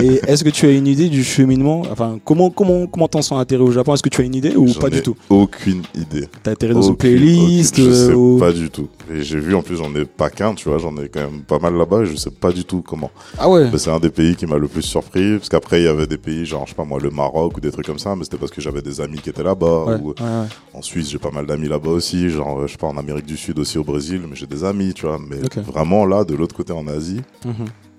Et 0.00 0.20
est-ce 0.28 0.44
que 0.44 0.48
tu 0.50 0.66
as 0.66 0.70
une 0.70 0.86
idée 0.86 1.08
du 1.08 1.24
cheminement? 1.24 1.82
Enfin, 1.90 2.18
comment 2.24 2.50
comment 2.50 2.86
comment 2.86 3.08
t'en 3.08 3.20
sens 3.20 3.40
atterri 3.40 3.62
au 3.62 3.72
Japon? 3.72 3.94
Est-ce 3.94 4.02
que 4.02 4.08
tu 4.08 4.20
as 4.20 4.24
une 4.24 4.34
idée 4.36 4.54
ou 4.54 4.72
pas 4.74 4.90
du 4.90 5.02
tout? 5.02 5.16
Aucune 5.28 5.82
idée. 5.96 6.28
T'as 6.42 6.52
atterri 6.52 6.72
dans 6.72 6.82
une 6.82 6.96
playlist 6.96 7.74
aucune- 7.74 7.84
Je 7.90 7.92
sais 7.92 8.10
euh, 8.10 8.14
ou- 8.14 8.38
pas 8.38 8.52
du 8.52 8.70
tout. 8.70 8.88
Et 9.12 9.22
j'ai 9.22 9.38
vu 9.40 9.54
en 9.56 9.62
plus, 9.62 9.76
j'en 9.76 9.92
ai 9.96 10.04
pas 10.04 10.30
qu'un, 10.30 10.54
tu 10.54 10.68
vois, 10.68 10.78
j'en 10.78 10.96
ai 10.98 11.08
quand 11.08 11.20
même 11.20 11.40
pas 11.42 11.58
mal 11.58 11.74
là-bas 11.74 12.02
et 12.02 12.06
je 12.06 12.14
sais 12.16 12.30
pas 12.30 12.52
du 12.52 12.64
tout 12.64 12.82
comment. 12.86 13.10
Ah 13.38 13.50
ouais. 13.50 13.68
Mais 13.72 13.78
c'est 13.78 13.90
un 13.90 13.98
des 13.98 14.10
pays 14.10 14.36
qui 14.36 14.46
m'a 14.46 14.56
le 14.56 14.68
plus 14.68 14.82
surpris 14.82 15.38
parce 15.38 15.48
qu'après 15.48 15.80
il 15.80 15.84
y 15.84 15.88
avait 15.88 16.06
des 16.06 16.18
pays 16.18 16.46
genre 16.46 16.62
je 16.64 16.70
sais 16.70 16.76
pas 16.76 16.84
moi 16.84 17.00
le 17.00 17.10
Maroc 17.10 17.56
ou 17.56 17.60
des 17.60 17.72
trucs 17.72 17.86
comme 17.86 17.98
ça, 17.98 18.14
mais 18.14 18.22
c'était 18.22 18.38
parce 18.38 18.52
que 18.52 18.60
j'avais 18.60 18.82
des 18.82 19.00
amis 19.00 19.18
qui 19.18 19.30
étaient 19.30 19.42
là-bas. 19.42 19.84
Ouais, 19.84 19.94
Ou 20.00 20.08
ouais, 20.10 20.14
ouais. 20.20 20.46
en 20.74 20.80
Suisse 20.82 21.10
j'ai 21.10 21.18
pas 21.18 21.32
mal 21.32 21.46
d'amis 21.46 21.68
là-bas 21.68 21.90
aussi, 21.90 22.30
genre 22.30 22.66
je 22.68 22.72
sais 22.72 22.78
pas 22.78 22.86
en 22.86 22.96
Amérique 22.96 23.26
du 23.26 23.36
Sud 23.36 23.58
aussi 23.58 23.78
au 23.78 23.84
Brésil, 23.84 24.20
mais 24.28 24.36
j'ai 24.36 24.46
des 24.46 24.62
amis, 24.62 24.94
tu 24.94 25.06
vois. 25.06 25.18
Mais 25.18 25.38
vraiment 25.62 26.06
là 26.06 26.22
de 26.24 26.34
l'autre 26.36 26.54
côté 26.54 26.72
en 26.72 26.86
Asie, 26.86 27.20
Mhm. 27.44 27.54
c'est 27.66 27.91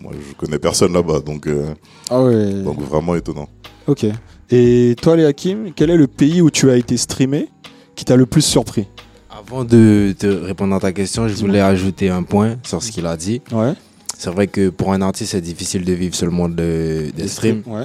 moi 0.00 0.12
je 0.14 0.34
connais 0.34 0.58
personne 0.58 0.92
là-bas, 0.92 1.20
donc 1.20 1.46
euh, 1.46 1.74
Ah 2.10 2.22
ouais. 2.22 2.62
donc 2.62 2.80
vraiment 2.80 3.14
étonnant. 3.14 3.48
Ok. 3.86 4.06
Et 4.50 4.94
toi, 5.00 5.16
les 5.16 5.24
Hakim, 5.24 5.72
quel 5.74 5.90
est 5.90 5.96
le 5.96 6.06
pays 6.06 6.40
où 6.40 6.50
tu 6.50 6.70
as 6.70 6.76
été 6.76 6.96
streamé 6.96 7.48
qui 7.94 8.04
t'a 8.04 8.16
le 8.16 8.26
plus 8.26 8.42
surpris? 8.42 8.86
Avant 9.30 9.64
de 9.64 10.14
te 10.18 10.26
répondre 10.26 10.74
à 10.74 10.80
ta 10.80 10.92
question, 10.92 11.28
je 11.28 11.34
voulais 11.34 11.60
ajouter 11.60 12.08
un 12.10 12.22
point 12.22 12.56
sur 12.64 12.82
ce 12.82 12.90
qu'il 12.90 13.06
a 13.06 13.16
dit. 13.16 13.42
Ouais. 13.52 13.74
C'est 14.16 14.30
vrai 14.30 14.46
que 14.46 14.70
pour 14.70 14.92
un 14.92 15.02
artiste, 15.02 15.32
c'est 15.32 15.40
difficile 15.40 15.84
de 15.84 15.92
vivre 15.92 16.14
seulement 16.14 16.48
de, 16.48 17.10
des 17.14 17.28
streams. 17.28 17.62
Ouais. 17.66 17.84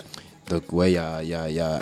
Donc 0.49 0.71
ouais, 0.71 0.91
il 0.91 0.95
y 0.95 0.97
a, 0.97 1.21
il 1.23 1.29
y, 1.29 1.33
a, 1.33 1.49
il 1.49 1.55
y, 1.55 1.59
a, 1.59 1.79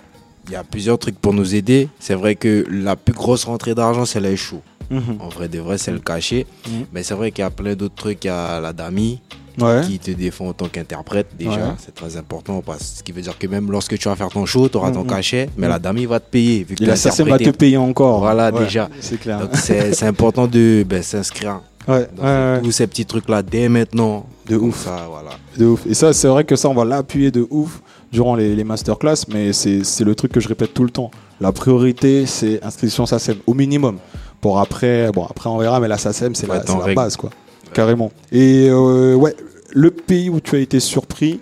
y 0.49 0.55
a 0.55 0.63
plusieurs 0.63 0.97
trucs 0.97 1.19
pour 1.19 1.33
nous 1.33 1.53
aider. 1.55 1.87
C'est 1.99 2.15
vrai 2.15 2.35
que 2.35 2.65
la 2.69 2.95
plus 2.95 3.13
grosse 3.13 3.43
rentrée 3.45 3.75
d'argent, 3.75 4.05
c'est 4.05 4.19
les 4.19 4.35
shows. 4.37 4.61
Mhm. 4.89 5.17
En 5.19 5.29
vrai 5.29 5.47
de 5.47 5.59
vrai, 5.59 5.77
c'est 5.77 5.91
le 5.91 5.99
cachet. 5.99 6.47
Mhm. 6.67 6.85
Mais 6.93 7.03
c'est 7.03 7.13
vrai 7.13 7.31
qu'il 7.31 7.43
y 7.43 7.45
a 7.45 7.51
plein 7.51 7.75
d'autres 7.75 7.95
trucs. 7.95 8.23
Il 8.23 8.27
y 8.27 8.31
a 8.31 8.59
la 8.59 8.73
Dami, 8.73 9.21
Ouais. 9.61 9.81
qui 9.85 9.99
te 9.99 10.11
défend 10.11 10.47
en 10.49 10.53
tant 10.53 10.67
qu'interprète 10.67 11.27
déjà, 11.37 11.51
Ouais. 11.51 11.57
c'est 11.77 11.93
très 11.93 12.17
important 12.17 12.61
parce 12.65 12.95
ce 12.97 13.03
qui 13.03 13.11
veut 13.11 13.21
dire 13.21 13.37
que 13.37 13.47
même 13.47 13.71
lorsque 13.71 13.97
tu 13.97 14.07
vas 14.09 14.15
faire 14.15 14.29
ton 14.29 14.45
show, 14.45 14.69
tu 14.69 14.77
auras 14.77 14.91
ton 14.91 15.03
cachet, 15.03 15.49
mais 15.57 15.67
Mhm. 15.67 15.73
la 15.73 15.79
dame 15.79 15.97
il 15.97 16.07
va 16.07 16.19
te 16.19 16.29
payer 16.29 16.63
vu 16.63 16.75
que 16.75 16.83
la 16.85 16.95
SACEM 16.95 17.27
va 17.29 17.37
te 17.39 17.49
payer 17.49 17.77
encore. 17.77 18.19
Voilà, 18.19 18.51
Ouais, 18.51 18.63
déjà. 18.63 18.89
C'est 18.99 19.19
clair. 19.19 19.39
Donc 19.39 19.51
c'est 19.55 20.03
important 20.05 20.47
de 20.47 20.83
ben, 20.87 21.01
s'inscrire 21.03 21.61
Ouais, 21.87 22.07
dans 22.15 22.23
ouais, 22.23 22.29
ouais. 22.57 22.61
tous 22.61 22.71
ces 22.71 22.85
petits 22.87 23.05
trucs 23.05 23.27
là 23.29 23.41
dès 23.41 23.67
maintenant. 23.69 24.25
De 24.47 24.55
ouf. 24.57 24.83
Ça, 24.83 25.07
voilà. 25.09 25.31
De 25.57 25.65
ouf. 25.65 25.85
Et 25.87 25.93
ça, 25.93 26.13
c'est 26.13 26.27
vrai 26.27 26.43
que 26.43 26.55
ça, 26.55 26.69
on 26.69 26.73
va 26.73 26.85
l'appuyer 26.85 27.31
de 27.31 27.47
ouf 27.49 27.81
durant 28.11 28.35
les, 28.35 28.55
les 28.55 28.63
masterclass, 28.63 29.25
mais 29.31 29.53
c'est 29.53 29.81
le 30.03 30.13
truc 30.15 30.31
que 30.31 30.39
je 30.39 30.47
répète 30.47 30.73
tout 30.73 30.83
le 30.83 30.89
temps. 30.91 31.09
La 31.41 31.51
priorité, 31.51 32.25
c'est 32.25 32.63
inscription 32.63 33.05
SACEM, 33.05 33.37
au 33.47 33.53
minimum. 33.53 33.97
Pour 34.41 34.59
après, 34.59 35.11
bon, 35.11 35.25
après 35.25 35.49
on 35.49 35.57
verra, 35.57 35.79
mais 35.79 35.87
la 35.87 35.97
SACEM, 35.97 36.33
c'est 36.35 36.47
la, 36.47 36.55
être 36.57 36.67
c'est 36.67 36.77
la 36.77 36.83
règle. 36.83 36.95
base, 36.95 37.15
quoi. 37.17 37.29
Carrément. 37.73 38.11
Et 38.31 38.67
euh, 38.69 39.13
ouais, 39.15 39.35
le 39.71 39.91
pays 39.91 40.29
où 40.29 40.39
tu 40.39 40.55
as 40.55 40.59
été 40.59 40.79
surpris, 40.79 41.39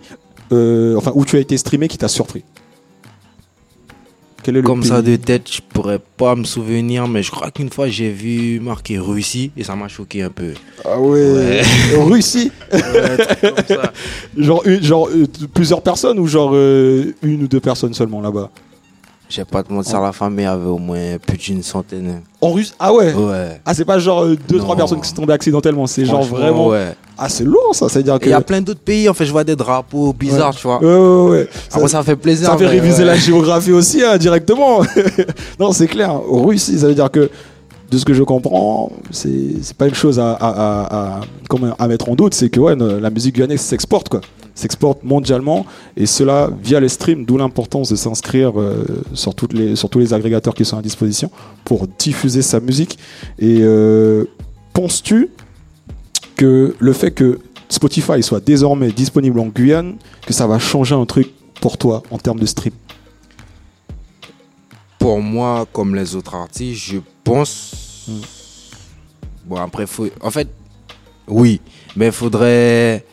euh, 0.51 0.95
enfin, 0.97 1.11
où 1.15 1.25
tu 1.25 1.35
as 1.35 1.39
été 1.39 1.57
streamé 1.57 1.87
qui 1.87 1.97
t'a 1.97 2.07
surpris. 2.07 2.43
Quel 4.43 4.55
est 4.55 4.61
le 4.61 4.67
Comme 4.67 4.79
pays 4.79 4.89
ça 4.89 5.01
de 5.01 5.15
tête, 5.17 5.51
je 5.51 5.59
pourrais 5.61 5.99
pas 5.99 6.35
me 6.35 6.45
souvenir, 6.45 7.07
mais 7.07 7.21
je 7.21 7.31
crois 7.31 7.51
qu'une 7.51 7.69
fois 7.69 7.89
j'ai 7.89 8.11
vu 8.11 8.59
marqué 8.61 8.97
Russie 8.97 9.51
et 9.57 9.63
ça 9.65 9.75
m'a 9.75 9.89
choqué 9.89 10.21
un 10.21 10.29
peu. 10.29 10.53
Ah 10.85 10.99
ouais. 11.01 11.61
Russie 11.97 12.51
Ouais, 12.71 13.17
truc 13.17 13.39
comme 13.41 13.65
ça. 13.67 13.93
Genre, 14.37 14.61
une- 14.65 14.83
genre 14.83 15.09
euh, 15.09 15.25
plusieurs 15.53 15.81
personnes 15.81 16.17
ou 16.19 16.27
genre 16.27 16.51
euh, 16.53 17.13
une 17.23 17.43
ou 17.43 17.47
deux 17.47 17.59
personnes 17.59 17.93
seulement 17.93 18.21
là-bas? 18.21 18.49
Je 19.29 19.37
vais 19.41 19.45
pas 19.45 19.61
te 19.61 19.73
mentir, 19.73 19.99
la 19.99 20.13
famille 20.13 20.45
avait 20.45 20.69
au 20.69 20.77
moins 20.77 21.17
plus 21.25 21.37
d'une 21.37 21.61
centaine. 21.61 22.21
En 22.39 22.51
Russie 22.53 22.73
Ah 22.79 22.93
ouais? 22.93 23.13
Ouais. 23.13 23.59
Ah, 23.65 23.73
c'est 23.73 23.83
pas 23.83 23.99
genre 23.99 24.23
euh, 24.23 24.37
deux, 24.47 24.57
trois 24.57 24.75
personnes 24.77 25.01
qui 25.01 25.09
sont 25.09 25.15
tombées 25.15 25.33
accidentellement, 25.33 25.85
c'est 25.85 26.05
genre 26.05 26.23
vraiment. 26.23 26.67
Ouais. 26.67 26.93
Ah, 27.17 27.27
c'est 27.27 27.43
lourd 27.43 27.71
ça, 27.73 27.89
c'est-à-dire 27.89 28.15
Et 28.15 28.19
que. 28.19 28.25
Il 28.25 28.29
y 28.31 28.33
a 28.33 28.39
plein 28.41 28.61
d'autres 28.61 28.79
pays, 28.79 29.09
en 29.09 29.13
fait, 29.13 29.25
je 29.25 29.31
vois 29.33 29.43
des 29.43 29.55
drapeaux 29.57 30.13
bizarres, 30.13 30.55
tu 30.55 30.65
vois. 30.65 30.79
Ouais, 30.81 30.85
ouais, 30.95 31.29
ouais. 31.31 31.49
Ça, 31.67 31.77
Après, 31.77 31.89
ça 31.89 32.03
fait 32.03 32.15
plaisir. 32.15 32.47
ça 32.47 32.57
fait 32.57 32.67
réviser 32.67 33.03
la 33.03 33.15
géographie 33.15 33.73
aussi, 33.73 34.01
hein, 34.03 34.17
directement. 34.17 34.81
non, 35.59 35.73
c'est 35.73 35.87
clair. 35.87 36.17
Russie, 36.29 36.79
ça 36.79 36.87
veut 36.87 36.95
dire 36.95 37.11
que, 37.11 37.29
de 37.91 37.97
ce 37.97 38.05
que 38.05 38.13
je 38.13 38.23
comprends, 38.23 38.91
c'est 39.11 39.73
pas 39.77 39.87
une 39.87 39.95
chose 39.95 40.19
à, 40.19 40.31
à, 40.33 40.47
à, 40.47 41.17
à- 41.17 41.21
comment- 41.49 41.75
à 41.77 41.87
mettre 41.87 42.07
en 42.09 42.15
doute, 42.15 42.33
c'est 42.33 42.49
que 42.49 42.59
ouais, 42.61 42.75
la 42.75 43.09
musique 43.09 43.35
guyanaise 43.35 43.61
s'exporte, 43.61 44.07
quoi. 44.09 44.21
S'exporte 44.57 45.03
mondialement, 45.03 45.67
et 45.95 46.07
cela 46.07 46.49
via 46.63 46.79
les 46.79 46.89
streams, 46.89 47.25
d'où 47.25 47.37
l'importance 47.37 47.91
de 47.91 47.95
s'inscrire 47.95 48.59
euh, 48.59 49.03
sur, 49.13 49.35
toutes 49.35 49.53
les, 49.53 49.75
sur 49.75 49.87
tous 49.87 49.99
les 49.99 50.15
agrégateurs 50.15 50.55
qui 50.55 50.65
sont 50.65 50.79
à 50.79 50.81
disposition 50.81 51.29
pour 51.63 51.85
diffuser 51.87 52.41
sa 52.41 52.59
musique. 52.59 52.97
Et 53.37 53.59
euh, 53.61 54.25
penses-tu 54.73 55.29
que 56.37 56.75
le 56.79 56.93
fait 56.93 57.11
que 57.11 57.37
Spotify 57.69 58.23
soit 58.23 58.43
désormais 58.43 58.91
disponible 58.91 59.39
en 59.39 59.45
Guyane, 59.45 59.97
que 60.25 60.33
ça 60.33 60.47
va 60.47 60.57
changer 60.57 60.95
un 60.95 61.05
truc 61.05 61.29
pour 61.61 61.77
toi 61.77 62.01
en 62.09 62.17
termes 62.17 62.39
de 62.39 62.47
stream? 62.47 62.73
Pour 64.97 65.21
moi, 65.21 65.67
comme 65.71 65.93
les 65.93 66.15
autres 66.15 66.33
artistes, 66.33 66.83
je 66.83 66.97
pense. 67.23 68.07
Hmm. 68.07 68.21
Bon, 69.45 69.57
après, 69.57 69.85
faut... 69.85 70.07
en 70.19 70.31
fait, 70.31 70.47
oui, 71.27 71.61
mais 71.95 72.07
il 72.07 72.11
faudrait 72.11 73.05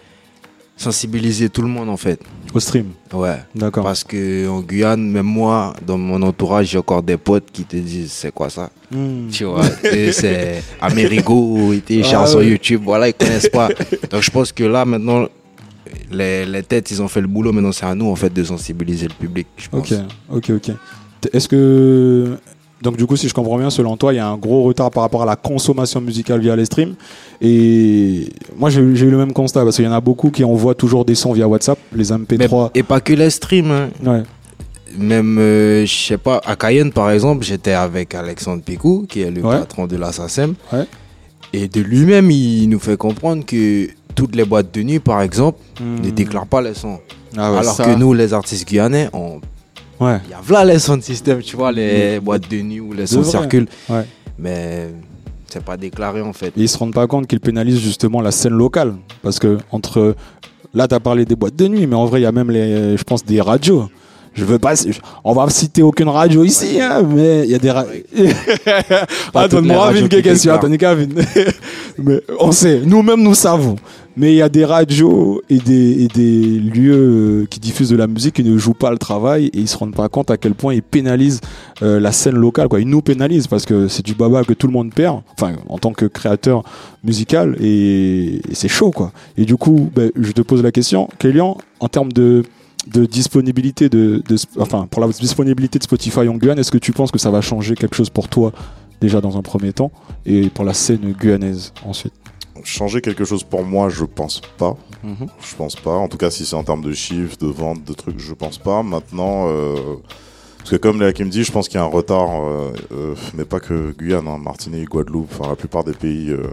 sensibiliser 0.77 1.49
tout 1.49 1.63
le 1.63 1.69
monde, 1.69 1.89
en 1.89 1.97
fait. 1.97 2.21
Au 2.53 2.61
stream, 2.61 2.91
Ouais. 3.13 3.39
d'accord. 3.55 3.85
Parce 3.85 4.05
que 4.05 4.49
en 4.49 4.61
Guyane, 4.61 5.09
même 5.11 5.27
moi, 5.27 5.75
dans 5.87 5.99
mon 5.99 6.21
entourage, 6.23 6.69
j'ai 6.69 6.79
encore 6.79 7.03
des 7.03 7.17
potes 7.17 7.51
qui 7.53 7.65
te 7.65 7.77
disent 7.77 8.13
c'est 8.13 8.33
quoi 8.33 8.49
ça? 8.51 8.71
Hmm. 8.91 9.29
Tu 9.29 9.45
vois, 9.45 9.65
c'est 10.13 10.63
Amerigo, 10.81 11.73
était 11.73 12.03
Ah 12.13 12.33
ouais. 12.37 12.47
YouTube, 12.49 12.83
voilà, 12.85 13.09
ils 13.09 13.15
connaissent 13.15 13.49
pas. 13.49 13.69
Donc 14.11 14.23
je 14.23 14.31
pense 14.31 14.53
que 14.53 14.65
là, 14.65 14.85
maintenant, 14.85 15.27
les, 16.11 16.45
les 16.47 16.63
têtes, 16.63 16.91
ils 16.93 17.03
ont 17.03 17.09
fait 17.09 17.21
le 17.21 17.27
boulot, 17.27 17.53
maintenant 17.53 17.73
c'est 17.73 17.87
à 17.87 17.95
nous, 17.95 18.07
en 18.09 18.17
fait, 18.17 18.33
de 18.33 18.45
sensibiliser 18.45 19.09
le 19.09 19.15
public, 19.15 19.47
je 19.57 19.69
pense. 19.69 19.91
Ok, 19.93 19.99
ok, 20.31 20.51
ok. 20.69 20.75
Est-ce 21.33 21.49
que. 21.49 22.37
Donc, 22.85 22.97
du 22.99 23.07
coup, 23.07 23.16
si 23.16 23.29
je 23.29 23.35
comprends 23.35 23.57
bien, 23.59 23.70
selon 23.70 23.97
toi, 23.97 24.12
il 24.12 24.16
y 24.16 24.20
a 24.20 24.29
un 24.29 24.37
gros 24.37 24.62
retard 24.62 24.90
par 24.90 25.03
rapport 25.03 25.23
à 25.23 25.27
la 25.27 25.35
consommation 25.37 26.01
musicale 26.01 26.40
via 26.40 26.55
les 26.55 26.66
streams. 26.66 26.94
Et 27.40 28.29
moi, 28.57 28.70
j'ai 28.70 28.81
eu 28.81 29.11
le 29.11 29.16
même 29.16 29.33
constat 29.33 29.64
parce 29.64 29.77
qu'il 29.77 29.85
y 29.85 29.88
en 29.88 29.92
a 29.92 30.01
beaucoup 30.01 30.31
qui 30.31 30.44
envoient 30.44 30.75
toujours 30.75 31.05
des 31.05 31.14
sons 31.14 31.33
via 31.33 31.49
WhatsApp, 31.49 31.79
les 31.94 32.11
Mais- 32.11 32.18
MP3. 32.37 32.70
et 32.75 32.83
pas 32.83 33.01
que 33.01 33.12
les 33.14 33.31
streams, 33.31 33.70
hein. 33.70 33.88
Ouais. 34.05 34.23
même, 34.97 35.38
euh, 35.40 35.85
je 35.87 35.92
sais 35.92 36.18
pas, 36.18 36.40
à 36.44 36.55
Cayenne, 36.55 36.92
par 36.92 37.11
exemple, 37.11 37.42
j'étais 37.44 37.73
avec 37.73 38.14
Alexandre 38.14 38.62
Picou, 38.62 39.07
qui 39.09 39.23
est 39.23 39.31
le 39.31 39.42
Ouais. 39.42 39.59
patron 39.59 39.87
de 39.88 39.97
la 39.97 40.12
SACEM. 40.12 40.55
Ouais. 40.73 40.85
Et 41.53 41.66
de 41.68 41.81
lui-même, 41.81 42.31
il 42.31 42.68
nous 42.68 42.79
fait 42.79 42.97
comprendre 42.97 43.44
que 43.44 43.88
toutes 44.14 44.37
les 44.37 44.44
boîtes 44.44 44.73
de 44.73 44.83
nuit, 44.83 45.01
par 45.01 45.20
exemple, 45.23 45.59
ne 45.81 46.09
Hmm. 46.09 46.12
déclarent 46.12 46.47
pas 46.47 46.61
les 46.62 46.75
sons. 46.75 47.01
Ah 47.37 47.51
ouais, 47.51 47.59
Alors 47.59 47.75
ça- 47.75 47.85
que 47.87 47.99
nous, 47.99 48.12
les 48.12 48.33
artistes 48.35 48.68
guyanais, 48.68 49.09
on 49.12 49.40
Ouais. 50.00 50.18
Il 50.26 50.30
y 50.30 50.35
a 50.35 50.40
voilà 50.42 50.72
les 50.72 50.78
sons 50.78 50.96
de 50.96 51.02
système, 51.02 51.40
tu 51.40 51.57
vois, 51.57 51.72
les 51.72 52.20
boîtes 52.20 52.50
de 52.50 52.61
nuit 52.61 52.80
où 52.80 52.92
les 52.92 53.07
sons 53.07 53.22
circulent. 53.24 53.68
Ouais. 53.88 54.04
Mais 54.38 54.88
c'est 55.48 55.64
pas 55.64 55.76
déclaré 55.76 56.20
en 56.20 56.33
fait. 56.33 56.48
Et 56.48 56.62
ils 56.62 56.68
se 56.68 56.76
rendent 56.76 56.94
pas 56.94 57.07
compte 57.07 57.26
qu'ils 57.26 57.40
pénalisent 57.40 57.80
justement 57.80 58.20
la 58.20 58.30
scène 58.30 58.54
locale. 58.54 58.94
Parce 59.22 59.38
que 59.38 59.59
entre. 59.70 60.16
Là, 60.76 60.88
tu 60.88 60.94
as 60.96 61.00
parlé 61.00 61.24
des 61.24 61.37
boîtes 61.37 61.54
de 61.54 61.68
nuit, 61.68 61.87
mais 61.87 61.94
en 61.94 62.04
vrai, 62.04 62.18
il 62.18 62.24
y 62.24 62.26
a 62.26 62.33
même, 62.33 62.50
les, 62.50 62.96
je 62.96 63.04
pense, 63.04 63.24
des 63.24 63.40
radios. 63.40 63.88
Je 64.35 64.44
veux 64.44 64.59
pas. 64.59 64.74
On 65.22 65.33
va 65.33 65.48
citer 65.48 65.83
aucune 65.83 66.09
radio 66.09 66.42
ici, 66.42 66.80
hein, 66.80 67.02
mais 67.09 67.44
il 67.44 67.50
y 67.50 67.54
a 67.54 67.59
des 67.59 67.72
les 68.12 69.61
moi, 69.62 69.85
radios 69.85 70.09
déclarent. 70.09 70.57
Attendez, 70.57 70.78
Kevin. 70.78 71.14
Mais 71.98 72.20
on 72.40 72.50
sait, 72.50 72.80
nous-mêmes, 72.85 73.22
nous 73.22 73.37
savons. 73.37 73.76
Mais 74.16 74.33
il 74.33 74.37
y 74.37 74.42
a 74.42 74.48
des 74.48 74.64
radios 74.64 75.42
et 75.50 75.59
des, 75.59 76.05
et 76.05 76.09
des 76.09 76.61
lieux 76.61 77.42
euh, 77.42 77.46
qui 77.46 77.59
diffusent 77.59 77.90
de 77.90 77.96
la 77.96 78.07
musique 78.07 78.37
qui 78.37 78.44
ne 78.44 78.57
jouent 78.57 78.72
pas 78.72 78.92
le 78.92 78.98
travail 78.98 79.46
et 79.46 79.59
ils 79.59 79.68
se 79.68 79.77
rendent 79.77 79.94
pas 79.94 80.09
compte 80.09 80.31
à 80.31 80.37
quel 80.37 80.55
point 80.55 80.72
ils 80.72 80.83
pénalisent 80.83 81.40
euh, 81.83 81.98
la 81.98 82.12
scène 82.12 82.37
locale. 82.37 82.68
Quoi. 82.68 82.81
Ils 82.81 82.88
nous 82.88 83.03
pénalisent 83.03 83.48
parce 83.48 83.66
que 83.66 83.88
c'est 83.88 84.05
du 84.05 84.14
baba 84.14 84.44
que 84.44 84.53
tout 84.53 84.68
le 84.68 84.72
monde 84.72 84.94
perd, 84.94 85.22
enfin, 85.33 85.55
en 85.68 85.79
tant 85.79 85.92
que 85.92 86.07
créateur 86.07 86.62
musical 87.03 87.57
et, 87.61 88.40
c'est 88.53 88.68
chaud. 88.68 88.92
quoi. 88.92 89.12
Et 89.37 89.44
du 89.44 89.57
coup, 89.57 89.90
ben, 89.94 90.12
je 90.14 90.31
te 90.31 90.42
pose 90.42 90.62
la 90.62 90.70
question, 90.70 91.09
Kélian, 91.18 91.59
en 91.81 91.88
termes 91.88 92.12
de 92.12 92.44
de 92.92 93.07
disponibilité 93.07 93.88
de, 93.88 94.22
de 94.29 94.37
enfin 94.59 94.87
pour 94.90 95.00
la 95.00 95.09
disponibilité 95.09 95.79
de 95.79 95.85
Spotify 95.85 96.29
en 96.29 96.37
Guyane, 96.37 96.59
est-ce 96.59 96.70
que 96.70 96.77
tu 96.77 96.92
penses 96.92 97.11
que 97.11 97.18
ça 97.18 97.31
va 97.31 97.40
changer 97.40 97.77
quelque 97.77 97.96
chose 97.96 98.11
pour 98.11 98.29
toi 98.29 98.53
déjà 99.00 99.22
dans 99.22 99.38
un 99.38 99.42
premier 99.42 99.72
temps 99.72 99.90
et 100.27 100.50
pour 100.50 100.66
la 100.66 100.74
scène 100.74 101.12
guyanaise 101.18 101.72
ensuite? 101.87 102.12
Changer 102.62 103.01
quelque 103.01 103.25
chose 103.25 103.43
pour 103.43 103.64
moi, 103.64 103.88
je 103.88 104.05
pense 104.05 104.40
pas. 104.59 104.77
Je 105.03 105.55
pense 105.57 105.77
pas. 105.77 105.93
En 105.97 106.09
tout 106.09 106.17
cas, 106.17 106.31
si 106.31 106.47
c'est 106.47 106.57
en 106.57 106.64
termes 106.64 106.83
de 106.83 106.93
chiffres, 106.93 107.37
de 107.38 107.47
ventes, 107.47 107.85
de 107.85 107.93
trucs, 107.93 108.19
je 108.21 108.33
pense 108.33 108.59
pas. 108.59 108.83
Maintenant, 108.83 109.49
euh, 109.49 109.75
parce 110.59 110.71
que 110.71 110.77
comme 110.77 110.99
Léa 110.99 111.12
qui 111.12 111.25
me 111.25 111.29
dit, 111.31 111.45
je 111.45 111.53
pense 111.53 111.69
qu'il 111.69 111.79
y 111.79 111.83
a 111.83 111.85
un 111.85 111.88
retard, 111.90 112.31
euh, 112.31 112.73
euh, 112.93 113.14
mais 113.35 113.45
pas 113.45 113.61
que 113.61 113.93
Guyane, 113.99 114.27
hein, 114.29 114.38
Martinique, 114.43 114.88
Guadeloupe, 114.88 115.29
enfin 115.31 115.51
la 115.51 115.57
plupart 115.57 115.85
des 115.85 115.93
pays 115.93 116.31
euh, 116.31 116.47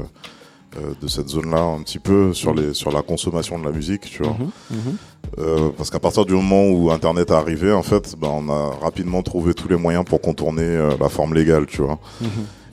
euh, 0.76 0.92
de 1.02 1.08
cette 1.08 1.30
zone-là, 1.30 1.62
un 1.62 1.82
petit 1.82 2.00
peu 2.00 2.34
sur 2.34 2.54
les 2.54 2.74
sur 2.74 2.92
la 2.92 3.04
consommation 3.04 3.58
de 3.58 3.64
la 3.64 3.72
musique, 3.72 4.02
tu 4.02 4.24
vois. 4.24 4.34
Mhm, 4.34 4.52
mhm. 4.72 4.98
Euh, 5.38 5.70
parce 5.78 5.90
qu'à 5.90 6.00
partir 6.00 6.26
du 6.26 6.34
moment 6.34 6.68
où 6.68 6.92
Internet 6.92 7.30
est 7.30 7.34
arrivé, 7.34 7.72
en 7.72 7.84
fait, 7.84 8.16
ben, 8.20 8.28
on 8.28 8.50
a 8.50 8.72
rapidement 8.82 9.22
trouvé 9.24 9.54
tous 9.54 9.70
les 9.70 9.78
moyens 9.78 10.04
pour 10.04 10.20
contourner 10.20 10.78
la 11.00 11.08
forme 11.08 11.34
légale, 11.34 11.66
tu 11.68 11.82
vois. 11.82 11.98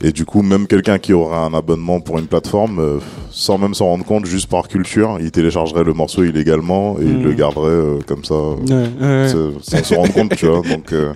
Et 0.00 0.12
du 0.12 0.24
coup, 0.24 0.42
même 0.42 0.66
quelqu'un 0.68 0.98
qui 0.98 1.12
aurait 1.12 1.36
un 1.38 1.52
abonnement 1.54 1.98
pour 2.00 2.18
une 2.18 2.28
plateforme, 2.28 2.78
euh, 2.78 2.98
sans 3.30 3.58
même 3.58 3.74
s'en 3.74 3.86
rendre 3.86 4.04
compte, 4.04 4.26
juste 4.26 4.48
par 4.48 4.68
culture, 4.68 5.18
il 5.20 5.30
téléchargerait 5.32 5.82
le 5.82 5.92
morceau 5.92 6.22
illégalement 6.22 6.96
et 7.00 7.04
il 7.04 7.20
le 7.22 7.32
garderait 7.32 7.68
euh, 7.70 7.98
comme 8.06 8.24
ça, 8.24 8.34
Ouais, 8.36 8.88
ouais, 9.00 9.32
sans 9.60 9.82
se 9.82 9.94
rendre 9.94 10.12
compte, 10.12 10.36
tu 10.36 10.46
vois. 10.46 10.62
Donc, 10.62 10.92
euh, 10.92 11.12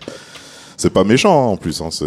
c'est 0.76 0.90
pas 0.92 1.04
méchant 1.04 1.30
hein, 1.44 1.52
en 1.52 1.56
plus. 1.56 1.80
Hein, 1.80 1.88
c'est 1.92 2.06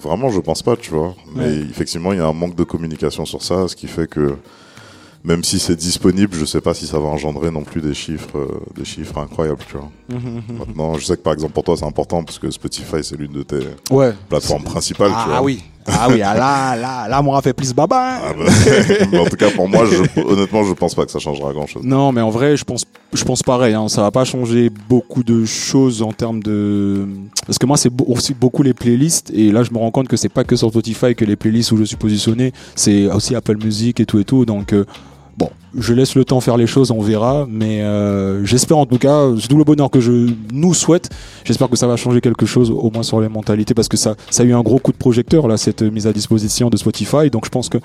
vraiment, 0.00 0.30
je 0.30 0.40
pense 0.40 0.62
pas, 0.62 0.76
tu 0.76 0.92
vois. 0.92 1.14
Mais 1.34 1.44
Ouais. 1.44 1.66
effectivement, 1.70 2.12
il 2.14 2.18
y 2.18 2.22
a 2.22 2.26
un 2.26 2.32
manque 2.32 2.54
de 2.56 2.64
communication 2.64 3.26
sur 3.26 3.42
ça, 3.42 3.68
ce 3.68 3.76
qui 3.76 3.86
fait 3.86 4.06
que 4.08 4.34
même 5.24 5.44
si 5.44 5.58
c'est 5.58 5.76
disponible, 5.76 6.34
je 6.34 6.44
sais 6.46 6.60
pas 6.62 6.72
si 6.72 6.86
ça 6.86 6.98
va 6.98 7.06
engendrer 7.06 7.50
non 7.50 7.64
plus 7.64 7.82
des 7.82 7.92
chiffres, 7.92 8.38
euh, 8.38 8.48
des 8.76 8.84
chiffres 8.86 9.18
incroyables, 9.18 9.60
tu 9.68 9.76
vois. 9.76 9.90
Mhm, 10.08 10.18
mhm. 10.48 10.58
Maintenant, 10.58 10.94
je 10.94 11.04
sais 11.04 11.16
que 11.16 11.22
par 11.22 11.34
exemple 11.34 11.52
pour 11.52 11.64
toi 11.64 11.76
c'est 11.76 11.84
important 11.84 12.22
parce 12.24 12.38
que 12.38 12.50
Spotify 12.50 13.02
c'est 13.02 13.16
l'une 13.18 13.32
de 13.32 13.42
tes 13.42 13.58
Ouais. 13.90 14.14
plateformes 14.30 14.62
principales, 14.62 15.10
tu 15.10 15.28
vois. 15.28 15.38
Ah 15.38 15.42
oui. 15.42 15.62
Ah 15.90 16.08
oui, 16.10 16.22
ah 16.22 16.34
là, 16.34 16.76
là, 16.76 17.08
là, 17.08 17.22
m'aura 17.22 17.42
fait 17.42 17.52
plus 17.52 17.72
baba. 17.72 18.16
hein. 18.16 18.20
Ah 18.24 18.32
bah, 19.12 19.18
en 19.20 19.24
tout 19.24 19.36
cas, 19.36 19.50
pour 19.50 19.68
moi, 19.68 19.84
je, 19.86 20.20
honnêtement, 20.20 20.64
je 20.64 20.72
pense 20.74 20.94
pas 20.94 21.04
que 21.06 21.10
ça 21.12 21.18
changera 21.18 21.52
grand 21.52 21.66
chose. 21.66 21.82
Non, 21.84 22.12
mais 22.12 22.20
en 22.20 22.30
vrai, 22.30 22.56
je 22.56 22.64
pense, 22.64 22.84
je 23.12 23.24
pense 23.24 23.42
pareil. 23.42 23.74
Hein, 23.74 23.88
ça 23.88 24.02
va 24.02 24.10
pas 24.10 24.24
changer 24.24 24.70
beaucoup 24.88 25.22
de 25.22 25.44
choses 25.44 26.02
en 26.02 26.12
termes 26.12 26.42
de. 26.42 27.06
Parce 27.46 27.58
que 27.58 27.66
moi, 27.66 27.76
c'est 27.76 27.90
aussi 28.06 28.34
beaucoup 28.34 28.62
les 28.62 28.74
playlists. 28.74 29.30
Et 29.34 29.50
là, 29.52 29.62
je 29.62 29.70
me 29.72 29.78
rends 29.78 29.90
compte 29.90 30.08
que 30.08 30.16
c'est 30.16 30.28
pas 30.28 30.44
que 30.44 30.56
sur 30.56 30.68
Spotify 30.70 31.14
que 31.14 31.24
les 31.24 31.36
playlists 31.36 31.72
où 31.72 31.76
je 31.76 31.84
suis 31.84 31.96
positionné. 31.96 32.52
C'est 32.74 33.06
aussi 33.10 33.34
Apple 33.34 33.56
Music 33.62 34.00
et 34.00 34.06
tout 34.06 34.18
et 34.18 34.24
tout. 34.24 34.44
Donc, 34.44 34.72
euh, 34.72 34.84
bon, 35.38 35.50
je 35.76 35.94
laisse 35.94 36.14
le 36.14 36.24
temps 36.24 36.40
faire 36.40 36.56
les 36.56 36.66
choses, 36.66 36.90
on 36.90 37.00
verra. 37.00 37.46
Mais 37.48 37.82
euh, 37.82 38.44
j'espère 38.44 38.78
en 38.78 38.86
tout 38.86 38.98
cas, 38.98 39.28
c'est 39.40 39.48
tout 39.48 39.56
le 39.56 39.64
bonheur 39.64 39.90
que 39.90 40.00
je 40.00 40.30
nous 40.52 40.74
souhaite. 40.74 41.10
J'espère 41.44 41.70
que 41.70 41.76
ça 41.76 41.86
va 41.86 41.96
changer 41.96 42.20
quelque 42.20 42.44
chose, 42.44 42.70
au 42.70 42.90
moins 42.90 43.02
sur 43.02 43.20
les 43.20 43.28
mentalités, 43.28 43.74
parce 43.74 43.88
que 43.88 43.96
ça, 43.96 44.16
ça 44.30 44.42
a 44.42 44.46
eu 44.46 44.52
un 44.52 44.62
gros 44.62 44.78
coup 44.78 44.92
de 44.92 44.96
projecteur 44.96 45.48
là, 45.48 45.56
cette 45.56 45.82
mise 45.82 46.06
à 46.06 46.12
disposition 46.12 46.68
de 46.68 46.76
Spotify. 46.76 47.30
Donc, 47.30 47.44
je 47.44 47.50
pense 47.50 47.68
que 47.68 47.78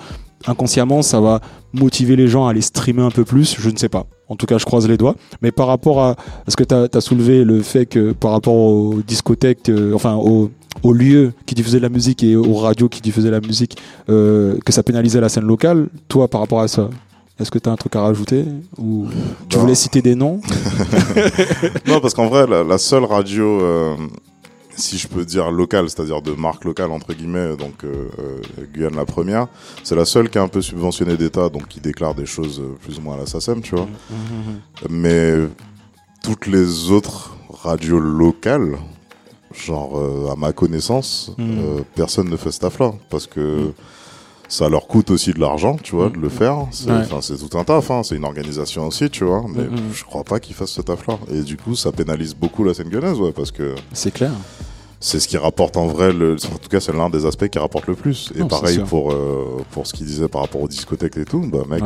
inconsciemment, 0.46 1.02
ça 1.02 1.20
va 1.20 1.40
motiver 1.72 2.16
les 2.16 2.28
gens 2.28 2.46
à 2.46 2.50
aller 2.50 2.60
streamer 2.60 3.02
un 3.02 3.10
peu 3.10 3.24
plus. 3.24 3.56
Je 3.58 3.70
ne 3.70 3.76
sais 3.76 3.88
pas. 3.88 4.06
En 4.28 4.36
tout 4.36 4.46
cas, 4.46 4.58
je 4.58 4.64
croise 4.64 4.88
les 4.88 4.96
doigts. 4.96 5.14
Mais 5.42 5.52
par 5.52 5.66
rapport 5.66 6.02
à, 6.02 6.16
ce 6.48 6.56
que 6.56 6.64
tu 6.64 6.74
as, 6.74 7.00
soulevé 7.00 7.44
le 7.44 7.62
fait 7.62 7.86
que 7.86 8.12
par 8.12 8.32
rapport 8.32 8.54
aux 8.54 9.00
discothèques, 9.06 9.68
euh, 9.68 9.92
enfin 9.94 10.14
aux, 10.14 10.50
lieux 10.92 11.32
qui 11.46 11.54
diffusaient 11.54 11.78
de 11.78 11.82
la 11.82 11.88
musique 11.88 12.22
et 12.24 12.36
aux 12.36 12.54
radios 12.54 12.88
qui 12.88 13.00
diffusaient 13.00 13.30
la 13.30 13.40
musique, 13.40 13.76
euh, 14.08 14.58
que 14.64 14.72
ça 14.72 14.82
pénalisait 14.82 15.20
la 15.20 15.28
scène 15.28 15.44
locale, 15.44 15.88
toi, 16.08 16.28
par 16.28 16.40
rapport 16.40 16.60
à 16.60 16.68
ça, 16.68 16.90
est-ce 17.40 17.50
que 17.50 17.58
tu 17.58 17.68
as 17.68 17.72
un 17.72 17.76
truc 17.76 17.96
à 17.96 18.02
rajouter 18.02 18.44
Ou 18.78 19.08
tu 19.48 19.58
voulais 19.58 19.74
citer 19.74 20.02
des 20.02 20.14
noms 20.14 20.40
Non, 21.86 22.00
parce 22.00 22.14
qu'en 22.14 22.28
vrai, 22.28 22.46
la, 22.46 22.78
seule 22.78 23.04
radio, 23.04 23.60
euh, 23.60 23.96
si 24.76 24.98
je 24.98 25.08
peux 25.08 25.24
dire 25.24 25.50
locale, 25.50 25.90
c'est-à-dire 25.90 26.22
de 26.22 26.30
marque 26.32 26.64
locale, 26.64 26.92
entre 26.92 27.12
guillemets, 27.12 27.56
donc 27.56 27.82
euh, 27.82 28.08
euh, 28.20 28.66
Guyane 28.72 28.94
la 28.94 29.04
première, 29.04 29.48
c'est 29.82 29.96
la 29.96 30.04
seule 30.04 30.30
qui 30.30 30.38
est 30.38 30.40
un 30.40 30.48
peu 30.48 30.62
subventionnée 30.62 31.16
d'État, 31.16 31.48
donc 31.48 31.66
qui 31.66 31.80
déclare 31.80 32.14
des 32.14 32.26
choses 32.26 32.62
plus 32.82 32.98
ou 32.98 33.02
moins 33.02 33.16
à 33.16 33.18
la 33.18 33.26
SACEM, 33.26 33.62
tu 33.62 33.74
vois. 33.74 33.86
Mmh, 33.86 34.14
mmh, 34.14 34.88
mmh. 34.88 34.88
Mais 34.90 35.34
toutes 36.22 36.46
les 36.46 36.92
autres 36.92 37.36
radios 37.50 37.98
locales, 37.98 38.78
genre 39.52 40.00
à 40.30 40.36
ma 40.36 40.52
connaissance, 40.52 41.32
personne 41.96 42.28
ne 42.28 42.36
fait 42.36 42.52
ce 42.52 42.60
taf-là. 42.60 42.92
Parce 43.10 43.26
que 43.26 43.72
ça 44.48 44.68
leur 44.68 44.86
coûte 44.86 45.10
aussi 45.10 45.32
de 45.32 45.40
l'argent, 45.40 45.76
tu 45.82 45.96
vois, 45.96 46.10
de 46.10 46.18
le 46.18 46.28
faire. 46.28 46.66
C'est 46.70 47.36
tout 47.36 47.58
un 47.58 47.64
taf, 47.64 47.90
hein. 47.90 48.02
c'est 48.02 48.16
une 48.16 48.24
organisation 48.24 48.86
aussi, 48.86 49.10
tu 49.10 49.24
vois. 49.24 49.44
Mais 49.48 49.64
mm-hmm. 49.64 49.92
je 49.92 50.04
crois 50.04 50.24
pas 50.24 50.40
qu'ils 50.40 50.54
fassent 50.54 50.72
ce 50.72 50.82
taf-là. 50.82 51.18
Et 51.30 51.42
du 51.42 51.56
coup, 51.56 51.74
ça 51.74 51.92
pénalise 51.92 52.34
beaucoup 52.34 52.64
la 52.64 52.74
scène 52.74 52.88
gueuleuse, 52.88 53.20
ouais, 53.20 53.32
parce 53.32 53.50
que. 53.50 53.74
C'est 53.92 54.12
clair. 54.12 54.32
C'est 55.00 55.20
ce 55.20 55.28
qui 55.28 55.36
rapporte 55.36 55.76
en 55.76 55.86
vrai, 55.86 56.14
le... 56.14 56.34
en 56.34 56.56
tout 56.56 56.70
cas, 56.70 56.80
c'est 56.80 56.94
l'un 56.94 57.10
des 57.10 57.26
aspects 57.26 57.48
qui 57.48 57.58
rapporte 57.58 57.86
le 57.88 57.94
plus. 57.94 58.32
Et 58.36 58.44
pareil 58.44 58.78
pour 58.78 59.12
euh, 59.12 59.62
pour 59.70 59.86
ce 59.86 59.92
qu'il 59.92 60.06
disait 60.06 60.28
par 60.28 60.40
rapport 60.40 60.62
aux 60.62 60.68
discothèques 60.68 61.18
et 61.18 61.26
tout, 61.26 61.40
bah 61.40 61.64
mec, 61.68 61.82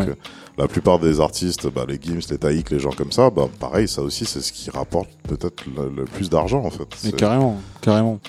la 0.57 0.69
plupart 0.69 1.01
des 1.01 1.21
artistes, 1.21 1.69
bah, 1.69 1.85
les 1.89 1.99
Gims, 2.01 2.21
les 2.31 2.39
Taïk, 2.39 2.71
les 2.71 2.79
gens 2.79 2.91
comme 2.91 3.11
ça, 3.11 3.31
bah 3.31 3.49
pareil, 3.59 3.89
ça 3.89 4.03
aussi, 4.03 4.25
c'est 4.25 4.41
ce 4.41 4.53
qui 4.53 4.71
rapporte 4.71 5.09
peut-être 5.25 5.65
le, 5.67 6.05
plus 6.05 6.31
d'argent 6.31 6.65
en 6.65 6.71
fait. 6.71 6.87
Mais 7.05 7.11
carrément, 7.11 7.57
carrément. 7.81 8.21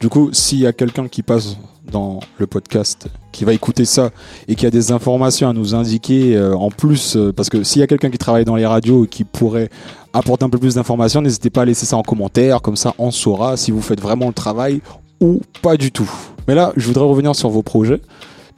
Du 0.00 0.08
coup, 0.08 0.30
s'il 0.32 0.60
y 0.60 0.66
a 0.66 0.72
quelqu'un 0.72 1.08
qui 1.08 1.22
passe 1.22 1.58
dans 1.90 2.20
le 2.38 2.46
podcast, 2.46 3.08
qui 3.32 3.44
va 3.44 3.52
écouter 3.52 3.84
ça 3.84 4.10
et 4.46 4.54
qui 4.54 4.66
a 4.66 4.70
des 4.70 4.92
informations 4.92 5.48
à 5.48 5.52
nous 5.52 5.74
indiquer 5.74 6.36
euh, 6.36 6.54
en 6.54 6.70
plus, 6.70 7.16
euh, 7.16 7.32
parce 7.32 7.48
que 7.48 7.62
s'il 7.62 7.80
y 7.80 7.82
a 7.82 7.86
quelqu'un 7.86 8.10
qui 8.10 8.18
travaille 8.18 8.44
dans 8.44 8.56
les 8.56 8.66
radios 8.66 9.04
et 9.04 9.08
qui 9.08 9.24
pourrait 9.24 9.70
apporter 10.12 10.44
un 10.44 10.50
peu 10.50 10.58
plus 10.58 10.74
d'informations, 10.74 11.22
n'hésitez 11.22 11.50
pas 11.50 11.62
à 11.62 11.64
laisser 11.64 11.86
ça 11.86 11.96
en 11.96 12.02
commentaire, 12.02 12.62
comme 12.62 12.76
ça 12.76 12.94
on 12.98 13.10
saura 13.10 13.56
si 13.56 13.70
vous 13.70 13.82
faites 13.82 14.00
vraiment 14.00 14.28
le 14.28 14.32
travail 14.32 14.80
ou 15.20 15.40
pas 15.62 15.76
du 15.76 15.92
tout. 15.92 16.10
Mais 16.46 16.54
là, 16.54 16.72
je 16.76 16.86
voudrais 16.86 17.04
revenir 17.04 17.34
sur 17.34 17.50
vos 17.50 17.62
projets. 17.62 18.00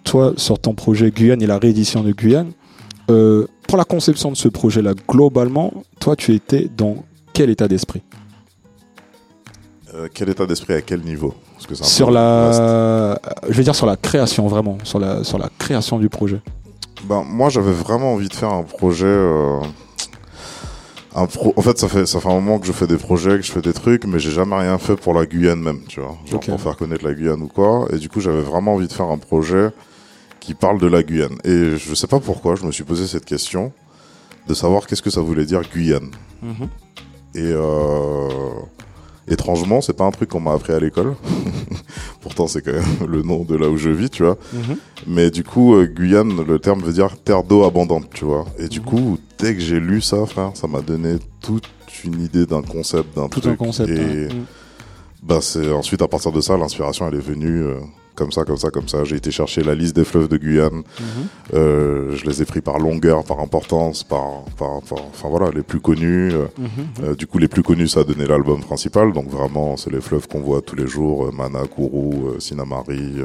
Toi, 0.04 0.32
sur 0.36 0.58
ton 0.58 0.74
projet 0.74 1.10
Guyane 1.10 1.42
et 1.42 1.46
la 1.46 1.58
réédition 1.58 2.02
de 2.02 2.12
Guyane, 2.12 2.52
euh, 3.10 3.46
pour 3.68 3.76
la 3.76 3.84
conception 3.84 4.30
de 4.30 4.36
ce 4.36 4.48
projet-là, 4.48 4.94
globalement, 5.08 5.72
toi, 6.00 6.16
tu 6.16 6.34
étais 6.34 6.68
dans 6.76 7.04
quel 7.32 7.50
état 7.50 7.68
d'esprit? 7.68 8.02
Quel 10.14 10.28
état 10.28 10.46
d'esprit 10.46 10.74
à 10.74 10.82
quel 10.82 11.00
niveau? 11.00 11.34
Sur 11.82 12.10
la, 12.10 13.18
je 13.48 13.54
vais 13.54 13.62
dire 13.62 13.74
sur 13.74 13.86
la 13.86 13.96
création 13.96 14.46
vraiment, 14.48 14.78
sur 14.84 14.98
la 14.98 15.24
sur 15.24 15.38
la 15.38 15.48
création 15.58 15.98
du 15.98 16.08
projet. 16.08 16.40
Ben 17.04 17.24
moi 17.26 17.48
j'avais 17.48 17.72
vraiment 17.72 18.14
envie 18.14 18.28
de 18.28 18.34
faire 18.34 18.52
un 18.52 18.62
projet. 18.62 19.06
Euh, 19.06 19.60
un 21.14 21.26
pro... 21.26 21.52
En 21.56 21.62
fait 21.62 21.78
ça 21.78 21.88
fait 21.88 22.06
ça 22.06 22.20
fait 22.20 22.28
un 22.28 22.34
moment 22.34 22.58
que 22.58 22.66
je 22.66 22.72
fais 22.72 22.86
des 22.86 22.96
projets, 22.96 23.36
que 23.36 23.42
je 23.42 23.52
fais 23.52 23.62
des 23.62 23.72
trucs, 23.72 24.04
mais 24.04 24.18
j'ai 24.18 24.30
jamais 24.30 24.56
rien 24.56 24.78
fait 24.78 24.96
pour 24.96 25.14
la 25.14 25.26
Guyane 25.26 25.60
même, 25.60 25.80
tu 25.88 26.00
vois, 26.00 26.16
genre 26.26 26.40
pour 26.40 26.60
faire 26.60 26.76
connaître 26.76 27.04
la 27.04 27.14
Guyane 27.14 27.42
ou 27.42 27.48
quoi. 27.48 27.86
Et 27.92 27.96
du 27.98 28.08
coup 28.08 28.20
j'avais 28.20 28.42
vraiment 28.42 28.74
envie 28.74 28.88
de 28.88 28.92
faire 28.92 29.10
un 29.10 29.18
projet 29.18 29.70
qui 30.40 30.54
parle 30.54 30.78
de 30.78 30.86
la 30.86 31.02
Guyane. 31.02 31.36
Et 31.44 31.76
je 31.76 31.94
sais 31.94 32.06
pas 32.06 32.20
pourquoi 32.20 32.54
je 32.54 32.64
me 32.64 32.72
suis 32.72 32.84
posé 32.84 33.06
cette 33.06 33.24
question 33.24 33.72
de 34.48 34.54
savoir 34.54 34.86
qu'est-ce 34.86 35.02
que 35.02 35.10
ça 35.10 35.20
voulait 35.20 35.44
dire 35.44 35.62
Guyane. 35.62 36.10
Mhm. 36.42 36.68
Et 37.34 37.52
euh 37.54 38.28
Étrangement, 39.30 39.80
c'est 39.80 39.92
pas 39.92 40.04
un 40.04 40.10
truc 40.10 40.30
qu'on 40.30 40.40
m'a 40.40 40.52
appris 40.52 40.72
à 40.72 40.80
l'école. 40.80 41.14
Pourtant, 42.20 42.48
c'est 42.48 42.62
quand 42.62 42.72
même 42.72 43.08
le 43.08 43.22
nom 43.22 43.44
de 43.44 43.56
là 43.56 43.68
où 43.68 43.76
je 43.76 43.88
vis, 43.88 44.10
tu 44.10 44.24
vois. 44.24 44.36
Mhm. 44.52 44.76
Mais 45.06 45.30
du 45.30 45.44
coup, 45.44 45.76
euh, 45.76 45.86
Guyane, 45.86 46.44
le 46.44 46.58
terme 46.58 46.82
veut 46.82 46.92
dire 46.92 47.16
terre 47.16 47.44
d'eau 47.44 47.64
abondante, 47.64 48.10
tu 48.12 48.24
vois. 48.24 48.44
Et 48.58 48.68
du 48.68 48.80
mhm. 48.80 48.86
coup, 48.86 49.18
dès 49.38 49.54
que 49.54 49.60
j'ai 49.60 49.78
lu 49.78 50.00
ça, 50.00 50.26
frère, 50.26 50.50
ça 50.54 50.66
m'a 50.66 50.80
donné 50.80 51.16
toute 51.40 51.68
une 52.04 52.20
idée 52.20 52.44
d'un 52.44 52.62
concept, 52.62 53.16
d'un 53.16 53.28
truc. 53.28 53.46
Un 53.46 53.56
concept, 53.56 53.88
et 53.88 54.26
mhm. 54.26 54.44
bah, 55.22 55.38
c'est 55.40 55.70
ensuite 55.72 56.02
à 56.02 56.08
partir 56.08 56.32
de 56.32 56.40
ça, 56.40 56.56
l'inspiration, 56.56 57.06
elle 57.08 57.14
est 57.14 57.24
venue. 57.24 57.62
Euh, 57.62 57.78
comme 58.20 58.32
ça, 58.32 58.44
comme 58.44 58.58
ça, 58.58 58.70
comme 58.70 58.86
ça. 58.86 59.02
J'ai 59.04 59.16
été 59.16 59.30
chercher 59.30 59.62
la 59.62 59.74
liste 59.74 59.96
des 59.96 60.04
fleuves 60.04 60.28
de 60.28 60.36
Guyane. 60.36 60.82
Mhm. 60.82 60.84
Euh, 61.54 62.14
je 62.16 62.26
les 62.26 62.42
ai 62.42 62.44
pris 62.44 62.60
par 62.60 62.78
longueur, 62.78 63.24
par 63.24 63.40
importance, 63.40 64.04
par, 64.04 64.44
par, 64.58 64.72
enfin 64.72 65.28
voilà, 65.30 65.50
les 65.50 65.62
plus 65.62 65.80
connus. 65.80 66.30
Euh, 66.34 66.44
mhm. 66.58 66.68
euh, 67.02 67.14
du 67.14 67.26
coup, 67.26 67.38
les 67.38 67.48
plus 67.48 67.62
connus, 67.62 67.88
ça 67.88 68.00
a 68.00 68.04
donné 68.04 68.26
l'album 68.26 68.60
principal. 68.60 69.14
Donc 69.14 69.30
vraiment, 69.30 69.78
c'est 69.78 69.90
les 69.90 70.02
fleuves 70.02 70.28
qu'on 70.28 70.40
voit 70.40 70.60
tous 70.60 70.76
les 70.76 70.86
jours 70.86 71.32
Mana, 71.32 71.60
Kourou, 71.66 72.34
Sinamari, 72.38 73.22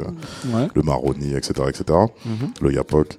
le 0.74 0.82
Maroni, 0.82 1.34
etc., 1.34 1.52
etc. 1.68 1.98
Mhm. 2.24 2.48
Le 2.62 2.72
Yapok. 2.72 3.18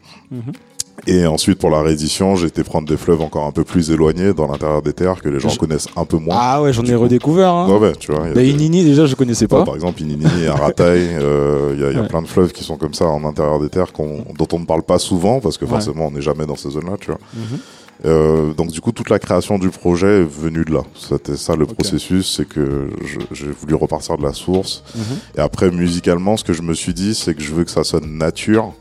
Et 1.08 1.26
ensuite, 1.26 1.58
pour 1.58 1.70
la 1.70 1.82
réédition, 1.82 2.36
j'ai 2.36 2.48
été 2.48 2.63
prendre 2.63 2.86
des 2.86 2.98
fleuves 2.98 3.22
encore 3.22 3.46
un 3.46 3.54
peu 3.54 3.63
plus 3.63 3.91
éloignés 3.91 4.34
dans 4.34 4.46
l'intérieur 4.48 4.82
des 4.82 4.91
terres 4.91 5.22
que 5.22 5.30
les 5.30 5.39
gens 5.39 5.56
connaissent 5.56 5.88
un 5.96 6.04
peu 6.04 6.17
moins. 6.17 6.36
Ah 6.38 6.62
ouais, 6.62 6.74
j'en 6.74 6.84
ai 6.84 6.96
redécouvert. 6.96 7.50
Hein. 7.50 7.70
Ouais, 7.70 7.80
ouais, 7.80 7.93
tu 7.98 8.12
vois. 8.12 8.26
Bah, 8.36 8.43
Inini, 8.43 8.84
déjà, 8.84 9.06
je 9.06 9.15
connaissais 9.15 9.48
pas. 9.48 9.63
par 9.63 9.76
exemple, 9.76 10.02
Inini, 10.02 10.48
Arataï, 10.48 11.08
euh, 11.22 11.74
il 11.76 11.82
y 11.82 11.86
a, 11.86 11.91
y 11.93 11.98
a 11.98 12.04
plein 12.04 12.22
de 12.22 12.28
fleuves 12.28 12.52
qui 12.52 12.65
sont 12.65 12.76
comme 12.76 12.93
ça 12.93 13.06
en 13.06 13.24
intérieur 13.24 13.60
des 13.62 13.70
terres 13.70 13.93
dont 13.98 14.48
on 14.52 14.60
ne 14.60 14.65
parle 14.65 14.84
pas 14.84 15.00
souvent 15.00 15.39
parce 15.39 15.58
que 15.58 15.65
forcément, 15.65 16.08
on 16.08 16.12
n'est 16.12 16.22
jamais 16.22 16.46
dans 16.46 16.58
ces 16.58 16.72
zones-là, 16.72 16.98
tu 17.00 17.08
vois. 17.08 17.20
Mhm. 17.34 17.60
Euh, 18.06 18.54
donc 18.54 18.67
du 18.67 18.82
coup, 18.82 18.91
toute 18.91 19.10
la 19.10 19.17
création 19.17 19.58
du 19.58 19.70
projet 19.70 20.22
est 20.22 20.30
venue 20.30 20.65
de 20.65 20.74
là. 20.74 20.82
C'était 20.93 21.38
ça 21.38 21.56
le 21.56 21.65
processus, 21.65 22.36
c'est 22.36 22.48
que 22.48 22.89
j'ai 23.32 23.48
voulu 23.48 23.76
repartir 23.76 24.17
de 24.17 24.24
la 24.24 24.34
source. 24.34 24.84
Mhm. 24.93 25.02
Et 25.38 25.39
après, 25.39 25.72
musicalement, 25.72 26.36
ce 26.36 26.43
que 26.43 26.54
je 26.54 26.62
me 26.62 26.74
suis 26.74 26.93
dit, 26.93 27.15
c'est 27.15 27.34
que 27.34 27.41
je 27.41 27.54
veux 27.54 27.63
que 27.63 27.72
ça 27.72 27.86
sonne 27.86 28.17
nature 28.17 28.74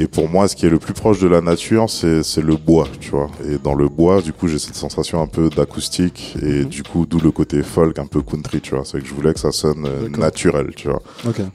et 0.00 0.06
pour 0.06 0.28
moi, 0.28 0.46
ce 0.46 0.54
qui 0.54 0.64
est 0.64 0.70
le 0.70 0.78
plus 0.78 0.94
proche 0.94 1.18
de 1.20 1.26
la 1.26 1.40
nature, 1.40 1.90
c'est 1.90 2.40
le 2.40 2.54
bois, 2.54 2.86
tu 3.00 3.10
vois. 3.10 3.28
Et 3.44 3.58
dans 3.58 3.74
le 3.74 3.88
bois, 3.88 4.22
du 4.22 4.32
coup, 4.32 4.46
j'ai 4.46 4.60
cette 4.60 4.76
sensation 4.76 5.20
un 5.20 5.26
peu 5.26 5.50
d'acoustique 5.50 6.36
et 6.40 6.60
mhm. 6.60 6.64
du 6.66 6.84
coup, 6.84 7.04
d'où 7.04 7.18
le 7.18 7.32
côté 7.32 7.62
folk, 7.62 7.98
un 7.98 8.06
peu 8.06 8.22
country, 8.22 8.60
tu 8.60 8.76
vois. 8.76 8.84
C'est 8.84 9.00
que 9.00 9.06
je 9.06 9.12
voulais 9.12 9.34
que 9.34 9.40
ça 9.40 9.50
sonne 9.50 9.86
euh, 9.86 10.08
naturel, 10.08 10.70
tu 10.76 10.88
vois. 10.88 11.02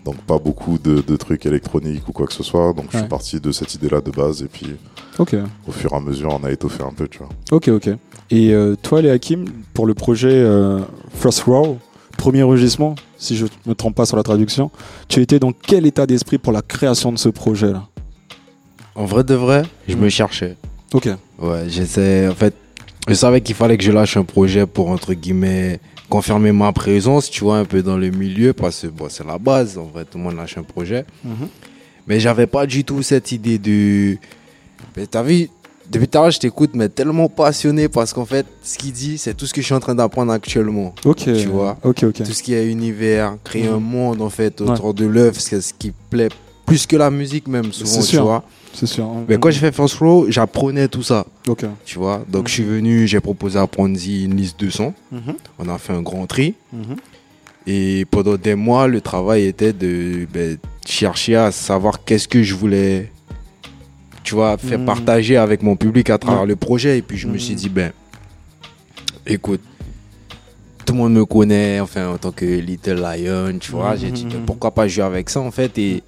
Donc 0.04 0.18
pas 0.28 0.38
beaucoup 0.38 0.78
de, 0.78 1.02
de, 1.02 1.16
trucs 1.16 1.46
électroniques 1.46 2.06
ou 2.10 2.12
quoi 2.12 2.28
que 2.28 2.34
ce 2.34 2.44
soit. 2.44 2.74
Donc 2.74 2.88
je 2.92 2.98
suis 2.98 3.08
parti 3.08 3.40
de 3.40 3.52
cette 3.54 3.76
idée-là 3.76 4.02
de 4.02 4.12
base 4.12 4.44
et 4.44 4.48
puis 4.48 4.76
au 5.20 5.72
fur 5.72 5.94
et 5.94 5.96
à 5.96 6.00
mesure, 6.02 6.38
on 6.42 6.44
a 6.46 6.52
étoffé 6.52 6.84
un 6.84 6.92
peu, 6.92 7.08
tu 7.08 7.20
vois. 7.20 7.30
Ok, 7.52 7.70
ok. 7.70 7.90
Et 8.30 8.54
euh, 8.54 8.76
toi, 8.76 9.02
les 9.02 9.10
Hakim, 9.10 9.46
pour 9.74 9.86
le 9.86 9.94
projet 9.94 10.34
euh, 10.34 10.80
First 11.14 11.44
Row, 11.44 11.78
premier 12.18 12.44
rugissement, 12.44 12.96
si 13.18 13.38
je 13.38 13.46
ne 13.46 13.70
me 13.70 13.74
trompe 13.74 13.96
pas 13.96 14.06
sur 14.06 14.18
la 14.18 14.24
traduction, 14.24 14.70
tu 15.08 15.22
étais 15.22 15.40
dans 15.40 15.54
quel 15.54 15.86
état 15.86 16.06
d'esprit 16.06 16.40
pour 16.40 16.52
la 16.52 16.62
création 16.62 17.14
de 17.14 17.18
ce 17.18 17.30
projet-là? 17.30 17.88
En 18.96 19.06
vrai 19.06 19.24
de 19.24 19.34
vrai, 19.34 19.64
je 19.88 19.96
me 19.96 20.10
cherchais. 20.10 20.56
Ok. 20.94 21.10
Ouais, 21.40 21.66
j'essaie. 21.68 22.28
En 22.28 22.36
fait, 22.36 22.54
je 23.08 23.14
savais 23.14 23.42
qu'il 23.42 23.56
fallait 23.56 23.78
que 23.78 23.84
je 23.84 23.92
lâche 23.92 24.18
un 24.18 24.24
projet 24.24 24.66
pour, 24.66 24.90
entre 24.90 25.14
guillemets, 25.14 25.80
confirmer 26.10 26.52
ma 26.52 26.72
présence, 26.72 27.30
tu 27.30 27.44
vois, 27.44 27.58
un 27.58 27.66
peu 27.66 27.82
dans 27.82 27.98
le 27.98 28.10
milieu, 28.12 28.54
parce 28.54 28.82
que 28.82 28.88
bon, 28.88 29.08
c'est 29.10 29.26
la 29.26 29.38
base. 29.38 29.78
En 29.78 29.86
vrai, 29.86 30.06
tout 30.06 30.18
le 30.18 30.24
monde 30.24 30.36
lâche 30.36 30.58
un 30.58 30.64
projet. 30.64 31.06
Mhm. 31.24 31.48
Mais 32.08 32.20
j'avais 32.20 32.48
pas 32.48 32.66
du 32.66 32.84
tout 32.84 33.02
cette 33.02 33.32
idée 33.32 33.58
de. 33.58 34.18
Mais 34.96 35.08
t'as 35.08 35.24
vu, 35.24 35.50
depuis 35.90 36.08
l'heure, 36.14 36.30
je 36.30 36.40
t'écoute, 36.40 36.72
mais 36.74 36.90
tellement 36.90 37.30
passionné 37.30 37.88
parce 37.88 38.14
qu'en 38.14 38.26
fait, 38.26 38.46
ce 38.62 38.78
qu'il 38.78 38.92
dit, 38.92 39.18
c'est 39.18 39.34
tout 39.34 39.46
ce 39.48 39.54
que 39.54 39.62
je 39.62 39.66
suis 39.66 39.74
en 39.74 39.80
train 39.80 39.96
d'apprendre 39.96 40.32
actuellement. 40.32 40.94
Ok. 41.06 41.24
Tu 41.24 41.48
vois? 41.48 41.78
Ok, 41.84 42.04
ok. 42.04 42.24
Tout 42.24 42.34
ce 42.34 42.44
qui 42.44 42.54
est 42.54 42.68
univers, 42.68 43.38
créer 43.44 43.68
un 43.68 43.80
mhm. 43.80 43.84
monde, 43.84 44.22
en 44.22 44.30
fait, 44.30 44.62
autour 44.62 44.94
de 44.94 45.06
l'œuvre, 45.06 45.40
ce 45.40 45.74
qui 45.78 45.92
plaît 46.10 46.30
plus 46.66 46.86
que 46.86 46.96
la 46.96 47.10
musique, 47.10 47.48
même, 47.48 47.74
souvent, 47.74 48.02
tu 48.02 48.18
vois? 48.18 48.44
C'est 48.74 48.88
sûr. 48.88 49.08
Mais 49.28 49.38
quand 49.38 49.52
j'ai 49.52 49.60
fait 49.60 49.72
First 49.72 49.96
Row, 50.00 50.26
j'apprenais 50.30 50.88
tout 50.88 51.04
ça. 51.04 51.26
Ok. 51.48 51.66
Tu 51.86 52.00
vois, 52.00 52.26
donc 52.28 52.48
je 52.48 52.54
suis 52.54 52.64
venu, 52.64 53.08
j'ai 53.08 53.20
proposé 53.20 53.60
à 53.60 53.68
Pronzi 53.68 54.26
une 54.26 54.36
liste 54.36 54.60
de 54.60 54.70
sons. 54.70 54.94
Mhm. 55.12 55.36
On 55.60 55.70
a 55.70 55.78
fait 55.78 55.94
un 55.94 56.02
grand 56.02 56.26
tri. 56.26 56.56
Mhm. 56.74 56.96
Et 57.66 58.06
pendant 58.10 58.36
des 58.36 58.56
mois, 58.56 58.88
le 58.88 59.00
travail 59.00 59.46
était 59.46 59.72
de 59.72 60.28
ben, 60.34 60.58
chercher 60.86 61.36
à 61.36 61.52
savoir 61.52 62.04
qu'est-ce 62.04 62.28
que 62.28 62.44
je 62.44 62.56
voulais, 62.56 63.12
tu 64.24 64.36
vois, 64.36 64.58
faire 64.58 64.80
mhm. 64.80 64.86
partager 64.86 65.38
avec 65.38 65.62
mon 65.62 65.76
public 65.76 66.10
à 66.10 66.18
travers 66.18 66.46
le 66.46 66.56
projet. 66.56 66.98
Et 66.98 67.02
puis 67.02 67.18
je 67.18 67.28
me 67.28 67.38
suis 67.38 67.56
dit, 67.56 67.70
ben, 67.70 67.92
écoute, 69.26 69.62
tout 70.86 70.94
le 70.94 71.00
monde 71.00 71.14
me 71.14 71.26
connaît, 71.26 71.80
enfin, 71.80 72.10
en 72.10 72.18
tant 72.18 72.32
que 72.32 72.44
Little 72.44 72.96
Lion, 72.96 73.58
tu 73.60 73.72
vois. 73.72 73.96
J'ai 73.96 74.12
dit, 74.12 74.26
ben, 74.26 74.42
pourquoi 74.46 74.72
pas 74.72 74.88
jouer 74.88 75.04
avec 75.04 75.30
ça, 75.30 75.40
en 75.40 75.52
fait? 75.52 75.78
Et 75.78 76.04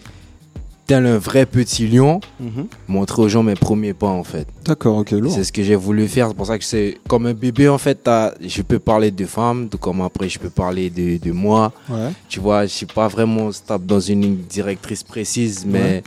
tel 0.88 1.06
un 1.06 1.18
vrai 1.18 1.46
petit 1.46 1.88
lion, 1.88 2.20
mhm. 2.40 2.68
montrer 2.88 3.22
aux 3.24 3.28
gens 3.30 3.44
mes 3.44 3.56
premiers 3.56 3.94
pas 3.94 4.08
en 4.08 4.24
fait. 4.24 4.48
D'accord, 4.66 4.98
ok, 4.98 5.14
C'est 5.30 5.44
ce 5.44 5.52
que 5.52 5.64
j'ai 5.64 5.76
voulu 5.76 6.08
faire. 6.08 6.28
C'est 6.30 6.36
pour 6.36 6.46
ça 6.46 6.58
que 6.58 6.64
c'est 6.64 6.98
comme 7.08 7.26
un 7.26 7.34
bébé 7.34 7.68
en 7.70 7.78
fait. 7.78 8.10
Je 8.42 8.62
peux 8.62 8.80
parler 8.80 9.12
de 9.12 9.26
femmes, 9.26 9.68
tout 9.70 9.78
comme 9.78 10.02
après 10.02 10.30
je 10.30 10.40
peux 10.40 10.50
parler 10.50 10.90
de, 10.90 11.18
de 11.18 11.32
moi. 11.32 11.72
Tu 12.30 12.40
vois, 12.40 12.64
je 12.66 12.72
suis 12.72 12.86
pas 12.86 13.08
vraiment 13.08 13.52
stable 13.52 13.86
dans 13.86 14.00
une 14.00 14.22
ligne 14.22 14.38
directrice 14.50 15.04
précise, 15.04 15.66
mais 15.68 16.04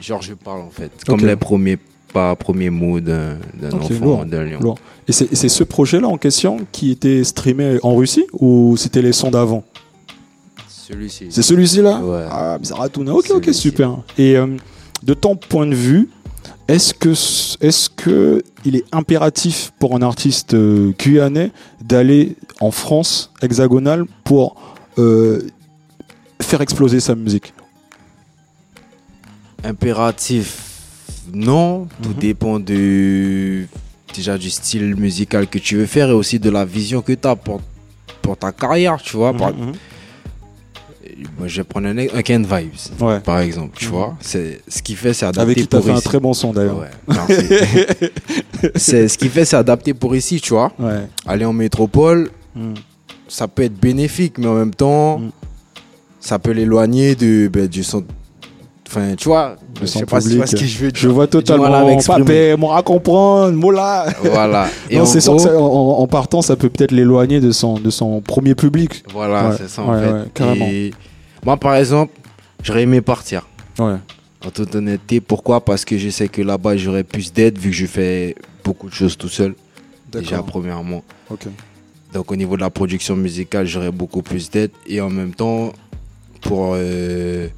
genre 0.00 0.22
je 0.22 0.34
parle 0.34 0.60
en 0.60 0.70
fait. 0.70 0.90
Comme 1.06 1.24
les 1.24 1.36
premiers 1.36 1.78
pas, 2.12 2.34
premiers 2.36 2.70
mots 2.70 3.00
d'un 3.00 3.36
d'un 3.54 3.70
Ok, 3.70 3.90
enfant, 3.90 4.24
d'un 4.24 4.44
lion. 4.44 4.60
lourd. 4.60 4.78
Et 5.06 5.12
c'est 5.12 5.34
c'est 5.34 5.48
ce 5.48 5.62
projet-là 5.64 6.08
en 6.08 6.16
question 6.18 6.58
qui 6.72 6.90
était 6.90 7.22
streamé 7.22 7.78
en 7.82 7.94
Russie 7.94 8.26
ou 8.32 8.76
c'était 8.76 9.02
les 9.02 9.12
sons 9.12 9.30
d'avant? 9.30 9.62
Celui-ci. 10.88 11.26
C'est 11.30 11.42
celui-ci 11.42 11.82
là 11.82 12.00
Ouais. 12.00 12.24
Ah, 12.30 12.56
Bizarratouna. 12.58 13.12
Ok, 13.12 13.26
ok, 13.30 13.42
Celui-ci. 13.44 13.60
super. 13.60 13.98
Et 14.16 14.36
euh, 14.36 14.56
de 15.02 15.14
ton 15.14 15.36
point 15.36 15.66
de 15.66 15.74
vue, 15.74 16.08
est-ce 16.66 16.94
que 16.94 17.10
est-ce 17.64 17.90
que 17.90 18.42
il 18.64 18.76
est 18.76 18.84
impératif 18.92 19.72
pour 19.78 19.94
un 19.94 20.02
artiste 20.02 20.54
euh, 20.54 20.92
guyanais 20.98 21.50
d'aller 21.82 22.36
en 22.60 22.70
France 22.70 23.30
hexagonale 23.42 24.04
pour 24.24 24.56
euh, 24.98 25.42
faire 26.40 26.60
exploser 26.62 27.00
sa 27.00 27.14
musique? 27.14 27.52
Impératif, 29.64 30.80
non. 31.34 31.86
Tout 32.02 32.10
Mhm. 32.10 32.14
dépend 32.14 32.60
de, 32.60 33.64
déjà 34.14 34.38
du 34.38 34.50
style 34.50 34.94
musical 34.96 35.48
que 35.48 35.58
tu 35.58 35.76
veux 35.76 35.86
faire 35.86 36.08
et 36.10 36.12
aussi 36.12 36.38
de 36.38 36.48
la 36.48 36.64
vision 36.64 37.02
que 37.02 37.12
tu 37.12 37.26
as 37.28 37.36
pour, 37.36 37.60
pour 38.22 38.36
ta 38.36 38.52
carrière, 38.52 38.96
tu 39.02 39.16
vois. 39.16 39.34
Par- 39.34 39.52
moi, 41.38 41.48
je 41.48 41.56
vais 41.58 41.64
prendre 41.64 41.88
un, 41.88 41.96
un 41.98 42.22
Ken 42.22 42.42
Vibes. 42.44 43.00
Ouais. 43.00 43.20
par 43.20 43.40
exemple, 43.40 43.76
tu 43.78 43.86
vois. 43.86 44.14
C'est, 44.20 44.60
ce 44.68 44.82
qui 44.82 44.94
fait, 44.94 45.12
c'est 45.12 45.26
adapter 45.26 45.40
Avec 45.42 45.56
qui 45.56 45.66
pour 45.66 45.84
fait 45.84 45.90
un 45.90 45.94
ici. 45.94 46.04
très 46.04 46.20
bon 46.20 46.32
son 46.32 46.52
d'ailleurs. 46.52 46.78
Ouais, 46.78 47.16
c'est, 48.76 49.08
ce 49.08 49.18
qui 49.18 49.28
fait, 49.28 49.44
c'est 49.44 49.56
adapter 49.56 49.94
pour 49.94 50.14
ici, 50.16 50.40
tu 50.40 50.54
vois. 50.54 50.72
Ouais. 50.78 51.06
Aller 51.26 51.44
en 51.44 51.52
métropole, 51.52 52.30
Mhm. 52.54 52.74
ça 53.28 53.48
peut 53.48 53.62
être 53.62 53.78
bénéfique, 53.78 54.38
mais 54.38 54.46
en 54.46 54.54
même 54.54 54.74
temps, 54.74 55.18
Mm. 55.18 55.30
ça 56.20 56.38
peut 56.38 56.50
l'éloigner 56.52 57.14
de, 57.14 57.48
ben, 57.48 57.66
du 57.66 57.82
son. 57.84 58.04
Enfin, 58.90 59.14
tu 59.18 59.28
vois, 59.28 59.56
je 59.82 59.84
sais 59.86 60.06
pas 60.06 60.18
si 60.18 60.30
tu 60.30 60.36
vois 60.38 60.46
ce 60.46 60.52
public. 60.56 60.66
que 60.66 60.72
je 60.78 60.84
veux 60.86 60.90
dire. 60.92 61.00
Je 61.02 61.08
vois 61.08 61.26
du 61.26 61.30
totalement. 61.32 61.98
Papé, 62.06 62.56
moi 62.56 62.78
à 62.78 62.82
comprendre, 62.82 63.52
Mola. 63.52 64.06
Voilà. 64.22 64.66
Et 64.90 64.96
Non, 64.96 65.04
c'est 65.04 65.20
sûr 65.20 65.36
que 65.36 65.42
ça, 65.42 65.54
en, 65.60 65.98
en 66.00 66.06
partant, 66.06 66.40
ça 66.40 66.56
peut 66.56 66.70
peut-être 66.70 66.92
l'éloigner 66.92 67.38
de 67.40 67.50
son, 67.52 67.74
de 67.78 67.90
son 67.90 68.22
premier 68.22 68.54
public. 68.54 69.04
Voilà, 69.12 69.50
Ouais, 69.50 69.56
c'est 69.58 69.68
ça 69.68 69.82
en 69.82 69.92
ouais, 69.92 70.00
fait. 70.06 70.12
ouais, 70.12 70.22
carrément. 70.32 70.66
Et 70.66 70.92
moi, 71.44 71.56
par 71.56 71.74
exemple, 71.76 72.12
j'aurais 72.62 72.82
aimé 72.82 73.00
partir. 73.00 73.46
Ouais. 73.78 73.96
En 74.44 74.50
toute 74.50 74.74
honnêteté, 74.74 75.20
pourquoi? 75.20 75.64
Parce 75.64 75.84
que 75.84 75.98
je 75.98 76.08
sais 76.10 76.28
que 76.28 76.42
là-bas, 76.42 76.76
j'aurais 76.76 77.04
plus 77.04 77.32
d'aide 77.32 77.58
vu 77.58 77.70
que 77.70 77.76
je 77.76 77.86
fais 77.86 78.36
beaucoup 78.64 78.88
de 78.88 78.94
choses 78.94 79.16
tout 79.16 79.28
seul. 79.28 79.54
Déjà, 80.12 80.42
premièrement. 80.42 81.02
Ok. 81.30 81.46
Donc, 82.12 82.30
au 82.32 82.36
niveau 82.36 82.56
de 82.56 82.62
la 82.62 82.70
production 82.70 83.16
musicale, 83.16 83.66
j'aurais 83.66 83.92
beaucoup 83.92 84.22
plus 84.22 84.50
d'aide. 84.50 84.70
Et 84.86 85.00
en 85.00 85.10
même 85.10 85.34
temps, 85.34 85.72
pour, 86.40 86.72
euh, 86.74 87.48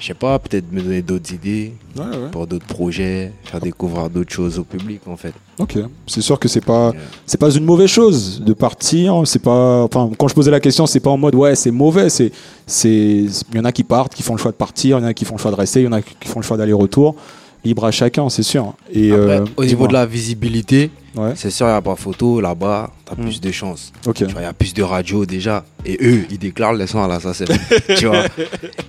je 0.00 0.06
sais 0.06 0.14
pas, 0.14 0.38
peut-être 0.38 0.70
me 0.72 0.80
donner 0.80 1.02
d'autres 1.02 1.32
idées 1.32 1.72
Ouais, 1.96 2.04
ouais. 2.04 2.30
pour 2.30 2.46
d'autres 2.46 2.66
projets, 2.66 3.32
faire 3.44 3.60
découvrir 3.60 4.08
d'autres 4.08 4.32
choses 4.32 4.58
au 4.58 4.64
public 4.64 5.00
en 5.06 5.16
fait. 5.16 5.32
Ok. 5.58 5.76
C'est 6.06 6.20
sûr 6.20 6.38
que 6.38 6.46
c'est 6.48 6.64
pas, 6.64 6.92
c'est 7.26 7.38
pas 7.40 7.50
une 7.50 7.64
mauvaise 7.64 7.88
chose 7.90 8.40
de 8.40 8.52
partir. 8.52 9.22
C'est 9.24 9.42
pas, 9.42 9.82
enfin, 9.82 10.10
quand 10.16 10.28
je 10.28 10.34
posais 10.34 10.50
la 10.50 10.60
question, 10.60 10.86
c'est 10.86 11.00
pas 11.00 11.10
en 11.10 11.16
mode 11.18 11.34
ouais, 11.34 11.56
c'est 11.56 11.70
mauvais. 11.72 12.08
C'est, 12.10 12.30
c'est, 12.66 12.90
il 12.90 13.56
y 13.56 13.58
en 13.58 13.64
a 13.64 13.72
qui 13.72 13.82
partent, 13.84 14.14
qui 14.14 14.22
font 14.22 14.34
le 14.34 14.38
choix 14.38 14.52
de 14.52 14.56
partir, 14.56 14.98
il 14.98 15.02
y 15.02 15.04
en 15.04 15.08
a 15.08 15.14
qui 15.14 15.24
font 15.24 15.34
le 15.36 15.40
choix 15.40 15.50
de 15.50 15.56
rester, 15.56 15.80
il 15.80 15.84
y 15.84 15.88
en 15.88 15.92
a 15.92 16.02
qui 16.02 16.28
font 16.28 16.38
le 16.40 16.44
choix 16.44 16.56
d'aller-retour. 16.56 17.16
Libre 17.64 17.84
à 17.86 17.90
chacun, 17.90 18.28
c'est 18.28 18.44
sûr. 18.44 18.74
Et 18.92 19.10
Après, 19.10 19.40
euh, 19.40 19.44
au 19.56 19.64
niveau 19.64 19.88
de 19.88 19.92
la 19.92 20.06
visibilité, 20.06 20.90
Ouais. 21.16 21.32
c'est 21.36 21.50
sûr, 21.50 21.66
il 21.66 21.70
n'y 21.70 21.74
a 21.76 21.80
pas 21.82 21.96
photo 21.96 22.40
là-bas, 22.40 22.90
tu 23.06 23.12
as 23.12 23.16
Mm. 23.16 23.22
plus 23.24 23.40
de 23.40 23.50
chances. 23.50 23.92
Ok. 24.06 24.16
Tu 24.16 24.24
vois, 24.26 24.42
il 24.42 24.44
y 24.44 24.46
a 24.46 24.52
plus 24.52 24.74
de 24.74 24.82
radios 24.82 25.24
déjà. 25.26 25.64
Et 25.84 25.98
eux, 26.02 26.26
ils 26.30 26.38
déclarent 26.38 26.74
les 26.74 26.86
sons 26.86 27.02
à 27.02 27.08
la 27.08 27.18
SACEM. 27.20 27.48
tu 27.96 28.06
vois. 28.06 28.24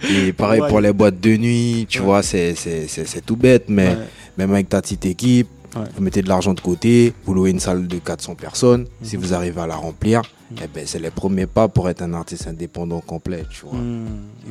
Et 0.09 0.33
pareil 0.33 0.61
Ouais. 0.61 0.67
pour 0.69 0.81
les 0.81 0.93
boîtes 0.93 1.19
de 1.19 1.37
nuit, 1.37 1.85
tu 1.89 1.99
Ouais. 1.99 2.05
vois, 2.05 2.23
c'est, 2.23 2.55
c'est, 2.55 2.87
c'est, 2.87 3.05
c'est 3.05 3.21
tout 3.25 3.35
bête, 3.35 3.65
mais 3.69 3.97
même 4.37 4.51
avec 4.53 4.69
ta 4.69 4.81
petite 4.81 5.05
équipe, 5.05 5.47
vous 5.95 6.01
mettez 6.03 6.21
de 6.21 6.27
l'argent 6.27 6.53
de 6.53 6.59
côté, 6.59 7.13
vous 7.25 7.33
louez 7.33 7.51
une 7.51 7.59
salle 7.59 7.87
de 7.87 7.97
400 7.99 8.35
personnes. 8.35 8.85
Si 9.03 9.15
Mhm. 9.17 9.23
vous 9.23 9.33
arrivez 9.33 9.61
à 9.61 9.67
la 9.67 9.75
remplir, 9.75 10.21
eh 10.61 10.67
ben, 10.73 10.83
c'est 10.85 10.99
les 10.99 11.11
premiers 11.11 11.45
pas 11.45 11.67
pour 11.67 11.89
être 11.89 12.01
un 12.01 12.13
artiste 12.13 12.47
indépendant 12.47 12.99
complet, 13.01 13.43
tu 13.51 13.65
vois. 13.65 13.79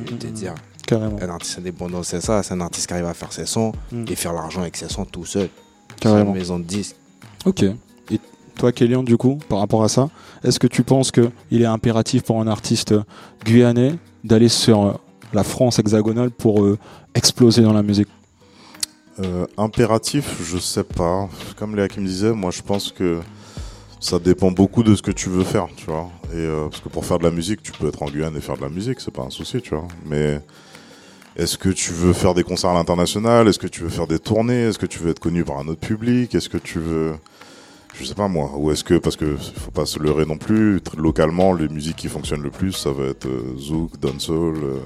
Je 0.07 0.13
te 0.15 0.27
dire, 0.27 0.55
Carrément. 0.87 1.17
un 1.21 1.29
artiste 1.29 1.59
indépendant, 1.59 2.01
c'est 2.03 2.21
ça. 2.21 2.41
C'est 2.41 2.53
un 2.53 2.61
artiste 2.61 2.87
qui 2.87 2.93
arrive 2.93 3.05
à 3.05 3.13
faire 3.13 3.31
ses 3.33 3.45
sons 3.45 3.73
Mm. 3.91 4.05
et 4.09 4.15
faire 4.15 4.33
l'argent 4.33 4.61
avec 4.61 4.75
ses 4.77 4.89
sons 4.89 5.05
tout 5.05 5.25
seul. 5.25 5.49
Carrément. 5.99 6.31
Sans 6.31 6.33
maison 6.39 6.59
de 6.59 6.63
disques. 6.63 6.95
Ok. 7.45 7.63
Et 7.63 8.19
toi, 8.57 8.71
Kélian, 8.71 9.03
du 9.03 9.17
coup, 9.17 9.39
par 9.47 9.59
rapport 9.59 9.83
à 9.83 9.89
ça, 9.89 10.09
est-ce 10.43 10.59
que 10.59 10.67
tu 10.67 10.83
penses 10.83 11.11
qu'il 11.11 11.61
est 11.61 11.65
impératif 11.65 12.23
pour 12.23 12.41
un 12.41 12.47
artiste 12.47 12.93
guyanais 13.45 13.95
d'aller 14.23 14.49
sur 14.49 14.83
euh, 14.83 14.93
la 15.33 15.43
France 15.43 15.79
hexagonale 15.79 16.31
pour 16.31 16.63
euh, 16.63 16.77
exploser 17.15 17.61
dans 17.61 17.73
la 17.73 17.83
musique? 17.83 18.09
Euh, 19.19 19.45
impératif, 19.57 20.37
je 20.43 20.57
sais 20.57 20.83
pas. 20.83 21.29
Comme 21.57 21.75
Léa 21.75 21.87
qui 21.87 21.99
me 21.99 22.05
disait, 22.05 22.31
moi 22.31 22.51
je 22.51 22.61
pense 22.61 22.91
que 22.91 23.19
ça 23.99 24.17
dépend 24.17 24.51
beaucoup 24.51 24.81
de 24.81 24.95
ce 24.95 25.01
que 25.01 25.11
tu 25.11 25.29
veux 25.29 25.43
faire, 25.43 25.67
tu 25.75 25.85
vois. 25.87 26.09
Et 26.31 26.37
euh, 26.37 26.69
parce 26.69 26.81
que 26.81 26.89
pour 26.89 27.05
faire 27.05 27.19
de 27.19 27.25
la 27.25 27.31
musique, 27.31 27.61
tu 27.61 27.73
peux 27.73 27.87
être 27.87 28.01
en 28.01 28.05
Guyane 28.05 28.35
et 28.37 28.41
faire 28.41 28.55
de 28.55 28.61
la 28.61 28.69
musique, 28.69 29.01
c'est 29.01 29.13
pas 29.13 29.23
un 29.23 29.29
souci, 29.29 29.61
tu 29.61 29.75
vois. 29.75 29.87
Mais 30.05 30.39
est-ce 31.35 31.57
que 31.57 31.69
tu 31.69 31.91
veux 31.91 32.13
faire 32.13 32.33
des 32.33 32.43
concerts 32.43 32.71
à 32.71 32.73
l'international? 32.73 33.47
Est-ce 33.47 33.59
que 33.59 33.67
tu 33.67 33.81
veux 33.81 33.89
faire 33.89 34.07
des 34.07 34.19
tournées? 34.19 34.63
Est-ce 34.67 34.79
que 34.79 34.85
tu 34.85 34.99
veux 34.99 35.11
être 35.11 35.19
connu 35.19 35.43
par 35.43 35.59
un 35.59 35.67
autre 35.67 35.79
public? 35.79 36.33
Est-ce 36.35 36.49
que 36.49 36.57
tu 36.57 36.79
veux 36.79 37.13
je 37.95 38.05
sais 38.05 38.15
pas 38.15 38.29
moi, 38.29 38.51
ou 38.55 38.71
est-ce 38.71 38.83
que, 38.83 38.93
parce 38.97 39.17
que 39.17 39.35
faut 39.35 39.71
pas 39.71 39.85
se 39.85 39.99
leurrer 39.99 40.25
non 40.25 40.37
plus, 40.37 40.79
localement, 40.95 41.51
les 41.53 41.67
musiques 41.67 41.97
qui 41.97 42.07
fonctionnent 42.07 42.43
le 42.43 42.51
plus, 42.51 42.71
ça 42.71 42.91
va 42.91 43.05
être 43.05 43.25
euh, 43.25 43.57
zouk, 43.57 43.99
dancehall, 43.99 44.55
euh, 44.63 44.77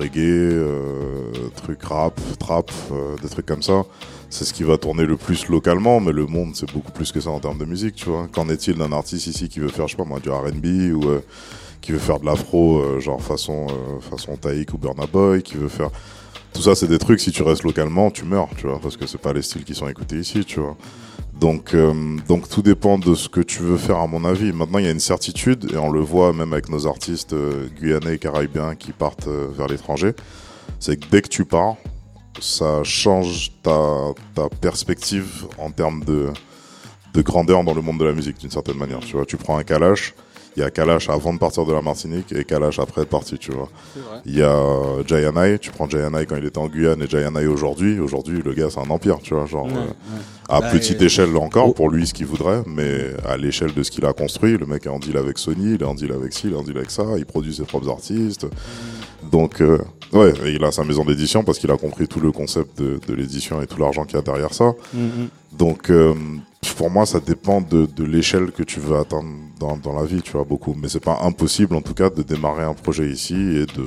reggae, 0.00 0.18
euh, 0.18 1.32
truc 1.56 1.82
rap, 1.82 2.20
trap, 2.38 2.70
euh, 2.92 3.16
des 3.22 3.28
trucs 3.28 3.46
comme 3.46 3.62
ça. 3.62 3.84
C'est 4.30 4.44
ce 4.44 4.52
qui 4.52 4.62
va 4.62 4.78
tourner 4.78 5.06
le 5.06 5.16
plus 5.16 5.48
localement, 5.48 6.00
mais 6.00 6.12
le 6.12 6.26
monde 6.26 6.50
c'est 6.54 6.72
beaucoup 6.72 6.92
plus 6.92 7.12
que 7.12 7.20
ça 7.20 7.30
en 7.30 7.40
termes 7.40 7.58
de 7.58 7.64
musique, 7.64 7.96
tu 7.96 8.06
vois. 8.06 8.28
Qu'en 8.32 8.48
est-il 8.48 8.76
d'un 8.76 8.92
artiste 8.92 9.26
ici 9.26 9.48
qui 9.48 9.60
veut 9.60 9.68
faire, 9.68 9.86
je 9.88 9.92
sais 9.92 9.96
pas 9.96 10.04
moi, 10.04 10.20
du 10.20 10.30
R&B 10.30 10.94
ou 10.94 11.08
euh, 11.08 11.20
qui 11.80 11.92
veut 11.92 11.98
faire 11.98 12.20
de 12.20 12.26
l'afro, 12.26 12.78
euh, 12.78 13.00
genre 13.00 13.22
façon 13.22 13.66
euh, 13.68 14.00
façon 14.00 14.36
Taïk 14.36 14.74
ou 14.74 14.78
Burna 14.78 15.06
Boy, 15.06 15.42
qui 15.42 15.56
veut 15.56 15.68
faire 15.68 15.90
tout 16.52 16.62
ça, 16.62 16.74
c'est 16.74 16.88
des 16.88 16.98
trucs. 16.98 17.20
Si 17.20 17.30
tu 17.30 17.42
restes 17.42 17.62
localement, 17.62 18.10
tu 18.10 18.24
meurs, 18.24 18.48
tu 18.56 18.66
vois, 18.66 18.80
parce 18.80 18.96
que 18.96 19.06
c'est 19.06 19.20
pas 19.20 19.32
les 19.32 19.42
styles 19.42 19.64
qui 19.64 19.74
sont 19.74 19.88
écoutés 19.88 20.16
ici, 20.16 20.44
tu 20.44 20.60
vois. 20.60 20.76
Donc, 21.38 21.74
euh, 21.74 22.18
donc 22.28 22.48
tout 22.48 22.60
dépend 22.60 22.98
de 22.98 23.14
ce 23.14 23.28
que 23.28 23.40
tu 23.40 23.60
veux 23.60 23.76
faire, 23.76 23.98
à 23.98 24.06
mon 24.06 24.24
avis. 24.24 24.52
Maintenant, 24.52 24.78
il 24.78 24.84
y 24.84 24.88
a 24.88 24.90
une 24.90 25.00
certitude, 25.00 25.70
et 25.72 25.78
on 25.78 25.90
le 25.90 26.00
voit 26.00 26.32
même 26.32 26.52
avec 26.52 26.68
nos 26.68 26.86
artistes 26.86 27.32
euh, 27.32 27.68
guyanais 27.80 28.16
et 28.16 28.18
caribéens 28.18 28.74
qui 28.74 28.92
partent 28.92 29.28
euh, 29.28 29.48
vers 29.56 29.68
l'étranger, 29.68 30.12
c'est 30.80 30.98
que 30.98 31.06
dès 31.10 31.22
que 31.22 31.28
tu 31.28 31.44
pars, 31.44 31.76
ça 32.40 32.82
change 32.84 33.52
ta, 33.62 34.12
ta 34.34 34.48
perspective 34.48 35.46
en 35.56 35.70
termes 35.70 36.04
de, 36.04 36.28
de 37.14 37.22
grandeur 37.22 37.64
dans 37.64 37.74
le 37.74 37.80
monde 37.80 37.98
de 37.98 38.04
la 38.04 38.12
musique, 38.12 38.38
d'une 38.38 38.50
certaine 38.50 38.76
manière. 38.76 39.00
Tu 39.00 39.16
vois, 39.16 39.24
tu 39.24 39.36
prends 39.36 39.56
un 39.56 39.62
Kalash, 39.62 40.14
il 40.56 40.60
y 40.60 40.62
a 40.64 40.70
Kalash 40.70 41.08
avant 41.08 41.32
de 41.32 41.38
partir 41.38 41.64
de 41.64 41.72
la 41.72 41.80
Martinique 41.80 42.32
et 42.32 42.44
Kalash 42.44 42.78
après 42.78 43.02
être 43.02 43.08
parti, 43.08 43.38
tu 43.38 43.52
vois. 43.52 43.68
Il 44.26 44.36
y 44.36 44.42
a 44.42 44.58
Jayanai, 45.06 45.58
tu 45.58 45.70
prends 45.70 45.88
Jayanai 45.88 46.26
quand 46.26 46.36
il 46.36 46.44
était 46.44 46.58
en 46.58 46.66
Guyane 46.68 47.00
et 47.02 47.06
Jayanai 47.08 47.46
aujourd'hui. 47.46 48.00
Aujourd'hui, 48.00 48.42
le 48.44 48.52
gars, 48.52 48.68
c'est 48.70 48.80
un 48.80 48.90
empire, 48.90 49.18
tu 49.22 49.34
vois. 49.34 49.46
Genre, 49.46 49.66
Ouais, 49.66 49.72
euh, 49.74 49.84
ouais. 49.84 49.86
à 50.48 50.62
petite 50.62 51.00
euh, 51.00 51.06
échelle 51.06 51.36
encore, 51.36 51.68
oh. 51.68 51.72
pour 51.72 51.90
lui, 51.90 52.06
ce 52.06 52.14
qu'il 52.14 52.26
voudrait, 52.26 52.62
mais 52.66 53.12
à 53.26 53.36
l'échelle 53.36 53.72
de 53.74 53.82
ce 53.82 53.90
qu'il 53.90 54.04
a 54.04 54.12
construit, 54.12 54.56
le 54.58 54.66
mec 54.66 54.86
est 54.86 54.88
en 54.90 54.98
deal 54.98 55.16
avec 55.16 55.38
Sony, 55.38 55.74
il 55.74 55.82
est 55.82 55.86
en 55.86 55.94
deal 55.94 56.12
avec 56.12 56.32
ci, 56.32 56.48
il 56.48 56.52
est 56.54 56.56
en 56.56 56.62
deal 56.62 56.76
avec 56.76 56.90
ça, 56.90 57.04
il 57.16 57.26
produit 57.26 57.54
ses 57.54 57.64
propres 57.64 57.88
artistes. 57.88 58.46
Donc, 59.30 59.60
euh, 59.60 59.78
ouais, 60.12 60.32
et 60.46 60.50
il 60.52 60.64
a 60.64 60.72
sa 60.72 60.82
maison 60.82 61.04
d'édition 61.04 61.44
parce 61.44 61.58
qu'il 61.58 61.70
a 61.70 61.76
compris 61.76 62.08
tout 62.08 62.20
le 62.20 62.32
concept 62.32 62.80
de, 62.80 62.98
de 63.06 63.14
l'édition 63.14 63.60
et 63.62 63.66
tout 63.66 63.78
l'argent 63.78 64.04
qu'il 64.04 64.16
y 64.16 64.18
a 64.18 64.22
derrière 64.22 64.52
ça. 64.54 64.72
Mm, 64.94 64.98
mm. 65.04 65.28
Donc, 65.52 65.90
euh, 65.90 66.14
pour 66.80 66.90
moi, 66.90 67.04
ça 67.04 67.20
dépend 67.20 67.60
de, 67.60 67.86
l'échelle 68.04 68.52
que 68.52 68.62
tu 68.62 68.80
veux 68.80 68.96
atteindre 68.96 69.28
dans, 69.58 69.92
la 69.92 70.06
vie, 70.06 70.22
tu 70.22 70.32
vois, 70.32 70.44
beaucoup. 70.44 70.74
Mais 70.80 70.88
c'est 70.88 70.98
pas 70.98 71.18
impossible, 71.22 71.74
en 71.76 71.82
tout 71.82 71.92
cas, 71.92 72.08
de 72.08 72.22
démarrer 72.22 72.64
un 72.64 72.72
projet 72.72 73.06
ici 73.06 73.34
et 73.34 73.66
de, 73.66 73.84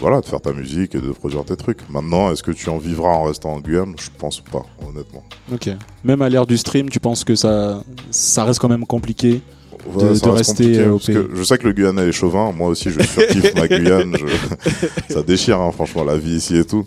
voilà, 0.00 0.22
de 0.22 0.24
faire 0.24 0.40
ta 0.40 0.54
musique 0.54 0.94
et 0.94 1.00
de 1.02 1.10
produire 1.12 1.44
tes 1.44 1.54
trucs. 1.54 1.86
Maintenant, 1.90 2.32
est-ce 2.32 2.42
que 2.42 2.50
tu 2.50 2.70
en 2.70 2.78
vivras 2.78 3.10
en 3.10 3.24
restant 3.24 3.52
en 3.52 3.60
Guyane 3.60 3.94
Je 3.98 4.08
pense 4.16 4.40
pas, 4.40 4.64
honnêtement. 4.88 5.22
Ok. 5.52 5.68
Même 6.02 6.22
à 6.22 6.30
l'ère 6.30 6.46
du 6.46 6.56
stream, 6.56 6.88
tu 6.88 6.98
penses 6.98 7.24
que 7.24 7.34
ça, 7.34 7.82
ça 8.10 8.44
reste 8.44 8.58
quand 8.58 8.70
même 8.70 8.86
compliqué? 8.86 9.42
De- 9.94 10.28
rester, 10.30 10.78
euh, 10.78 10.92
au 10.92 10.98
pays. 10.98 11.16
je 11.34 11.42
sais 11.42 11.58
que 11.58 11.66
le 11.66 11.72
Guyanais 11.72 12.08
est 12.08 12.12
chauvin. 12.12 12.52
Moi 12.52 12.68
aussi, 12.68 12.90
je 12.90 13.00
surkiffe 13.02 13.54
ma 13.54 13.68
Guyane. 13.68 14.16
je- 14.18 15.12
ça 15.14 15.22
déchire, 15.22 15.60
hein, 15.60 15.70
franchement, 15.72 16.04
la 16.04 16.16
vie 16.16 16.36
ici 16.36 16.56
et 16.56 16.64
tout. 16.64 16.84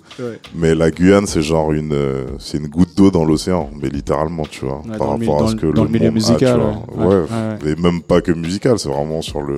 Mais 0.55 0.75
la 0.75 0.91
Guyane, 0.91 1.25
c'est 1.27 1.41
genre 1.41 1.71
une, 1.71 1.93
euh, 1.93 2.25
c'est 2.39 2.57
une 2.57 2.67
goutte 2.67 2.95
d'eau 2.95 3.11
dans 3.11 3.25
l'océan, 3.25 3.69
mais 3.81 3.89
littéralement, 3.89 4.43
tu 4.49 4.65
vois, 4.65 4.81
Ouais, 4.89 4.97
par 4.97 5.09
rapport 5.09 5.43
à 5.43 5.47
ce 5.49 5.55
que 5.55 5.67
dans 5.67 5.83
le, 5.83 5.87
le 5.87 5.93
milieu 5.93 6.05
monde 6.11 6.11
a, 6.11 6.15
musical, 6.15 6.59
tu 6.59 6.95
vois. 6.97 7.07
ouais. 7.21 7.25
Et 7.71 7.75
même 7.81 8.01
pas 8.01 8.21
que 8.21 8.31
musical, 8.31 8.77
c'est 8.79 8.89
vraiment 8.89 9.21
sur 9.21 9.41
le. 9.41 9.57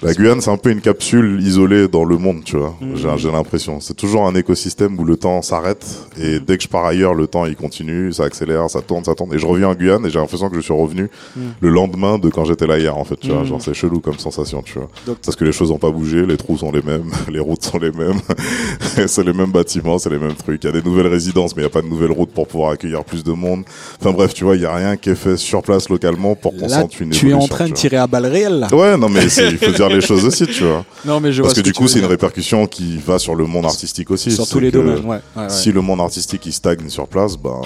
La 0.00 0.14
Guyane, 0.14 0.40
c'est 0.40 0.50
un 0.50 0.56
peu 0.56 0.70
une 0.70 0.80
capsule 0.80 1.40
isolée 1.42 1.88
dans 1.88 2.04
le 2.04 2.16
monde, 2.18 2.42
tu 2.44 2.56
vois. 2.56 2.76
Mhm. 2.80 3.16
J'ai 3.16 3.30
l'impression. 3.32 3.80
C'est 3.80 3.94
toujours 3.96 4.26
un 4.28 4.34
écosystème 4.36 4.96
où 4.98 5.04
le 5.04 5.16
temps 5.16 5.42
s'arrête 5.42 5.84
et 6.20 6.38
dès 6.38 6.56
que 6.56 6.62
je 6.62 6.68
pars 6.68 6.84
ailleurs, 6.84 7.14
le 7.14 7.26
temps 7.26 7.46
il 7.46 7.56
continue, 7.56 8.12
ça 8.12 8.22
accélère, 8.24 8.70
ça 8.70 8.80
tourne, 8.80 9.02
ça 9.04 9.14
tourne. 9.16 9.34
Et 9.34 9.38
je 9.38 9.46
reviens 9.46 9.68
en 9.70 9.74
Guyane 9.74 10.06
et 10.06 10.10
j'ai 10.10 10.20
l'impression 10.20 10.48
que 10.50 10.54
je 10.54 10.60
suis 10.60 10.72
revenu 10.72 11.08
Mhm. 11.36 11.42
le 11.60 11.68
lendemain 11.70 12.18
de 12.18 12.28
quand 12.30 12.44
j'étais 12.44 12.66
là 12.68 12.78
hier, 12.78 12.96
en 12.96 13.04
fait, 13.04 13.16
tu 13.18 13.30
vois. 13.32 13.42
Genre, 13.44 13.60
c'est 13.60 13.74
chelou 13.74 13.98
comme 13.98 14.18
sensation, 14.18 14.62
tu 14.62 14.74
vois. 14.78 14.88
Donc, 15.06 15.18
Parce 15.24 15.36
que 15.36 15.44
les 15.44 15.50
choses 15.52 15.72
ont 15.72 15.78
pas 15.78 15.90
bougé, 15.90 16.24
les 16.26 16.36
trous 16.36 16.58
sont 16.58 16.70
les 16.70 16.82
mêmes, 16.82 17.10
les 17.32 17.40
routes 17.40 17.64
sont 17.64 17.78
les 17.78 17.90
mêmes, 17.90 18.20
c'est 19.08 19.24
les 19.24 19.32
mêmes 19.32 19.50
bâtiments, 19.50 19.98
c'est 19.98 20.10
les 20.10 20.18
mêmes 20.18 20.34
trucs. 20.34 20.62
Il 20.62 20.66
y 20.66 20.70
a 20.70 20.80
des 20.80 20.82
nouvelles 20.88 21.08
résidences, 21.08 21.56
mais 21.56 21.62
il 21.62 21.64
y 21.64 21.68
a 21.68 21.70
pas 21.70 21.82
de 21.82 21.88
nouvelles 21.88 22.12
routes 22.12 22.30
pour 22.30 22.46
pouvoir 22.46 22.70
accueillir 22.70 23.02
plus 23.04 23.24
de 23.24 23.32
monde. 23.32 23.64
Enfin 24.00 24.12
bref, 24.12 24.32
tu 24.32 24.44
vois, 24.44 24.54
il 24.54 24.62
y 24.62 24.66
a 24.66 24.74
rien 24.74 24.96
qui 24.96 25.10
est 25.10 25.14
fait 25.16 25.36
sur 25.36 25.62
place 25.62 25.88
localement 25.88 26.36
pour 26.36 26.56
qu'on 26.56 26.68
sente 26.68 27.00
une 27.00 27.10
tu 27.10 27.30
es 27.30 27.34
en 27.34 27.48
train 27.48 27.66
de 27.68 27.72
tirer 27.74 27.96
à 27.96 28.06
balles 28.06 28.26
réelles, 28.26 28.60
là. 28.60 28.68
Ouais, 28.72 28.96
non, 28.96 29.08
mais 29.08 29.24
il 29.24 29.58
faut 29.58 29.72
dire 29.72 29.87
les 29.88 30.00
choses 30.00 30.24
aussi, 30.24 30.46
tu 30.46 30.64
vois. 30.64 30.84
Non, 31.04 31.20
mais 31.20 31.32
je 31.32 31.42
Parce 31.42 31.54
vois 31.54 31.62
que 31.62 31.68
du 31.68 31.72
coup, 31.72 31.88
c'est 31.88 31.98
une 31.98 32.04
répercussion 32.06 32.66
qui 32.66 32.96
va 32.98 33.18
sur 33.18 33.34
le 33.34 33.46
monde 33.46 33.64
artistique 33.66 34.10
aussi. 34.10 34.30
Sur 34.32 34.48
tous 34.48 34.60
les 34.60 34.70
domaines, 34.70 35.04
ouais. 35.04 35.20
ouais, 35.36 35.42
ouais. 35.42 35.48
Si 35.50 35.72
le 35.72 35.80
monde 35.80 36.00
artistique 36.00 36.44
il 36.46 36.52
stagne 36.52 36.88
sur 36.88 37.06
place, 37.08 37.36
ben 37.36 37.60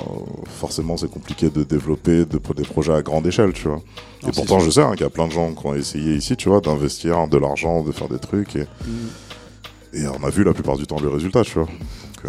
forcément 0.60 0.96
c'est 0.96 1.10
compliqué 1.10 1.50
de 1.50 1.62
développer 1.64 2.24
de, 2.24 2.40
des 2.56 2.62
projets 2.64 2.94
à 2.94 3.02
grande 3.02 3.26
échelle, 3.26 3.52
tu 3.52 3.68
vois. 3.68 3.80
Non, 4.22 4.28
et 4.28 4.32
pourtant, 4.32 4.58
sûr. 4.58 4.66
je 4.66 4.70
sais 4.70 4.82
hein, 4.82 4.92
qu'il 4.92 5.02
y 5.02 5.06
a 5.06 5.10
plein 5.10 5.26
de 5.26 5.32
gens 5.32 5.52
qui 5.52 5.66
ont 5.66 5.74
essayé 5.74 6.14
ici, 6.14 6.36
tu 6.36 6.48
vois, 6.48 6.60
d'investir 6.60 7.26
de 7.28 7.38
l'argent, 7.38 7.82
de 7.82 7.92
faire 7.92 8.08
des 8.08 8.18
trucs, 8.18 8.56
et, 8.56 8.66
Mm. 8.86 9.96
et 10.04 10.06
on 10.08 10.24
a 10.24 10.30
vu 10.30 10.44
la 10.44 10.52
plupart 10.52 10.76
du 10.76 10.86
temps 10.86 11.00
le 11.00 11.08
résultat, 11.08 11.42
tu 11.42 11.58
vois. 11.58 11.68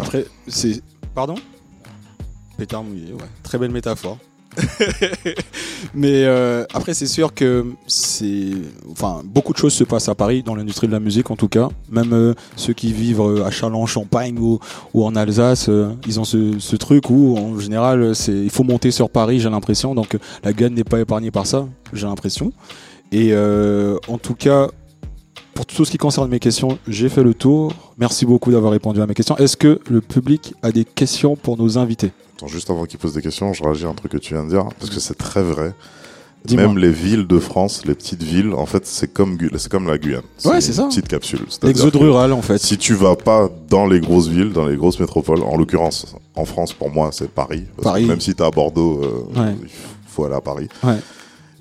Après, 0.00 0.26
c'est. 0.48 0.82
Pardon? 1.14 1.36
Pétard 2.58 2.82
mouillé, 2.84 3.12
ouais. 3.12 3.18
Très 3.42 3.58
belle 3.58 3.70
métaphore. 3.70 4.18
Mais 5.92 6.24
euh, 6.24 6.64
après, 6.72 6.94
c'est 6.94 7.06
sûr 7.06 7.34
que 7.34 7.66
c'est. 7.86 8.50
Enfin, 8.90 9.22
beaucoup 9.24 9.52
de 9.52 9.58
choses 9.58 9.74
se 9.74 9.84
passent 9.84 10.08
à 10.08 10.14
Paris, 10.14 10.42
dans 10.42 10.54
l'industrie 10.54 10.86
de 10.86 10.92
la 10.92 11.00
musique 11.00 11.30
en 11.30 11.36
tout 11.36 11.48
cas. 11.48 11.68
Même 11.90 12.12
euh, 12.12 12.34
ceux 12.56 12.72
qui 12.72 12.92
vivent 12.92 13.20
euh, 13.20 13.44
à 13.44 13.50
Châlons-Champagne 13.50 14.38
ou, 14.38 14.58
ou 14.94 15.04
en 15.04 15.14
Alsace, 15.16 15.70
ils 16.06 16.20
ont 16.20 16.24
ce, 16.24 16.58
ce 16.58 16.76
truc 16.76 17.10
où, 17.10 17.36
en 17.36 17.58
général, 17.58 18.14
c'est 18.14 18.32
il 18.32 18.50
faut 18.50 18.64
monter 18.64 18.90
sur 18.90 19.10
Paris, 19.10 19.40
j'ai 19.40 19.50
l'impression. 19.50 19.94
Donc, 19.94 20.16
la 20.42 20.52
Guyane 20.52 20.74
n'est 20.74 20.84
pas 20.84 21.00
épargnée 21.00 21.30
par 21.30 21.46
ça, 21.46 21.66
j'ai 21.92 22.06
l'impression. 22.06 22.52
Et 23.12 23.34
en 23.34 24.18
tout 24.18 24.34
cas, 24.34 24.68
pour 25.54 25.66
tout 25.66 25.84
ce 25.84 25.90
qui 25.90 25.98
concerne 25.98 26.28
mes 26.28 26.40
questions, 26.40 26.78
j'ai 26.88 27.08
fait 27.08 27.22
le 27.22 27.34
tour. 27.34 27.72
Merci 27.96 28.26
beaucoup 28.26 28.50
d'avoir 28.50 28.72
répondu 28.72 29.00
à 29.00 29.06
mes 29.06 29.14
questions. 29.14 29.36
Est-ce 29.36 29.56
que 29.56 29.80
le 29.88 30.00
public 30.00 30.54
a 30.62 30.72
des 30.72 30.84
questions 30.84 31.36
pour 31.36 31.56
nos 31.56 31.78
invités? 31.78 32.12
Attends, 32.44 32.52
juste 32.52 32.70
avant 32.70 32.84
qu'il 32.84 32.98
pose 32.98 33.14
des 33.14 33.22
questions, 33.22 33.52
je 33.52 33.62
réagis 33.62 33.84
à 33.84 33.88
un 33.88 33.94
truc 33.94 34.12
que 34.12 34.18
tu 34.18 34.34
viens 34.34 34.44
de 34.44 34.50
dire, 34.50 34.64
parce 34.78 34.90
que 34.90 35.00
c'est 35.00 35.16
très 35.16 35.42
vrai. 35.42 35.72
Même 36.50 36.76
les 36.76 36.90
villes 36.90 37.26
de 37.26 37.38
France, 37.38 37.86
les 37.86 37.94
petites 37.94 38.22
villes, 38.22 38.52
en 38.52 38.66
fait, 38.66 38.84
c'est 38.86 39.10
comme, 39.10 39.38
c'est 39.56 39.70
comme 39.70 39.86
la 39.86 39.96
Guyane. 39.96 40.20
Ouais, 40.44 40.60
c'est 40.60 40.68
une 40.68 40.74
ça. 40.74 40.86
petite 40.88 41.08
capsule. 41.08 41.40
Que- 41.58 41.96
rural, 41.96 42.34
en 42.34 42.42
fait. 42.42 42.58
Si 42.58 42.76
tu 42.76 42.92
vas 42.92 43.16
pas 43.16 43.48
dans 43.70 43.86
les 43.86 43.98
grosses 43.98 44.28
villes, 44.28 44.52
dans 44.52 44.66
les 44.66 44.76
grosses 44.76 45.00
métropoles, 45.00 45.42
en 45.42 45.56
l'occurrence, 45.56 46.14
en 46.34 46.44
France, 46.44 46.74
pour 46.74 46.90
moi, 46.90 47.08
c'est 47.12 47.30
Paris. 47.30 47.64
Parce 47.76 47.84
Paris. 47.84 48.02
Que 48.02 48.08
même 48.08 48.20
si 48.20 48.34
t'es 48.34 48.44
à 48.44 48.50
Bordeaux, 48.50 49.00
euh, 49.02 49.40
Ouais. 49.40 49.56
il 49.62 49.68
faut 50.06 50.26
aller 50.26 50.34
à 50.34 50.42
Paris. 50.42 50.68
Ouais. 50.82 50.98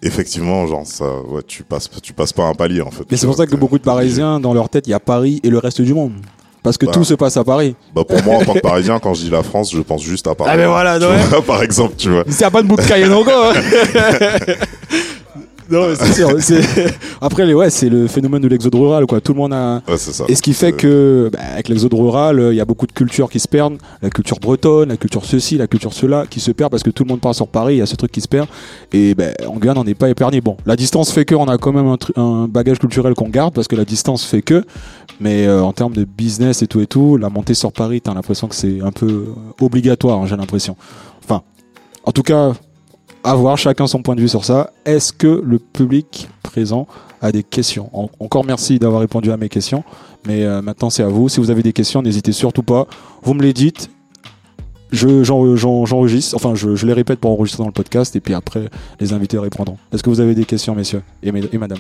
Effectivement, 0.02 0.68
genre, 0.68 0.86
ça, 0.86 1.06
ouais, 1.30 1.44
tu 1.48 1.64
passes, 1.64 1.90
tu 2.02 2.12
passes 2.12 2.34
pas 2.34 2.44
un 2.44 2.54
palier, 2.54 2.82
en 2.82 2.92
fait. 2.92 3.06
Mais 3.10 3.16
c'est 3.16 3.26
pour 3.26 3.38
ça 3.38 3.48
que 3.48 3.56
beaucoup 3.56 3.78
de 3.78 3.84
Parisiens, 3.84 4.42
dans 4.42 4.54
leur 4.54 4.68
tête, 4.68 4.86
il 4.88 4.90
y 4.90 4.94
a 4.94 5.00
Paris 5.00 5.40
et 5.44 5.50
le 5.50 5.60
reste 5.60 5.82
du 5.82 5.94
monde. 5.94 6.12
Parce 6.64 6.78
que 6.78 6.86
Bah. 6.86 6.94
tout 6.94 7.04
se 7.04 7.14
passe 7.14 7.36
à 7.38 7.44
Paris. 7.44 7.76
Bah, 7.94 8.04
pour 8.08 8.24
moi, 8.24 8.38
en 8.38 8.46
tant 8.46 8.54
que 8.54 8.60
Parisien, 8.62 8.98
quand 9.00 9.14
je 9.14 9.24
dis 9.24 9.30
la 9.30 9.44
France, 9.44 9.72
je 9.74 9.82
pense 9.82 10.02
juste 10.02 10.26
à 10.28 10.34
Paris. 10.34 10.50
Ah, 10.54 10.58
mais 10.58 10.66
voilà, 10.66 10.98
Tu 10.98 11.06
ouais. 11.06 11.18
vois, 11.30 11.42
par 11.46 11.62
exemple, 11.62 11.96
tu 11.98 12.10
vois. 12.10 12.24
S'il 12.28 12.38
n'y 12.40 12.44
a 12.46 12.52
pas 12.52 12.62
de 12.62 12.68
bout 12.68 12.78
de 12.78 12.82
Cayenne 12.82 13.14
encore. 13.14 13.54
Non, 15.70 15.88
mais 15.90 15.96
c'est 15.96 16.14
sûr. 16.14 16.30
c'est- 16.40 16.94
Après, 17.22 17.46
les, 17.46 17.54
ouais, 17.54 17.70
c'est 17.70 17.90
le 17.90 18.08
phénomène 18.08 18.42
de 18.42 18.48
l'exode 18.48 18.76
rural, 18.76 19.06
quoi. 19.06 19.22
Tout 19.22 19.34
le 19.34 19.40
monde 19.40 19.54
a. 19.54 19.82
Ouais, 19.88 19.98
c'est 19.98 20.14
ça. 20.14 20.26
Et 20.28 20.36
ce 20.36 20.42
qui 20.42 20.54
fait 20.54 20.72
que, 20.72 21.30
bah, 21.32 21.40
avec 21.54 21.70
l'exode 21.70 21.94
rural, 21.94 22.40
euh, 22.40 22.54
il 22.54 22.58
y 22.58 22.62
a 22.62 22.66
beaucoup 22.66 22.88
de 22.88 22.92
cultures 22.92 23.30
qui 23.30 23.40
se 23.40 23.48
perdent. 23.48 23.78
La 24.02 24.10
culture 24.10 24.40
bretonne, 24.40 24.90
la 24.90 24.98
culture 24.98 25.26
ceci, 25.26 25.58
la 25.58 25.68
culture 25.68 25.94
cela, 25.94 26.26
qui 26.30 26.40
se 26.40 26.52
perd 26.52 26.70
parce 26.72 26.84
que 26.84 26.90
tout 26.90 27.04
le 27.04 27.10
monde 27.10 27.22
part 27.22 27.36
sur 27.36 27.48
Paris, 27.48 27.76
il 27.76 27.78
y 27.80 27.82
a 27.82 27.86
ce 27.86 27.96
truc 27.96 28.12
qui 28.12 28.22
se 28.22 28.28
perd. 28.28 28.48
Et 28.92 29.16
ben, 29.16 29.34
en 29.48 29.56
Guyane, 29.58 29.78
on 29.78 29.84
n'est 29.84 29.94
pas 29.96 30.10
épargné. 30.10 30.42
Bon, 30.42 30.58
la 30.66 30.76
distance 30.76 31.12
fait 31.12 31.26
que 31.26 31.36
on 31.36 31.46
a 31.48 31.58
quand 31.58 31.74
même 31.74 31.96
un 32.16 32.48
bagage 32.48 32.80
culturel 32.80 33.14
qu'on 33.14 33.30
garde 33.30 33.54
parce 33.54 33.68
que 33.68 33.76
la 33.76 33.86
distance 33.86 34.24
fait 34.26 34.42
que. 34.42 34.64
Mais 35.20 35.48
euh, 35.48 35.62
en 35.64 35.74
termes 35.74 35.94
de 35.94 36.04
business 36.06 36.62
et 36.62 36.68
tout 36.68 36.82
et 36.82 36.88
tout, 36.88 37.18
la 37.18 37.30
montée 37.30 37.54
sur 37.54 37.72
Paris, 37.72 38.02
t'as 38.02 38.14
l'impression 38.14 38.48
que 38.48 38.56
c'est 38.56 38.82
un 38.82 38.92
peu 38.92 39.06
euh, 39.08 39.26
obligatoire, 39.66 40.20
hein, 40.20 40.26
j'ai 40.28 40.36
l'impression. 40.36 40.76
Enfin, 41.24 41.42
en 42.04 42.12
tout 42.12 42.24
cas, 42.24 42.54
à 43.24 43.36
voir 43.36 43.58
chacun 43.58 43.88
son 43.88 44.02
point 44.02 44.16
de 44.16 44.22
vue 44.22 44.28
sur 44.30 44.44
ça. 44.46 44.72
Est-ce 44.86 45.14
que 45.14 45.42
le 45.46 45.60
public 45.60 46.28
présent 46.44 46.88
a 47.22 47.32
des 47.32 47.44
questions 47.44 47.90
En- 47.94 48.10
Encore 48.20 48.44
merci 48.46 48.80
d'avoir 48.80 49.02
répondu 49.02 49.32
à 49.32 49.38
mes 49.38 49.50
questions, 49.50 49.84
mais 50.28 50.44
euh, 50.44 50.62
maintenant 50.62 50.90
c'est 50.90 51.04
à 51.04 51.08
vous. 51.08 51.30
Si 51.30 51.40
vous 51.40 51.50
avez 51.52 51.64
des 51.64 51.74
questions, 51.74 52.02
n'hésitez 52.02 52.32
surtout 52.34 52.64
pas. 52.64 52.88
Vous 53.24 53.34
me 53.34 53.42
les 53.42 53.54
dites. 53.54 53.90
Je, 54.92 55.24
j'en- 55.24 55.56
j'en- 55.56 55.86
j'enregistre, 55.86 56.36
enfin 56.36 56.54
je, 56.54 56.76
je 56.76 56.86
les 56.86 56.94
répète 56.94 57.20
pour 57.20 57.32
enregistrer 57.32 57.64
dans 57.64 57.68
le 57.68 57.74
podcast 57.74 58.16
et 58.16 58.20
puis 58.20 58.36
après 58.36 58.70
les 59.00 59.12
invités 59.14 59.40
répondront. 59.40 59.78
Est-ce 59.92 60.04
que 60.04 60.10
vous 60.12 60.20
avez 60.20 60.36
des 60.36 60.46
questions, 60.46 60.76
messieurs 60.76 61.02
et, 61.24 61.32
madame? 61.58 61.80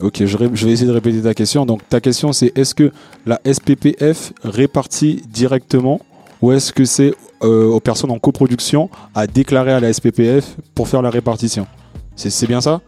Ok, 0.00 0.24
je, 0.24 0.26
je 0.26 0.66
vais 0.66 0.72
essayer 0.72 0.86
de 0.86 0.92
répéter 0.92 1.20
ta 1.22 1.34
question. 1.34 1.66
Donc 1.66 1.86
ta 1.88 2.00
question 2.00 2.32
c'est 2.32 2.56
est-ce 2.56 2.74
que 2.74 2.92
la 3.26 3.40
SPPF 3.50 4.32
répartit 4.42 5.22
directement 5.30 6.00
ou 6.42 6.52
est-ce 6.52 6.72
que 6.72 6.84
c'est 6.84 7.12
euh, 7.42 7.66
aux 7.66 7.80
personnes 7.80 8.10
en 8.10 8.18
coproduction 8.18 8.88
à 9.14 9.26
déclarer 9.26 9.72
à 9.72 9.80
la 9.80 9.92
SPPF 9.92 10.56
pour 10.74 10.88
faire 10.88 11.02
la 11.02 11.10
répartition? 11.10 11.66
C'est 12.14 12.46
bien 12.46 12.60
ça? 12.60 12.80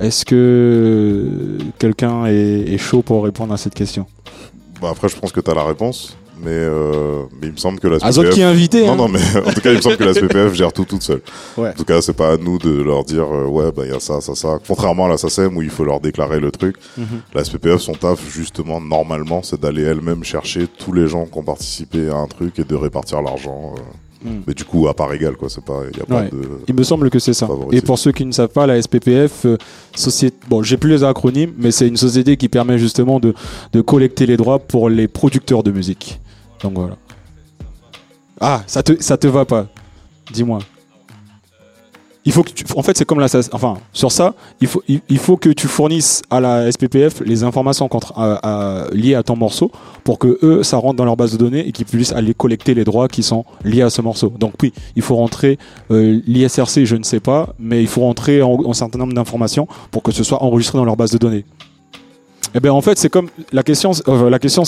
Est-ce 0.00 0.24
que 0.24 1.58
quelqu'un 1.78 2.26
est, 2.26 2.72
est 2.72 2.78
chaud 2.78 3.02
pour 3.02 3.24
répondre 3.24 3.52
à 3.52 3.56
cette 3.56 3.74
question? 3.74 4.06
Bah, 4.80 4.90
après, 4.90 5.08
je 5.08 5.16
pense 5.16 5.32
que 5.32 5.40
t'as 5.40 5.54
la 5.54 5.64
réponse. 5.64 6.16
Mais, 6.44 6.50
euh, 6.50 7.22
mais 7.40 7.46
il 7.48 7.52
me 7.52 7.56
semble 7.56 7.80
que 7.80 7.88
la 7.88 7.96
Azot 8.02 8.24
qui 8.30 8.40
est 8.40 8.44
invité 8.44 8.84
Non, 8.86 8.92
hein 8.92 8.96
non, 8.96 9.08
mais 9.08 9.20
en 9.46 9.52
tout 9.52 9.60
cas, 9.60 9.70
il 9.70 9.76
me 9.76 9.80
semble 9.80 9.96
que 9.96 10.04
la 10.04 10.14
SPPF 10.14 10.54
gère 10.54 10.72
tout 10.72 10.84
toute 10.84 11.02
seule. 11.02 11.22
Ouais. 11.56 11.70
En 11.70 11.72
tout 11.72 11.84
cas, 11.84 12.02
c'est 12.02 12.12
pas 12.12 12.32
à 12.32 12.36
nous 12.36 12.58
de 12.58 12.82
leur 12.82 13.04
dire, 13.04 13.24
euh, 13.32 13.46
ouais, 13.46 13.72
bah, 13.72 13.82
il 13.86 13.92
y 13.92 13.96
a 13.96 14.00
ça, 14.00 14.20
ça, 14.20 14.34
ça. 14.34 14.58
Contrairement 14.66 15.06
à 15.06 15.08
la 15.08 15.16
SACEM 15.18 15.56
où 15.56 15.62
il 15.62 15.70
faut 15.70 15.84
leur 15.84 16.00
déclarer 16.00 16.40
le 16.40 16.50
truc. 16.50 16.76
Mhm. 16.98 17.06
La 17.34 17.44
SPPF, 17.44 17.80
son 17.80 17.92
taf, 17.94 18.20
justement, 18.30 18.80
normalement, 18.80 19.42
c'est 19.42 19.60
d'aller 19.60 19.82
elle-même 19.82 20.22
chercher 20.24 20.66
tous 20.66 20.92
les 20.92 21.06
gens 21.06 21.24
qui 21.26 21.38
ont 21.38 21.42
participé 21.42 22.08
à 22.10 22.16
un 22.16 22.26
truc 22.26 22.58
et 22.58 22.64
de 22.64 22.74
répartir 22.74 23.22
l'argent. 23.22 23.74
euh. 23.76 23.80
Mm. 24.24 24.40
Mais 24.46 24.54
du 24.54 24.64
coup, 24.64 24.88
à 24.88 24.94
part 24.94 25.12
égale, 25.12 25.36
quoi. 25.36 25.50
C'est 25.50 25.62
pas, 25.62 25.82
il 25.92 25.98
y 25.98 26.00
a 26.00 26.06
pas 26.06 26.22
Ouais. 26.22 26.30
de. 26.30 26.40
Il 26.66 26.74
me 26.74 26.82
semble 26.82 27.10
que 27.10 27.18
c'est 27.18 27.34
ça. 27.34 27.46
Favoriser. 27.46 27.76
Et 27.76 27.80
pour 27.82 27.98
ceux 27.98 28.10
qui 28.10 28.24
ne 28.24 28.32
savent 28.32 28.48
pas, 28.48 28.66
la 28.66 28.80
SPPF, 28.80 29.44
société, 29.94 30.34
bon, 30.48 30.62
j'ai 30.62 30.78
plus 30.78 30.88
les 30.90 31.04
acronymes, 31.04 31.52
mais 31.58 31.70
c'est 31.70 31.86
une 31.88 31.98
société 31.98 32.36
qui 32.38 32.48
permet 32.48 32.78
justement 32.78 33.20
de, 33.20 33.34
de 33.74 33.80
collecter 33.82 34.24
les 34.24 34.38
droits 34.38 34.58
pour 34.60 34.88
les 34.88 35.08
producteurs 35.08 35.62
de 35.62 35.70
musique. 35.72 36.20
Donc 36.64 36.72
voilà. 36.78 36.96
Ah, 38.40 38.62
ça 38.66 38.82
te, 38.82 39.00
ça 39.00 39.16
te 39.16 39.26
va 39.26 39.44
pas 39.44 39.66
Dis-moi. 40.32 40.58
Il 42.26 42.32
faut 42.32 42.42
que 42.42 42.48
tu, 42.52 42.64
en 42.74 42.82
fait, 42.82 42.96
c'est 42.96 43.04
comme 43.04 43.20
la, 43.20 43.26
enfin, 43.52 43.76
sur 43.92 44.10
ça, 44.10 44.34
il 44.62 44.66
faut, 44.66 44.82
il, 44.88 45.18
faut 45.18 45.36
que 45.36 45.50
tu 45.50 45.68
fournisses 45.68 46.22
à 46.30 46.40
la 46.40 46.72
SPPF 46.72 47.20
les 47.20 47.44
informations 47.44 47.86
liées 48.94 49.14
à 49.14 49.22
ton 49.22 49.36
morceau 49.36 49.70
pour 50.04 50.18
que 50.18 50.38
eux, 50.42 50.62
ça 50.62 50.78
rentre 50.78 50.96
dans 50.96 51.04
leur 51.04 51.18
base 51.18 51.32
de 51.32 51.36
données 51.36 51.68
et 51.68 51.72
qu'ils 51.72 51.84
puissent 51.84 52.12
aller 52.14 52.32
collecter 52.32 52.72
les 52.72 52.84
droits 52.84 53.08
qui 53.08 53.22
sont 53.22 53.44
liés 53.62 53.82
à 53.82 53.90
ce 53.90 54.00
morceau. 54.00 54.32
Donc 54.40 54.54
oui, 54.62 54.72
il 54.96 55.02
faut 55.02 55.16
rentrer 55.16 55.58
euh, 55.90 56.18
l'ISRC, 56.26 56.84
je 56.86 56.96
ne 56.96 57.02
sais 57.04 57.20
pas, 57.20 57.50
mais 57.58 57.82
il 57.82 57.88
faut 57.88 58.00
rentrer 58.00 58.40
en- 58.40 58.70
un 58.70 58.72
certain 58.72 58.98
nombre 59.00 59.12
d'informations 59.12 59.68
pour 59.90 60.02
que 60.02 60.10
ce 60.10 60.24
soit 60.24 60.42
enregistré 60.42 60.78
dans 60.78 60.86
leur 60.86 60.96
base 60.96 61.10
de 61.10 61.18
données. 61.18 61.44
Eh 62.56 62.60
bien, 62.60 62.72
en 62.72 62.80
fait, 62.80 62.96
c'est 62.98 63.08
comme 63.08 63.28
la 63.52 63.64
question, 63.64 63.90
euh, 64.06 64.30
la 64.30 64.38
question, 64.38 64.62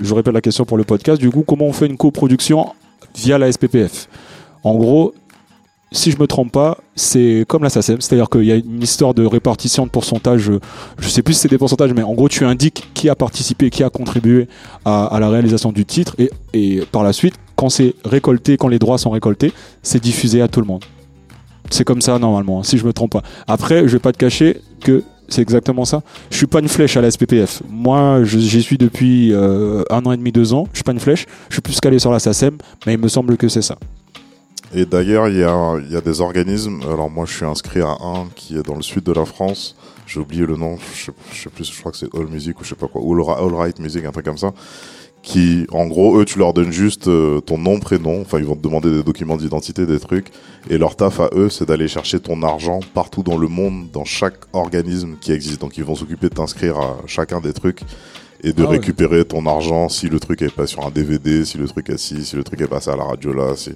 je 0.00 0.14
répète 0.14 0.32
la 0.32 0.40
question 0.40 0.64
pour 0.64 0.76
le 0.76 0.84
podcast. 0.84 1.20
Du 1.20 1.30
coup, 1.30 1.42
comment 1.42 1.64
on 1.64 1.72
fait 1.72 1.86
une 1.86 1.96
coproduction 1.96 2.72
via 3.16 3.36
la 3.36 3.50
SPPF 3.50 4.08
En 4.62 4.76
gros, 4.76 5.12
si 5.90 6.12
je 6.12 6.18
me 6.18 6.28
trompe 6.28 6.52
pas, 6.52 6.78
c'est 6.94 7.44
comme 7.48 7.64
la 7.64 7.68
SACEM, 7.68 8.00
c'est-à-dire 8.00 8.30
qu'il 8.30 8.44
y 8.44 8.52
a 8.52 8.54
une 8.54 8.80
histoire 8.80 9.12
de 9.12 9.26
répartition 9.26 9.86
de 9.86 9.90
pourcentage. 9.90 10.52
Je 10.98 11.08
sais 11.08 11.22
plus 11.22 11.34
si 11.34 11.40
c'est 11.40 11.48
des 11.48 11.58
pourcentages, 11.58 11.92
mais 11.94 12.04
en 12.04 12.14
gros, 12.14 12.28
tu 12.28 12.44
indiques 12.44 12.90
qui 12.94 13.08
a 13.08 13.16
participé, 13.16 13.70
qui 13.70 13.82
a 13.82 13.90
contribué 13.90 14.46
à, 14.84 15.18
la 15.18 15.28
réalisation 15.28 15.72
du 15.72 15.84
titre, 15.84 16.14
et, 16.54 16.80
par 16.92 17.02
la 17.02 17.12
suite, 17.12 17.34
quand 17.56 17.70
c'est 17.70 17.94
récolté, 18.04 18.56
quand 18.56 18.68
les 18.68 18.78
droits 18.78 18.98
sont 18.98 19.10
récoltés, 19.10 19.52
c'est 19.82 20.00
diffusé 20.00 20.42
à 20.42 20.48
tout 20.48 20.60
le 20.60 20.66
monde. 20.66 20.84
C'est 21.70 21.84
comme 21.84 22.02
ça 22.02 22.20
normalement, 22.20 22.62
si 22.62 22.78
je 22.78 22.86
me 22.86 22.92
trompe 22.92 23.12
pas. 23.12 23.22
Après, 23.48 23.88
je 23.88 23.92
vais 23.94 23.98
pas 23.98 24.12
te 24.12 24.18
cacher 24.18 24.60
que 24.80 25.02
c'est 25.32 25.42
exactement 25.42 25.84
ça. 25.84 26.02
Je 26.30 26.36
suis 26.36 26.46
pas 26.46 26.60
une 26.60 26.68
flèche 26.68 26.96
à 26.96 27.00
la 27.00 27.10
SPPF. 27.10 27.62
Moi, 27.68 28.24
j'y 28.24 28.62
suis 28.62 28.78
depuis 28.78 29.32
euh, 29.32 29.82
un 29.90 30.04
an 30.06 30.12
et 30.12 30.16
demi, 30.16 30.32
deux 30.32 30.52
ans. 30.54 30.68
Je 30.72 30.78
suis 30.78 30.84
pas 30.84 30.92
une 30.92 31.00
flèche. 31.00 31.26
Je 31.48 31.54
suis 31.54 31.62
plus 31.62 31.80
calé 31.80 31.98
sur 31.98 32.12
la 32.12 32.18
SACEM, 32.18 32.58
mais 32.86 32.94
il 32.94 32.98
me 32.98 33.08
semble 33.08 33.36
que 33.36 33.48
c'est 33.48 33.62
ça. 33.62 33.76
Et 34.74 34.86
d'ailleurs, 34.86 35.28
il 35.28 35.38
y 35.38 35.44
a, 35.44 36.00
des 36.00 36.20
organismes. 36.20 36.80
Alors 36.90 37.10
moi, 37.10 37.26
je 37.26 37.34
suis 37.34 37.44
inscrit 37.44 37.82
à 37.82 37.96
un 38.00 38.26
qui 38.34 38.56
est 38.56 38.62
dans 38.62 38.76
le 38.76 38.82
sud 38.82 39.04
de 39.04 39.12
la 39.12 39.24
France. 39.24 39.76
J'ai 40.06 40.20
oublié 40.20 40.46
le 40.46 40.56
nom. 40.56 40.78
Je 40.94 41.04
sais, 41.04 41.50
plus. 41.50 41.70
Je 41.70 41.78
crois 41.78 41.92
que 41.92 41.98
c'est 41.98 42.14
All 42.14 42.26
Music 42.26 42.58
ou 42.60 42.64
je 42.64 42.70
sais 42.70 42.74
pas 42.74 42.86
quoi. 42.88 43.02
All, 43.02 43.44
All 43.44 43.54
Right 43.54 43.78
Music, 43.78 44.04
un 44.04 44.12
truc 44.12 44.24
comme 44.24 44.38
ça. 44.38 44.52
Qui, 45.22 45.66
en 45.70 45.86
gros, 45.86 46.18
eux, 46.18 46.24
tu 46.24 46.38
leur 46.38 46.52
donnes 46.52 46.72
juste 46.72 47.06
euh, 47.06 47.40
ton 47.40 47.56
nom, 47.56 47.78
prénom. 47.78 48.20
Enfin, 48.22 48.38
ils 48.38 48.44
vont 48.44 48.56
te 48.56 48.62
demander 48.62 48.90
des 48.90 49.04
documents 49.04 49.36
d'identité, 49.36 49.86
des 49.86 50.00
trucs. 50.00 50.28
Et 50.68 50.78
leur 50.78 50.96
taf 50.96 51.20
à 51.20 51.30
eux, 51.34 51.48
c'est 51.48 51.64
d'aller 51.66 51.86
chercher 51.86 52.18
ton 52.18 52.42
argent 52.42 52.80
partout 52.92 53.22
dans 53.22 53.38
le 53.38 53.46
monde, 53.46 53.88
dans 53.92 54.04
chaque 54.04 54.38
organisme 54.52 55.16
qui 55.20 55.30
existe. 55.32 55.60
Donc, 55.60 55.78
ils 55.78 55.84
vont 55.84 55.94
s'occuper 55.94 56.28
de 56.28 56.34
t'inscrire 56.34 56.76
à 56.78 56.96
chacun 57.06 57.40
des 57.40 57.52
trucs 57.52 57.82
et 58.42 58.52
de 58.52 58.64
Ah 58.64 58.66
ouais. 58.66 58.78
récupérer 58.78 59.24
ton 59.24 59.46
argent 59.46 59.88
si 59.88 60.08
le 60.08 60.18
truc 60.18 60.42
est 60.42 60.52
pas 60.52 60.66
sur 60.66 60.84
un 60.84 60.90
DVD, 60.90 61.44
si 61.44 61.56
le 61.56 61.68
truc 61.68 61.88
est 61.90 61.94
assis, 61.94 62.24
si 62.24 62.34
le 62.34 62.42
truc 62.42 62.60
est 62.60 62.66
passé 62.66 62.90
à 62.90 62.96
la 62.96 63.04
radio 63.04 63.32
là. 63.32 63.54
Si... 63.54 63.70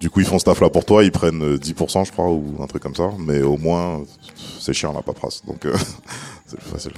Du 0.00 0.10
coup, 0.10 0.20
ils 0.20 0.26
font 0.26 0.38
ce 0.38 0.44
taf 0.44 0.60
là 0.60 0.68
pour 0.68 0.84
toi, 0.84 1.02
ils 1.02 1.10
prennent 1.10 1.42
euh, 1.42 1.56
10%, 1.56 2.06
je 2.06 2.12
crois, 2.12 2.28
ou 2.30 2.56
un 2.62 2.66
truc 2.66 2.82
comme 2.82 2.94
ça. 2.94 3.10
Mais 3.18 3.40
au 3.40 3.56
moins, 3.56 4.02
c'est 4.60 4.74
chiant 4.74 4.92
la 4.92 5.00
paperasse. 5.00 5.42
Donc, 5.46 5.64
euh, 5.64 5.74
c'est 6.46 6.58
plus 6.58 6.70
facile. 6.70 6.92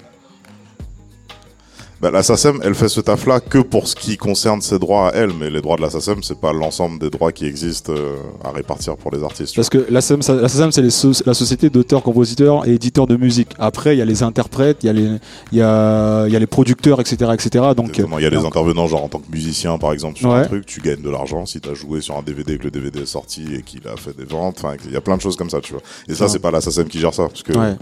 Bah, 2.00 2.10
la 2.10 2.22
SACEM, 2.22 2.60
elle 2.62 2.74
fait 2.74 2.88
ce 2.88 3.02
taf-là 3.02 3.40
que 3.40 3.58
pour 3.58 3.86
ce 3.86 3.94
qui 3.94 4.16
concerne 4.16 4.62
ses 4.62 4.78
droits 4.78 5.08
à 5.10 5.12
elle, 5.14 5.34
mais 5.38 5.50
les 5.50 5.60
droits 5.60 5.76
de 5.76 5.82
la 5.82 5.90
SACEM, 5.90 6.22
c'est 6.22 6.38
pas 6.40 6.50
l'ensemble 6.50 6.98
des 6.98 7.10
droits 7.10 7.30
qui 7.30 7.44
existent 7.44 7.92
euh, 7.92 8.16
à 8.42 8.52
répartir 8.52 8.96
pour 8.96 9.10
les 9.10 9.22
artistes. 9.22 9.52
tu 9.52 9.56
Parce 9.56 9.68
que 9.68 9.84
la 9.90 10.00
SACEM, 10.00 10.72
c'est 10.72 10.80
les 10.80 10.88
so- 10.88 11.12
la 11.26 11.34
société 11.34 11.68
d'auteurs, 11.68 12.02
compositeurs 12.02 12.66
et 12.66 12.70
éditeurs 12.72 13.06
de 13.06 13.16
musique. 13.16 13.50
Après, 13.58 13.94
il 13.94 13.98
y 13.98 14.02
a 14.02 14.06
les 14.06 14.22
interprètes, 14.22 14.78
il 14.82 14.86
y, 14.86 14.88
a 14.88 14.92
les- 14.94 15.18
il 15.52 15.58
y, 15.58 15.62
a, 15.62 16.26
il 16.26 16.32
y 16.32 16.36
a 16.36 16.38
les 16.38 16.46
producteurs, 16.46 17.00
etc. 17.00 17.32
etc. 17.34 17.64
Donc. 17.76 17.98
Il 17.98 18.22
y 18.22 18.26
a 18.26 18.30
les 18.30 18.36
donc- 18.36 18.46
intervenants, 18.46 18.86
genre 18.86 19.04
en 19.04 19.08
tant 19.08 19.18
que 19.18 19.30
musicien, 19.30 19.76
par 19.76 19.92
exemple, 19.92 20.16
sur 20.18 20.32
un 20.32 20.40
Ouais. 20.40 20.46
truc, 20.46 20.64
tu 20.64 20.80
gagnes 20.80 21.02
de 21.02 21.10
l'argent 21.10 21.44
si 21.44 21.60
t'as 21.60 21.74
joué 21.74 22.00
sur 22.00 22.16
un 22.16 22.22
DVD 22.22 22.54
et 22.54 22.58
que 22.58 22.64
le 22.64 22.70
DVD 22.70 23.00
est 23.00 23.06
sorti 23.06 23.44
et 23.54 23.60
qu'il 23.62 23.86
a 23.86 23.96
fait 23.98 24.16
des 24.16 24.24
ventes. 24.24 24.56
Enfin, 24.64 24.74
il 24.86 24.90
y 24.92 24.96
a 24.96 25.02
plein 25.02 25.18
de 25.18 25.22
choses 25.22 25.36
comme 25.36 25.50
ça, 25.50 25.60
tu 25.60 25.74
vois. 25.74 25.82
Et 26.08 26.14
ça, 26.14 26.28
c'est 26.28 26.38
pas 26.38 26.50
la 26.50 26.62
SACEM 26.62 26.88
qui 26.88 26.98
gère 26.98 27.12
ça, 27.12 27.24
parce 27.28 27.42
que 27.42 27.52
Ouais. 27.52 27.74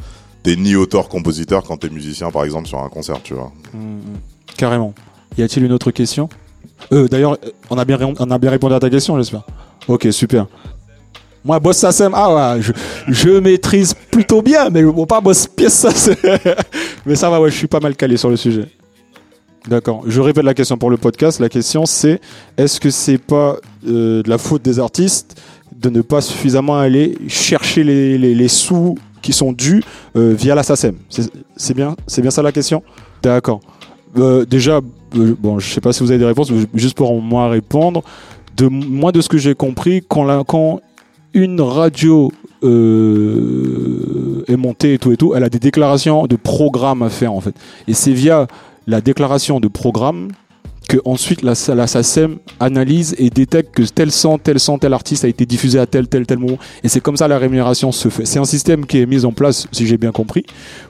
T'es 0.43 0.57
ni 0.57 0.75
auteur-compositeur 0.77 1.63
quand 1.65 1.77
t'es 1.79 1.89
musicien, 1.91 2.31
par 2.31 2.45
exemple, 2.45 2.69
sur 2.69 2.79
un 2.79 2.89
concert, 2.89 3.21
tu 3.23 3.35
vois. 3.35 3.53
Mm, 3.75 3.99
Carrément. 4.57 4.95
Y 5.37 5.43
a-t-il 5.43 5.65
une 5.67 5.73
autre 5.73 5.91
question? 5.91 6.29
Euh, 6.93 7.09
D'ailleurs, 7.09 7.33
euh, 7.45 7.51
on, 7.71 7.77
a 7.79 7.85
bien 7.85 7.97
répondu 8.51 8.75
à 8.75 8.81
ta 8.81 8.91
question, 8.91 9.17
j'espère. 9.17 9.43
Ok, 9.87 10.09
super. 10.11 10.47
Moi, 11.45 11.59
boss 11.61 11.77
SACEM, 11.79 12.13
ah 12.15 12.55
ouais, 12.57 12.63
je, 12.63 12.73
je 13.09 13.31
maîtrise 13.39 13.95
plutôt 14.11 14.43
bien, 14.43 14.71
mais 14.71 14.83
bon, 14.83 15.07
pas 15.07 15.21
boss 15.21 15.47
pièce 15.47 15.75
SACEM. 15.75 16.17
mais 17.07 17.15
ça 17.15 17.31
va, 17.31 17.41
ouais, 17.41 17.51
je 17.51 17.57
suis 17.57 17.69
pas 17.69 17.81
mal 17.81 17.95
calé 17.97 18.17
sur 18.17 18.29
le 18.31 18.37
sujet. 18.37 18.67
D'accord. 19.69 20.03
Je 20.07 20.21
répète 20.21 20.45
la 20.45 20.55
question 20.55 20.77
pour 20.79 20.91
le 20.91 20.97
podcast. 20.97 21.41
La 21.41 21.49
question, 21.49 21.85
c'est 21.87 22.21
est-ce 22.57 22.81
que 22.81 22.91
c'est 22.91 23.19
pas 23.19 23.57
euh, 23.87 24.23
de 24.23 24.29
la 24.31 24.39
faute 24.39 24.63
des 24.63 24.79
artistes 24.79 25.41
de 25.77 25.91
ne 25.91 26.01
pas 26.01 26.21
suffisamment 26.21 26.77
aller 26.79 27.17
chercher 27.29 27.85
les- 27.85 28.19
les 28.19 28.49
sous 28.49 28.97
qui 29.29 29.35
sont 29.35 29.53
dus 29.53 29.85
euh, 30.17 30.33
via 30.33 30.55
la 30.55 30.63
SACEM 30.63 30.97
C'est 31.11 31.75
bien, 31.75 31.95
c'est 32.07 32.23
bien 32.23 32.31
ça 32.31 32.41
la 32.41 32.51
question? 32.51 32.83
D'accord. 33.23 33.61
Euh, 34.17 34.47
déjà, 34.47 34.81
euh, 35.17 35.37
bon, 35.39 35.59
je 35.59 35.69
sais 35.69 35.83
pas 35.83 35.93
si 35.93 36.03
vous 36.03 36.11
avez 36.11 36.19
des 36.19 36.25
réponses, 36.25 36.51
juste 36.73 36.97
pour 36.97 37.21
moi 37.21 37.51
répondre, 37.51 38.03
de 38.57 38.69
moi 38.69 39.13
de 39.13 39.21
ce 39.21 39.29
que 39.29 39.37
j'ai 39.37 39.55
compris, 39.55 40.03
quand, 40.09 40.25
la, 40.25 40.45
quand 40.45 40.81
une 41.35 41.61
radio 41.61 42.33
est 42.63 44.57
montée 44.57 44.95
et 44.95 44.99
tout 44.99 45.13
et 45.13 45.19
tout, 45.19 45.35
elle 45.35 45.45
a 45.45 45.51
des 45.51 45.59
déclarations 45.59 46.27
de 46.27 46.37
programme 46.37 47.03
à 47.03 47.11
faire 47.11 47.35
en 47.35 47.43
fait. 47.43 47.55
Et 47.87 47.93
c'est 47.93 48.13
via 48.13 48.47
la 48.87 49.03
déclaration 49.03 49.61
de 49.61 49.69
programme 49.69 50.29
que 50.89 50.97
ensuite 51.05 51.43
la, 51.43 51.53
la 51.75 51.87
SACEM 51.87 52.39
analyse 52.59 53.15
et 53.19 53.31
détecte 53.31 53.75
que 53.75 53.83
tel 53.83 54.11
son, 54.11 54.39
tel 54.39 54.59
son, 54.59 54.79
tel 54.79 54.95
artiste 54.95 55.25
a 55.25 55.29
été 55.29 55.47
diffusé 55.47 55.79
à 55.79 55.87
tel, 55.87 56.09
tel, 56.09 56.27
tel 56.27 56.39
moment. 56.39 56.59
Et 56.83 56.89
c'est 56.89 57.01
comme 57.01 57.17
ça 57.17 57.29
la 57.29 57.39
rémunération 57.39 57.93
se 57.93 58.09
fait. 58.09 58.25
C'est 58.25 58.39
un 58.39 58.45
système 58.45 58.87
qui 58.87 58.99
est 58.99 59.07
mis 59.07 59.25
en 59.25 59.33
place, 59.33 59.69
si 59.71 59.87
j'ai 59.87 59.99
bien 59.99 60.13
compris, 60.13 60.45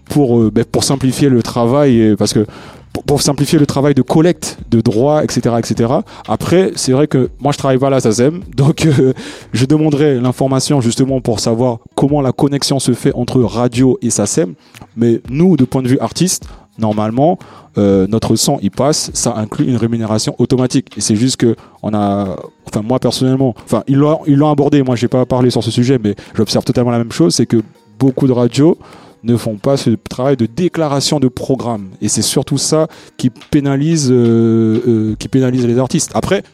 pour, 0.06 0.38
euh, 0.38 0.50
ben, 0.50 0.64
pour 0.64 0.84
simplifier 0.84 1.28
le 1.28 1.42
travail, 1.42 2.14
parce 2.16 2.32
que 2.32 2.46
pour, 2.92 3.02
pour 3.02 3.22
simplifier 3.22 3.58
le 3.58 3.66
travail 3.66 3.94
de 3.94 4.02
collecte 4.02 4.58
de 4.70 4.80
droits, 4.80 5.24
etc., 5.24 5.56
etc. 5.58 5.92
Après, 6.28 6.72
c'est 6.76 6.92
vrai 6.92 7.06
que 7.06 7.30
moi 7.40 7.52
je 7.52 7.58
travaille 7.58 7.78
pas 7.78 7.88
à 7.88 7.90
la 7.90 8.00
SACEM, 8.00 8.42
donc 8.56 8.86
euh, 8.86 9.12
je 9.52 9.66
demanderai 9.66 10.20
l'information 10.20 10.80
justement 10.80 11.20
pour 11.20 11.40
savoir 11.40 11.78
comment 11.94 12.20
la 12.20 12.32
connexion 12.32 12.78
se 12.78 12.92
fait 12.92 13.12
entre 13.14 13.40
radio 13.40 13.98
et 14.00 14.10
SACEM. 14.10 14.54
Mais 14.96 15.20
nous, 15.28 15.56
de 15.56 15.64
point 15.64 15.82
de 15.82 15.88
vue 15.88 15.98
artiste, 16.00 16.48
normalement, 16.78 17.38
euh, 17.76 18.06
notre 18.08 18.36
son 18.36 18.58
il 18.62 18.70
passe, 18.70 19.10
ça 19.14 19.34
inclut 19.36 19.66
une 19.66 19.76
rémunération 19.76 20.34
automatique. 20.38 20.96
Et 20.96 21.00
c'est 21.00 21.16
juste 21.16 21.36
que 21.36 21.56
on 21.82 21.92
a, 21.94 22.36
enfin 22.66 22.82
moi 22.82 22.98
personnellement, 22.98 23.54
enfin 23.64 23.82
ils 23.88 23.96
l'ont 23.96 24.20
ils 24.26 24.36
l'ont 24.36 24.50
abordé. 24.50 24.82
Moi 24.82 24.96
j'ai 24.96 25.08
pas 25.08 25.26
parlé 25.26 25.50
sur 25.50 25.62
ce 25.62 25.70
sujet, 25.70 25.98
mais 26.02 26.14
j'observe 26.34 26.64
totalement 26.64 26.90
la 26.90 26.98
même 26.98 27.12
chose, 27.12 27.34
c'est 27.34 27.46
que 27.46 27.58
beaucoup 27.98 28.26
de 28.26 28.32
radios 28.32 28.78
ne 29.24 29.36
font 29.36 29.56
pas 29.56 29.76
ce 29.76 29.90
travail 30.08 30.36
de 30.36 30.46
déclaration 30.46 31.18
de 31.18 31.26
programme. 31.28 31.88
Et 32.00 32.08
c'est 32.08 32.22
surtout 32.22 32.58
ça 32.58 32.86
qui 33.16 33.30
pénalise, 33.30 34.10
euh, 34.12 34.80
euh, 34.86 35.14
qui 35.18 35.26
pénalise 35.28 35.66
les 35.66 35.78
artistes. 35.78 36.12
Après, 36.14 36.44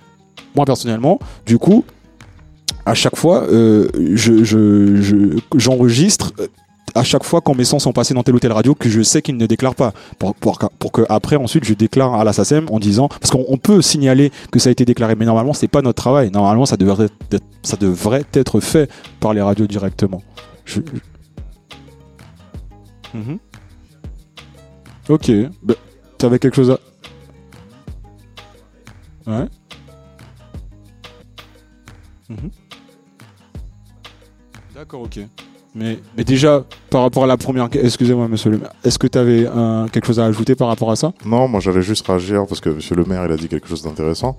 moi 0.57 0.65
personnellement, 0.65 1.19
du 1.45 1.59
coup, 1.59 1.85
à 2.87 2.95
chaque 2.95 3.17
fois, 3.17 3.45
je, 3.51 3.87
je, 4.15 4.43
je- 4.45 5.39
j'enregistre 5.57 6.33
à 6.95 7.03
chaque 7.05 7.25
fois 7.25 7.41
quand 7.41 7.55
mes 7.55 7.65
sons 7.65 7.79
sont 7.79 7.93
passés 7.93 8.15
dans 8.15 8.23
telle 8.23 8.35
ou 8.37 8.39
telle 8.41 8.53
radio 8.53 8.75
que 8.75 8.89
je 8.89 9.03
sais 9.03 9.21
qu'ils 9.23 9.37
ne 9.37 9.47
déclarent 9.47 9.75
pas. 9.75 9.93
Pour, 10.19 10.35
pour, 10.35 10.59
que- 10.59 10.67
pour 10.79 10.93
que 10.93 11.03
après 11.09 11.37
ensuite 11.37 11.65
je 11.65 11.75
déclare 11.75 12.15
à 12.15 12.25
la 12.25 12.33
SACEM 12.33 12.67
en 12.71 12.79
disant 12.79 13.09
parce 13.09 13.31
qu'on 13.31 13.45
on 13.49 13.57
peut 13.59 13.83
signaler 13.83 14.31
que 14.53 14.59
ça 14.59 14.69
a 14.69 14.73
été 14.73 14.85
déclaré, 14.85 15.15
mais 15.17 15.25
normalement 15.25 15.53
c'est 15.53 15.69
pas 15.69 15.83
notre 15.83 16.01
travail. 16.01 16.31
Normalement 16.31 16.67
ça 16.67 16.77
devrait 16.77 17.07
être, 17.31 17.45
ça 17.63 17.77
devrait 17.77 18.25
être 18.35 18.61
fait 18.61 18.91
par 19.21 19.35
les 19.35 19.43
radios 19.43 19.67
directement. 19.67 20.23
Je- 20.65 20.81
Mhm. 23.13 23.39
Ok. 25.09 25.31
Bah, 25.63 25.75
T'avais 26.19 26.39
quelque 26.39 26.55
chose 26.57 26.71
à. 26.71 26.79
Ouais. 29.27 29.47
Mhm. 32.29 32.51
D'accord, 34.75 35.03
ok. 35.03 35.21
Mais, 35.75 35.99
déjà, 36.17 36.65
par 36.89 37.03
rapport 37.03 37.25
à 37.25 37.27
la 37.27 37.37
première. 37.37 37.69
Excusez-moi, 37.73 38.29
monsieur 38.29 38.51
le 38.51 38.59
maire. 38.59 38.71
Est-ce 38.85 38.99
que 38.99 39.09
tu 39.09 39.19
avais 39.19 39.47
quelque 39.93 40.07
chose 40.07 40.21
à 40.21 40.25
ajouter 40.27 40.55
par 40.55 40.69
rapport 40.69 40.91
à 40.91 40.97
ça? 40.97 41.13
Non, 41.25 41.49
moi 41.49 41.61
j'allais 41.61 41.83
juste 41.83 42.07
réagir 42.07 42.47
parce 42.49 42.61
que 42.61 42.71
monsieur 42.71 42.95
le 42.95 43.05
maire 43.05 43.25
il 43.27 43.33
a 43.33 43.37
dit 43.37 43.49
quelque 43.49 43.69
chose 43.69 43.83
d'intéressant. 43.83 44.37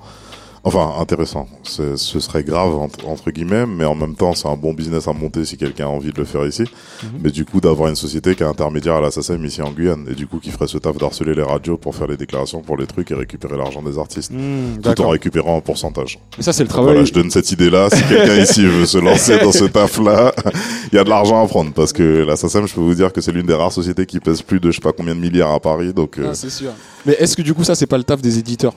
Enfin, 0.67 0.95
intéressant. 0.99 1.47
Ce 1.61 1.95
serait 1.95 2.43
grave 2.43 2.73
entre, 2.75 3.07
entre 3.07 3.29
guillemets, 3.29 3.67
mais 3.67 3.85
en 3.85 3.93
même 3.93 4.15
temps 4.15 4.33
c'est 4.33 4.47
un 4.47 4.55
bon 4.55 4.73
business 4.73 5.07
à 5.07 5.13
monter 5.13 5.45
si 5.45 5.57
quelqu'un 5.57 5.85
a 5.85 5.89
envie 5.89 6.11
de 6.11 6.17
le 6.17 6.25
faire 6.25 6.43
ici. 6.45 6.63
Mhm. 7.03 7.09
Mais 7.23 7.29
du 7.29 7.45
coup 7.45 7.61
d'avoir 7.61 7.87
une 7.87 7.95
société 7.95 8.33
qui 8.33 8.41
est 8.41 8.47
intermédiaire 8.47 8.95
à 8.95 9.01
la 9.01 9.11
SACEM 9.11 9.45
ici 9.45 9.61
en 9.61 9.69
Guyane 9.71 10.07
et 10.09 10.15
du 10.15 10.25
coup 10.25 10.39
qui 10.39 10.49
ferait 10.49 10.67
ce 10.67 10.79
taf 10.79 10.97
d'harceler 10.97 11.35
les 11.35 11.43
radios 11.43 11.77
pour 11.77 11.93
faire 11.95 12.07
les 12.07 12.17
déclarations 12.17 12.61
pour 12.61 12.77
les 12.77 12.87
trucs 12.87 13.11
et 13.11 13.13
récupérer 13.13 13.57
l'argent 13.57 13.83
des 13.83 13.99
artistes. 13.99 14.31
Hmm, 14.33 14.81
Tout 14.81 15.01
en 15.01 15.09
récupérant 15.09 15.57
un 15.57 15.61
pourcentage. 15.61 16.17
Mais 16.37 16.43
ça, 16.43 16.51
c'est 16.51 16.63
le 16.63 16.69
travail. 16.69 16.93
Voilà, 16.93 17.05
je 17.05 17.13
donne 17.13 17.29
cette 17.29 17.51
idée-là. 17.51 17.89
Si 17.91 18.01
quelqu'un 18.09 18.37
ici 18.41 18.65
veut 18.65 18.87
se 18.87 18.97
lancer 18.97 19.37
dans 19.37 19.51
ce 19.51 19.65
taf-là, 19.65 20.33
il 20.91 20.95
y 20.95 20.99
a 20.99 21.03
de 21.03 21.09
l'argent 21.09 21.43
à 21.43 21.47
prendre 21.47 21.73
parce 21.73 21.93
que 21.93 22.23
la 22.27 22.35
SACEM, 22.35 22.67
je 22.67 22.73
peux 22.73 22.81
vous 22.81 22.95
dire 22.95 23.13
que 23.13 23.21
c'est 23.21 23.31
l'une 23.31 23.45
des 23.45 23.53
rares 23.53 23.71
sociétés 23.71 24.07
qui 24.07 24.19
pèse 24.19 24.41
plus 24.41 24.59
de 24.59 24.71
je 24.71 24.77
sais 24.77 24.81
pas 24.81 24.93
combien 24.93 25.13
de 25.13 25.19
milliards 25.19 25.51
à 25.53 25.59
Paris. 25.59 25.93
Donc, 25.93 26.17
euh, 26.17 26.29
Ah, 26.31 26.33
c'est 26.33 26.49
sûr. 26.49 26.71
Mais 27.05 27.13
est-ce 27.19 27.37
que 27.37 27.43
du 27.43 27.53
coup, 27.53 27.63
ça, 27.63 27.75
c'est 27.75 27.85
pas 27.85 27.99
le 27.99 28.03
taf 28.03 28.19
des 28.19 28.39
éditeurs? 28.39 28.73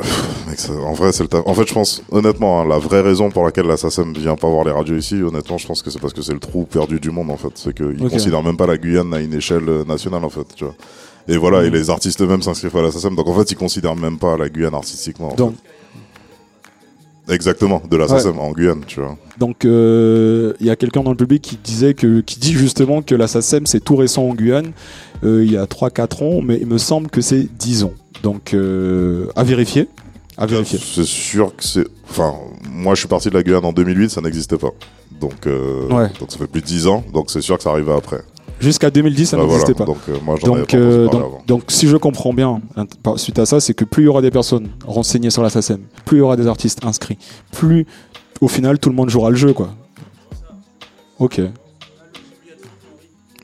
mec, 0.68 0.70
en 0.84 0.92
vrai, 0.92 1.12
c'est 1.12 1.22
le 1.22 1.28
taf. 1.28 1.42
En 1.46 1.54
fait, 1.54 1.66
je 1.68 1.74
pense, 1.74 2.02
honnêtement, 2.10 2.60
hein, 2.62 2.66
la 2.68 2.78
vraie 2.78 3.00
raison 3.00 3.30
pour 3.30 3.44
laquelle 3.44 3.66
la 3.66 3.76
SACEM 3.76 4.12
vient 4.14 4.36
pas 4.36 4.48
voir 4.48 4.64
les 4.64 4.70
radios 4.72 4.96
ici, 4.96 5.20
honnêtement, 5.22 5.58
je 5.58 5.66
pense 5.66 5.82
que 5.82 5.90
c'est 5.90 6.00
parce 6.00 6.12
que 6.12 6.22
c'est 6.22 6.32
le 6.32 6.38
trou 6.40 6.64
perdu 6.64 7.00
du 7.00 7.10
monde, 7.10 7.30
en 7.30 7.36
fait. 7.36 7.50
C'est 7.54 7.74
qu'ils 7.74 8.02
Ok. 8.02 8.10
considèrent 8.10 8.42
même 8.42 8.56
pas 8.56 8.66
la 8.66 8.76
Guyane 8.78 9.12
à 9.14 9.20
une 9.20 9.34
échelle 9.34 9.68
euh, 9.68 9.84
nationale, 9.84 10.24
en 10.24 10.30
fait, 10.30 10.46
tu 10.54 10.64
vois. 10.64 10.74
Et 11.28 11.36
voilà, 11.36 11.60
Mhm. 11.60 11.66
et 11.66 11.70
les 11.70 11.90
artistes 11.90 12.20
eux-mêmes 12.20 12.42
s'inscrivent 12.42 12.76
à 12.76 12.82
la 12.82 12.90
SACEM. 12.90 13.14
Donc, 13.16 13.26
en 13.28 13.34
fait, 13.34 13.50
ils 13.50 13.56
considèrent 13.56 13.96
même 13.96 14.18
pas 14.18 14.36
la 14.36 14.48
Guyane 14.48 14.74
artistiquement. 14.74 15.32
en 15.32 15.34
Donc, 15.36 15.54
fait. 15.54 17.34
Exactement, 17.34 17.80
de 17.90 17.96
la 17.96 18.04
Ouais. 18.04 18.10
SACEM 18.18 18.38
en 18.38 18.52
Guyane, 18.52 18.82
tu 18.86 19.00
vois. 19.00 19.16
donc 19.38 19.64
euh, 19.64 20.52
il 20.60 20.66
y 20.66 20.70
a 20.70 20.76
quelqu'un 20.76 21.02
dans 21.02 21.10
le 21.12 21.16
public 21.16 21.40
qui 21.40 21.56
disait 21.56 21.94
que, 21.94 22.20
qui 22.20 22.38
dit 22.38 22.52
justement 22.52 23.00
que 23.00 23.14
la 23.14 23.26
SACEM 23.28 23.64
c'est 23.64 23.80
tout 23.80 23.96
récent 23.96 24.24
en 24.24 24.34
Guyane, 24.34 24.72
euh, 25.24 25.42
il 25.42 25.50
y 25.50 25.56
a 25.56 25.64
3-4 25.64 26.22
ans, 26.22 26.42
mais 26.42 26.58
il 26.60 26.66
me 26.66 26.76
semble 26.76 27.08
que 27.08 27.22
c'est 27.22 27.48
10 27.58 27.84
ans. 27.84 27.94
Donc 28.22 28.52
euh, 28.52 29.28
à 29.36 29.42
vérifier. 29.42 29.88
À 30.36 30.46
vérifier. 30.46 30.78
C'est 30.78 31.04
sûr 31.04 31.54
que 31.56 31.64
c'est. 31.64 31.86
Enfin, 32.10 32.34
moi, 32.70 32.94
je 32.94 33.00
suis 33.00 33.08
parti 33.08 33.28
de 33.30 33.34
la 33.34 33.42
Guyane 33.42 33.64
en 33.64 33.72
2008, 33.72 34.10
ça 34.10 34.20
n'existait 34.20 34.58
pas. 34.58 34.70
Donc, 35.20 35.46
euh, 35.46 35.88
Ouais. 35.88 36.10
donc 36.18 36.30
ça 36.32 36.38
fait 36.38 36.46
plus 36.48 36.60
de 36.60 36.66
10 36.66 36.86
ans, 36.88 37.04
donc 37.12 37.30
c'est 37.30 37.40
sûr 37.40 37.56
que 37.56 37.62
ça 37.62 37.70
arrivait 37.70 37.92
après. 37.92 38.20
Jusqu'à 38.60 38.90
2010, 38.90 39.26
ça 39.26 39.36
Bah, 39.36 39.44
n'existait 39.44 39.72
voilà. 39.72 39.84
pas. 39.86 39.92
Donc, 39.92 39.98
euh, 40.08 40.16
moi, 40.24 40.36
Donc, 40.42 40.74
euh, 40.74 41.04
donc, 41.06 41.14
avant. 41.14 41.42
donc, 41.46 41.62
si 41.68 41.86
je 41.86 41.96
comprends 41.96 42.32
bien, 42.32 42.60
suite 43.16 43.38
à 43.38 43.46
ça, 43.46 43.60
c'est 43.60 43.74
que 43.74 43.84
plus 43.84 44.02
il 44.04 44.06
y 44.06 44.08
aura 44.08 44.22
des 44.22 44.30
personnes 44.30 44.68
renseignées 44.86 45.30
sur 45.30 45.42
la 45.42 45.50
SACEM, 45.50 45.82
plus 46.04 46.16
il 46.18 46.20
y 46.20 46.22
aura 46.22 46.36
des 46.36 46.46
artistes 46.46 46.84
inscrits, 46.84 47.18
plus 47.52 47.86
au 48.40 48.48
final 48.48 48.78
tout 48.78 48.88
le 48.90 48.94
monde 48.96 49.10
jouera 49.10 49.30
le 49.30 49.36
jeu, 49.36 49.52
quoi. 49.52 49.70
Ok. 51.18 51.40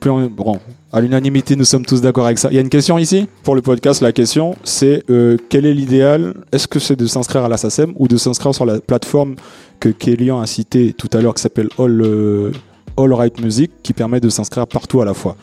Plus 0.00 0.10
on- 0.10 0.26
bon, 0.28 0.58
à 0.92 1.00
l'unanimité, 1.00 1.54
nous 1.54 1.64
sommes 1.64 1.86
tous 1.86 2.00
d'accord 2.00 2.26
avec 2.26 2.38
ça. 2.38 2.48
Il 2.50 2.54
y 2.54 2.58
a 2.58 2.60
une 2.60 2.68
question 2.68 2.98
ici 2.98 3.28
pour 3.44 3.54
le 3.54 3.62
podcast. 3.62 4.00
La 4.00 4.12
question, 4.12 4.56
c'est 4.64 5.04
euh, 5.08 5.36
quel 5.48 5.64
est 5.64 5.74
l'idéal? 5.74 6.34
Est-ce 6.50 6.66
que 6.66 6.80
c'est 6.80 6.96
de 6.96 7.06
s'inscrire 7.06 7.44
à 7.44 7.48
la 7.48 7.56
SACEM 7.56 7.92
ou 7.96 8.08
de 8.08 8.16
s'inscrire 8.16 8.54
sur 8.54 8.66
la 8.66 8.80
plateforme 8.80 9.36
que 9.78 9.88
Kélian 9.88 10.40
a 10.40 10.46
citée 10.46 10.92
tout 10.92 11.08
à 11.12 11.20
l'heure, 11.20 11.34
qui 11.34 11.42
s'appelle 11.42 11.68
All, 11.78 12.02
euh, 12.02 12.52
All 12.96 13.12
Right 13.12 13.40
Music, 13.40 13.70
qui 13.82 13.92
permet 13.92 14.20
de 14.20 14.28
s'inscrire 14.28 14.66
partout 14.66 15.00
à 15.00 15.04
la 15.04 15.14
fois? 15.14 15.36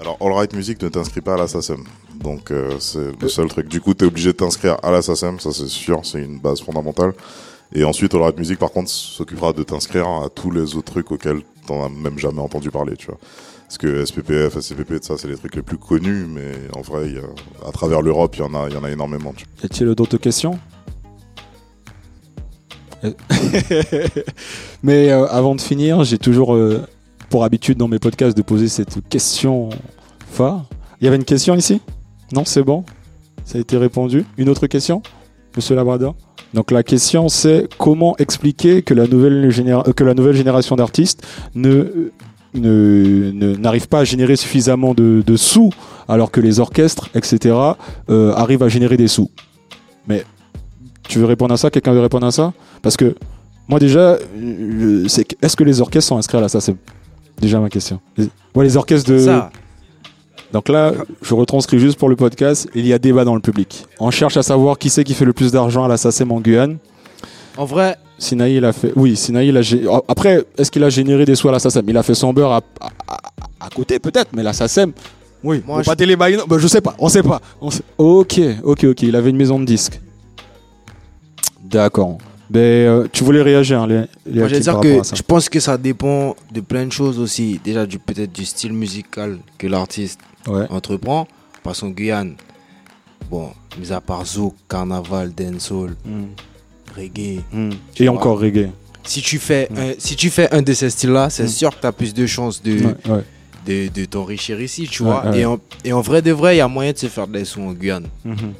Alors, 0.00 0.18
All 0.20 0.32
Right 0.32 0.52
Music 0.54 0.82
ne 0.82 0.88
t'inscrit 0.88 1.20
pas 1.20 1.34
à 1.34 1.38
la 1.38 1.46
SACEM. 1.46 1.84
Donc 2.22 2.50
euh, 2.50 2.72
c'est 2.80 3.20
le 3.20 3.28
seul 3.28 3.48
truc. 3.48 3.68
Du 3.68 3.80
coup, 3.80 3.94
t'es 3.94 4.06
obligé 4.06 4.32
de 4.32 4.36
t'inscrire 4.36 4.76
à 4.82 4.90
la 4.90 5.02
SACEM, 5.02 5.38
ça 5.38 5.52
c'est 5.52 5.68
sûr, 5.68 6.00
c'est 6.04 6.22
une 6.22 6.38
base 6.38 6.60
fondamentale. 6.60 7.12
Et 7.72 7.84
ensuite, 7.84 8.12
All 8.14 8.22
Right 8.22 8.36
Music, 8.36 8.58
par 8.58 8.72
contre, 8.72 8.90
s'occupera 8.90 9.52
de 9.52 9.62
t'inscrire 9.62 10.08
à 10.08 10.28
tous 10.28 10.50
les 10.50 10.74
autres 10.74 10.92
trucs 10.92 11.12
auxquels 11.12 11.42
t'en 11.66 11.84
as 11.84 11.88
même 11.88 12.18
jamais 12.18 12.40
entendu 12.40 12.70
parler, 12.70 12.96
tu 12.96 13.06
vois. 13.06 13.18
Parce 13.70 13.78
que 13.78 14.04
SPPF, 14.04 14.58
SCPP, 14.58 14.94
ça, 15.00 15.16
c'est 15.16 15.28
les 15.28 15.36
trucs 15.36 15.54
les 15.54 15.62
plus 15.62 15.78
connus, 15.78 16.26
mais 16.28 16.54
en 16.74 16.80
vrai, 16.80 17.14
à 17.64 17.70
travers 17.70 18.02
l'Europe, 18.02 18.34
il 18.34 18.40
y 18.40 18.42
en 18.42 18.52
a, 18.52 18.90
énormément. 18.90 19.32
Y 19.62 19.66
a-t-il 19.66 19.94
d'autres 19.94 20.16
questions? 20.16 20.58
Mais 24.82 25.12
euh, 25.12 25.24
avant 25.28 25.54
de 25.54 25.60
finir, 25.60 26.02
j'ai 26.02 26.18
toujours 26.18 26.56
euh, 26.56 26.84
pour 27.28 27.44
habitude 27.44 27.78
dans 27.78 27.86
mes 27.86 28.00
podcasts 28.00 28.36
de 28.36 28.42
poser 28.42 28.66
cette 28.66 29.08
question 29.08 29.68
phare. 30.28 30.64
Il 31.00 31.04
y 31.04 31.06
avait 31.06 31.16
une 31.16 31.24
question 31.24 31.54
ici? 31.54 31.80
Non, 32.32 32.44
c'est 32.44 32.64
bon? 32.64 32.84
Ça 33.44 33.58
a 33.58 33.60
été 33.60 33.76
répondu. 33.76 34.24
Une 34.36 34.48
autre 34.48 34.66
question? 34.66 35.00
Monsieur 35.56 35.74
Labrador 35.74 36.14
Donc 36.54 36.70
la 36.70 36.84
question 36.84 37.28
c'est 37.28 37.68
comment 37.76 38.16
expliquer 38.18 38.82
que 38.82 38.94
la 38.94 39.08
nouvelle, 39.08 39.50
euh, 39.58 39.92
que 39.92 40.04
la 40.04 40.14
nouvelle 40.14 40.36
génération 40.36 40.76
d'artistes 40.76 41.26
ne 41.54 42.12
ne- 42.54 43.30
ne- 43.32 43.56
n'arrive 43.56 43.88
pas 43.88 44.00
à 44.00 44.04
générer 44.04 44.36
suffisamment 44.36 44.94
de, 44.94 45.22
de 45.26 45.36
sous 45.36 45.70
alors 46.08 46.30
que 46.30 46.40
les 46.40 46.58
orchestres, 46.60 47.08
etc., 47.14 47.54
euh, 48.08 48.32
arrivent 48.34 48.62
à 48.62 48.68
générer 48.68 48.96
des 48.96 49.08
sous. 49.08 49.30
Mais 50.08 50.24
tu 51.08 51.18
veux 51.18 51.26
répondre 51.26 51.54
à 51.54 51.56
ça? 51.56 51.70
Quelqu'un 51.70 51.92
veut 51.92 52.00
répondre 52.00 52.26
à 52.26 52.30
ça? 52.32 52.52
Parce 52.82 52.96
que 52.96 53.14
moi 53.68 53.78
déjà, 53.78 54.16
est-ce 55.42 55.56
que 55.56 55.64
les 55.64 55.80
orchestres 55.80 56.08
sont 56.08 56.16
inscrits 56.16 56.38
à 56.38 56.40
la 56.40 56.48
SACEM 56.48 56.76
Déjà 57.40 57.60
ma 57.60 57.68
question. 57.68 58.00
Les, 58.16 58.28
ouais, 58.54 58.64
les 58.64 58.76
orchestres 58.76 59.10
de... 59.10 59.18
Ça, 59.18 59.50
Donc 60.52 60.68
là, 60.68 60.92
je 61.22 61.32
retranscris 61.34 61.78
juste 61.78 61.98
pour 61.98 62.08
le 62.08 62.16
podcast. 62.16 62.68
Il 62.74 62.86
y 62.86 62.92
a 62.92 62.98
débat 62.98 63.24
dans 63.24 63.34
le 63.36 63.40
public. 63.40 63.86
On 64.00 64.10
cherche 64.10 64.36
à 64.36 64.42
savoir 64.42 64.76
qui 64.78 64.90
c'est 64.90 65.04
qui 65.04 65.14
fait 65.14 65.24
le 65.24 65.32
plus 65.32 65.52
d'argent 65.52 65.84
à 65.84 65.88
la 65.88 65.96
SACEM 65.96 66.32
en 66.32 66.40
Guyane. 66.40 66.78
En 67.60 67.64
vrai, 67.66 67.96
Sinaï, 68.18 68.56
il 68.56 68.64
a 68.64 68.72
fait. 68.72 68.92
Oui, 68.96 69.16
Sinaï, 69.16 69.48
il 69.48 69.56
a. 69.56 69.60
gé- 69.60 69.86
Après, 70.08 70.44
est-ce 70.56 70.70
qu'il 70.70 70.82
a 70.82 70.88
généré 70.88 71.24
des 71.26 71.34
sous 71.34 71.48
à 71.48 71.52
la 71.52 71.58
SACEM 71.58 71.84
Il 71.88 71.96
a 71.98 72.02
fait 72.02 72.14
son 72.14 72.32
beurre 72.32 72.52
à, 72.52 72.60
à- 72.80 72.90
à- 73.06 73.20
à 73.66 73.68
côté, 73.68 73.98
peut-être, 73.98 74.30
mais 74.34 74.42
la 74.42 74.52
SACEM. 74.54 74.92
Oui, 75.44 75.62
Moi, 75.66 75.82
je- 75.82 75.86
pas 75.90 75.94
non, 76.36 76.44
bah, 76.48 76.56
je 76.58 76.66
sais 76.66 76.80
pas, 76.80 76.94
on 76.98 77.08
sait 77.10 77.22
pas. 77.22 77.40
On 77.60 77.70
sait- 77.70 77.82
Ok, 77.98 78.40
ok, 78.62 78.84
ok, 78.84 79.02
il 79.02 79.14
avait 79.14 79.28
une 79.30 79.36
maison 79.36 79.58
de 79.60 79.64
disques. 79.66 80.00
D'accord. 81.62 82.18
Ben, 82.48 82.58
euh, 82.60 83.06
tu 83.12 83.24
voulais 83.24 83.42
réagir, 83.42 83.82
hein, 83.82 83.86
les, 83.86 84.02
les 84.26 84.40
moi 84.40 84.48
je 84.48 84.56
dire 84.56 84.80
que 84.80 85.02
je 85.14 85.22
pense 85.22 85.48
que 85.48 85.60
ça 85.60 85.76
dépend 85.78 86.34
de 86.52 86.60
plein 86.60 86.84
de 86.86 86.92
choses 86.92 87.18
aussi. 87.20 87.60
Déjà, 87.62 87.86
du 87.86 87.98
peut-être 87.98 88.32
du 88.32 88.44
style 88.44 88.72
musical 88.72 89.38
que 89.58 89.66
l'artiste 89.66 90.20
Ouais. 90.48 90.66
entreprend. 90.70 91.28
Parce 91.62 91.80
qu'en 91.80 91.90
Guyane, 91.90 92.34
bon, 93.30 93.50
mis 93.78 93.92
à 93.92 94.00
part 94.00 94.24
zouk, 94.24 94.54
carnaval, 94.68 95.32
dancehall, 95.34 95.90
Mm, 96.06 96.24
reggae, 96.96 97.40
mm. 97.52 97.70
Tu 97.94 98.04
Et 98.04 98.08
vois. 98.08 98.16
encore 98.16 98.38
reggae. 98.40 98.68
si 99.04 99.22
tu 99.22 99.38
fais, 99.38 99.68
Ouais. 99.70 99.90
un, 99.90 99.94
si 99.98 100.14
tu 100.16 100.30
fais 100.30 100.52
un 100.54 100.62
de 100.62 100.72
ces 100.72 100.90
styles-là, 100.90 101.30
c'est 101.30 101.44
Mm. 101.44 101.48
sûr 101.48 101.70
que 101.76 101.80
tu 101.80 101.86
as 101.86 101.92
plus 101.92 102.12
de 102.14 102.26
chances 102.26 102.62
de, 102.62 102.72
Ouais, 102.84 102.94
ouais. 103.08 103.24
de, 103.66 103.88
de 104.00 104.04
t'enrichir 104.04 104.60
ici, 104.60 104.86
tu 104.90 105.02
vois. 105.02 105.36
Et, 105.36 105.44
en, 105.44 105.58
et 105.84 105.92
en 105.92 106.00
vrai 106.00 106.22
de 106.22 106.30
vrai, 106.32 106.54
il 106.56 106.58
y 106.58 106.62
a 106.62 106.68
moyen 106.68 106.92
de 106.92 106.98
se 106.98 107.06
faire 107.06 107.26
des 107.26 107.44
sous 107.44 107.60
en 107.62 107.72
Guyane. 107.72 108.06
Mhm. 108.24 108.52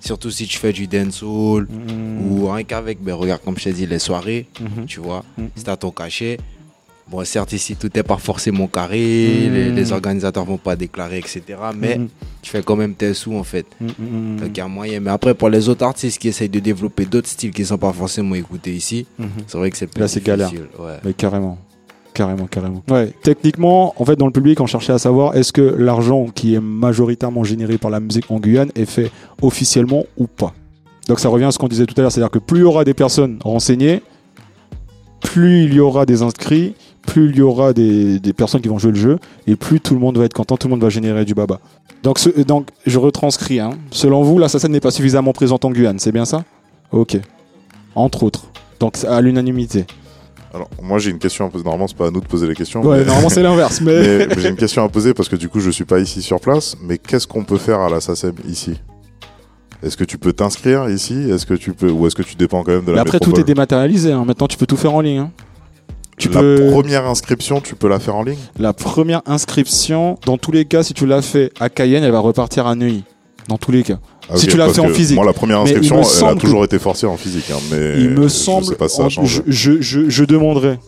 Surtout 0.00 0.30
si 0.30 0.46
tu 0.46 0.58
fais 0.58 0.72
du 0.72 0.86
dancehall 0.86 1.66
Mm, 1.70 2.30
ou 2.30 2.48
rien 2.50 2.62
qu'avec, 2.64 3.02
ben, 3.02 3.14
regarde, 3.14 3.40
comme 3.42 3.56
je 3.58 3.64
t'ai 3.64 3.72
dit, 3.72 3.86
les 3.86 3.98
soirées, 3.98 4.46
mhm. 4.60 4.84
tu 4.86 5.00
vois. 5.00 5.24
Si 5.56 5.64
t'as 5.64 5.76
ton 5.76 5.90
cachet. 5.90 6.38
Bon, 7.10 7.22
certes, 7.24 7.52
ici, 7.52 7.76
tout 7.76 7.90
n'est 7.94 8.02
pas 8.02 8.16
forcément 8.16 8.66
carré, 8.66 8.96
Mm. 9.48 9.52
les, 9.52 9.70
les 9.72 9.92
organisateurs 9.92 10.44
vont 10.46 10.56
pas 10.56 10.74
déclarer, 10.74 11.18
etc. 11.18 11.42
Mais 11.78 11.98
Mhm. 11.98 12.08
tu 12.40 12.50
fais 12.50 12.62
quand 12.62 12.76
même 12.76 12.94
tes 12.94 13.12
sous, 13.12 13.34
en 13.34 13.44
fait. 13.44 13.66
Mm, 13.78 13.86
mm, 13.86 14.36
Donc, 14.40 14.48
il 14.54 14.56
y 14.58 14.60
a 14.62 14.68
moyen. 14.68 15.00
Mais 15.00 15.10
après, 15.10 15.34
pour 15.34 15.50
les 15.50 15.68
autres 15.68 15.84
artistes 15.84 16.18
qui 16.18 16.28
essayent 16.28 16.48
de 16.48 16.60
développer 16.60 17.04
d'autres 17.04 17.28
styles 17.28 17.50
qui 17.52 17.60
ne 17.60 17.66
sont 17.66 17.76
pas 17.78 17.92
forcément 17.92 18.34
écoutés 18.34 18.72
ici, 18.74 19.06
c'est 19.46 19.58
vrai 19.58 19.70
que 19.70 19.76
c'est 19.76 19.86
plus 19.86 20.00
Là, 20.00 20.08
c'est 20.08 20.24
galère. 20.24 20.50
Ouais. 20.78 20.96
Mais 21.04 21.12
carrément. 21.12 21.58
Carrément, 22.14 22.46
carrément. 22.46 22.82
Ouais, 22.88 23.12
techniquement, 23.22 23.92
en 24.00 24.04
fait, 24.04 24.14
dans 24.16 24.26
le 24.26 24.32
public, 24.32 24.60
on 24.60 24.66
cherchait 24.66 24.92
à 24.92 24.98
savoir 24.98 25.36
est-ce 25.36 25.52
que 25.52 25.60
l'argent 25.60 26.26
qui 26.34 26.54
est 26.54 26.60
majoritairement 26.60 27.42
généré 27.44 27.76
par 27.76 27.90
la 27.90 27.98
musique 28.00 28.30
en 28.30 28.38
Guyane 28.38 28.70
est 28.76 28.84
fait 28.86 29.10
officiellement 29.42 30.04
ou 30.16 30.26
pas? 30.28 30.54
Donc 31.08 31.18
ça 31.20 31.28
revient 31.28 31.44
à 31.46 31.50
ce 31.50 31.58
qu'on 31.58 31.66
disait 31.68 31.84
tout 31.86 31.94
à 31.98 32.02
l'heure, 32.02 32.12
c'est-à-dire 32.12 32.30
que 32.30 32.38
plus 32.38 32.60
il 32.60 32.62
y 32.62 32.64
aura 32.64 32.84
des 32.84 32.94
personnes 32.94 33.38
renseignées, 33.44 34.00
plus 35.22 35.64
il 35.64 35.74
y 35.74 35.80
aura 35.80 36.06
des 36.06 36.22
inscrits, 36.22 36.74
plus 37.06 37.30
il 37.30 37.36
y 37.36 37.42
aura 37.42 37.72
des, 37.72 38.18
des 38.18 38.32
personnes 38.32 38.60
qui 38.60 38.68
vont 38.68 38.78
jouer 38.78 38.90
le 38.92 38.96
jeu, 38.98 39.18
et 39.46 39.56
plus 39.56 39.80
tout 39.80 39.94
le 39.94 40.00
monde 40.00 40.18
va 40.18 40.24
être 40.24 40.32
content, 40.34 40.56
tout 40.56 40.68
le 40.68 40.72
monde 40.72 40.82
va 40.82 40.88
générer 40.90 41.24
du 41.24 41.34
baba. 41.34 41.60
Donc, 42.02 42.18
ce- 42.18 42.42
donc 42.42 42.68
je 42.86 42.98
retranscris. 42.98 43.60
hein. 43.60 43.70
Selon 43.90 44.22
vous, 44.22 44.38
la 44.38 44.48
SACEM 44.48 44.72
n'est 44.72 44.80
pas 44.80 44.90
suffisamment 44.90 45.32
présente 45.32 45.64
en 45.64 45.70
Guyane, 45.70 45.98
c'est 45.98 46.12
bien 46.12 46.24
ça? 46.24 46.44
Ok. 46.92 47.18
Entre 47.94 48.22
autres. 48.24 48.46
Donc 48.80 48.96
à 49.08 49.20
l'unanimité. 49.20 49.86
Alors, 50.52 50.68
moi, 50.82 50.98
j'ai 50.98 51.10
une 51.10 51.18
question 51.18 51.46
à 51.46 51.48
poser. 51.48 51.64
Normalement, 51.64 51.88
c'est 51.88 51.96
pas 51.96 52.06
à 52.06 52.10
nous 52.10 52.20
de 52.20 52.26
poser 52.26 52.46
les 52.46 52.54
questions. 52.54 52.80
Ouais, 52.82 52.98
mais- 52.98 53.04
normalement 53.04 53.28
c'est 53.28 53.42
l'inverse, 53.42 53.80
mais... 53.80 54.26
Mais 54.28 54.34
j'ai 54.38 54.48
une 54.50 54.56
question 54.56 54.84
à 54.84 54.88
poser 54.88 55.12
parce 55.14 55.28
que 55.28 55.34
du 55.36 55.48
coup, 55.48 55.58
je 55.60 55.70
suis 55.70 55.84
pas 55.84 55.98
ici 55.98 56.22
sur 56.22 56.38
place. 56.40 56.76
Mais 56.82 56.98
qu'est-ce 56.98 57.26
qu'on 57.26 57.42
peut 57.44 57.56
faire 57.58 57.80
à 57.80 57.88
la 57.90 58.00
SACEM 58.00 58.34
ici? 58.48 58.74
Est-ce 59.82 59.96
que 59.96 60.04
tu 60.04 60.16
peux 60.16 60.32
t'inscrire 60.32 60.88
ici? 60.88 61.14
Est-ce 61.30 61.44
que 61.44 61.54
tu 61.54 61.72
peux 61.72 61.90
ou 61.90 62.06
est-ce 62.06 62.14
que 62.14 62.22
tu 62.22 62.36
dépends 62.36 62.62
quand 62.62 62.70
même 62.72 62.84
de 62.84 62.90
Mais 62.90 62.96
la 62.96 63.02
après, 63.02 63.18
tout 63.18 63.38
est 63.38 63.44
dématérialisé. 63.44 64.12
hein. 64.12 64.24
Maintenant, 64.24 64.46
tu 64.46 64.56
peux 64.56 64.66
tout 64.66 64.76
faire 64.76 64.94
en 64.94 65.00
ligne. 65.00 65.18
hein. 65.18 65.30
Tu 66.16 66.28
La 66.28 66.40
peux... 66.40 66.68
première 66.70 67.06
inscription, 67.06 67.60
tu 67.60 67.74
peux 67.74 67.88
la 67.88 67.98
faire 67.98 68.14
en 68.16 68.22
ligne 68.22 68.38
La 68.58 68.72
première 68.72 69.22
inscription, 69.26 70.18
dans 70.26 70.38
tous 70.38 70.52
les 70.52 70.64
cas, 70.64 70.82
si 70.82 70.94
tu 70.94 71.06
l'as 71.06 71.22
fait 71.22 71.50
à 71.60 71.68
Cayenne, 71.68 72.04
elle 72.04 72.12
va 72.12 72.20
repartir 72.20 72.66
à 72.66 72.74
Neuilly. 72.74 73.04
Dans 73.48 73.58
tous 73.58 73.72
les 73.72 73.82
cas. 73.82 73.98
Ah, 74.30 74.36
Si 74.36 74.46
tu 74.46 74.56
l'as 74.56 74.70
fait 74.70 74.80
en 74.80 74.86
que 74.86 74.94
physique. 74.94 75.16
Moi, 75.16 75.26
la 75.26 75.34
première 75.34 75.60
inscription, 75.60 76.00
elle 76.00 76.24
a 76.28 76.34
toujours 76.36 76.64
été 76.64 76.78
forcée 76.78 77.04
en 77.06 77.16
physique. 77.18 77.50
hein, 77.52 77.58
mais 77.70 78.00
Il 78.00 78.10
me 78.10 78.22
je 78.22 78.28
semble. 78.28 78.64
sais 78.64 78.74
pas 78.74 78.88
si 78.88 78.96
ça 78.96 79.02
a 79.02 79.06
en- 79.06 79.10
changé. 79.10 79.42
je, 79.46 79.72
je, 79.72 79.80
je, 79.82 80.08
je 80.08 80.24
demanderai. 80.24 80.78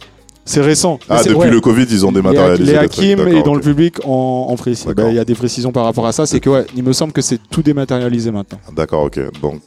C'est 0.47 0.63
récent. 0.63 0.99
Ah, 1.11 1.23
depuis 1.23 1.37
ouais. 1.37 1.51
le 1.51 1.61
Covid, 1.61 1.87
ils 1.91 2.07
ont 2.07 2.13
dématérialisé. 2.13 2.73
les 2.73 2.79
Hakim 2.79 3.27
et 3.29 3.43
dans 3.43 3.55
le 3.55 3.61
public 3.61 3.97
en, 4.07 4.47
en 4.49 4.57
précis. 4.57 4.87
D'accord. 4.87 5.05
Ben, 5.07 5.11
Il 5.11 5.17
y 5.17 5.19
a 5.19 5.25
des 5.25 5.35
précisions 5.35 5.73
par 5.73 5.85
rapport 5.85 6.07
à 6.07 6.13
ça. 6.13 6.25
C'est 6.25 6.39
que, 6.41 6.49
ouais, 6.49 6.65
il 6.77 6.83
me 6.85 6.93
semble 6.95 7.13
que 7.13 7.21
c'est 7.21 7.41
tout 7.51 7.63
dématérialisé 7.63 8.31
maintenant. 8.31 8.59
D'accord, 8.75 9.03
ok. 9.05 9.19
Donc, 9.43 9.61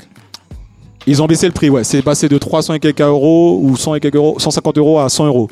Ils 1.07 1.21
ont 1.21 1.25
baissé 1.25 1.47
le 1.47 1.53
prix, 1.53 1.69
ouais. 1.69 1.83
C'est 1.83 2.01
passé 2.01 2.29
de 2.29 2.37
300 2.37 2.75
et 2.75 2.79
quelques 2.79 3.01
euros 3.01 3.59
ou 3.61 3.75
100 3.75 3.95
et 3.95 3.99
quelques 3.99 4.15
euros, 4.15 4.37
150 4.39 4.77
euros 4.77 4.99
à 4.99 5.09
100 5.09 5.25
euros. 5.27 5.49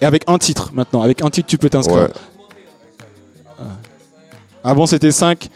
Et 0.00 0.04
avec 0.04 0.24
un 0.26 0.38
titre 0.38 0.70
maintenant. 0.72 1.02
Avec 1.02 1.22
un 1.22 1.30
titre, 1.30 1.46
tu 1.48 1.58
peux 1.58 1.68
t'inscrire. 1.70 2.02
ouais. 2.02 3.64
Avant, 4.64 4.86
c'était 4.86 5.12
5. 5.12 5.48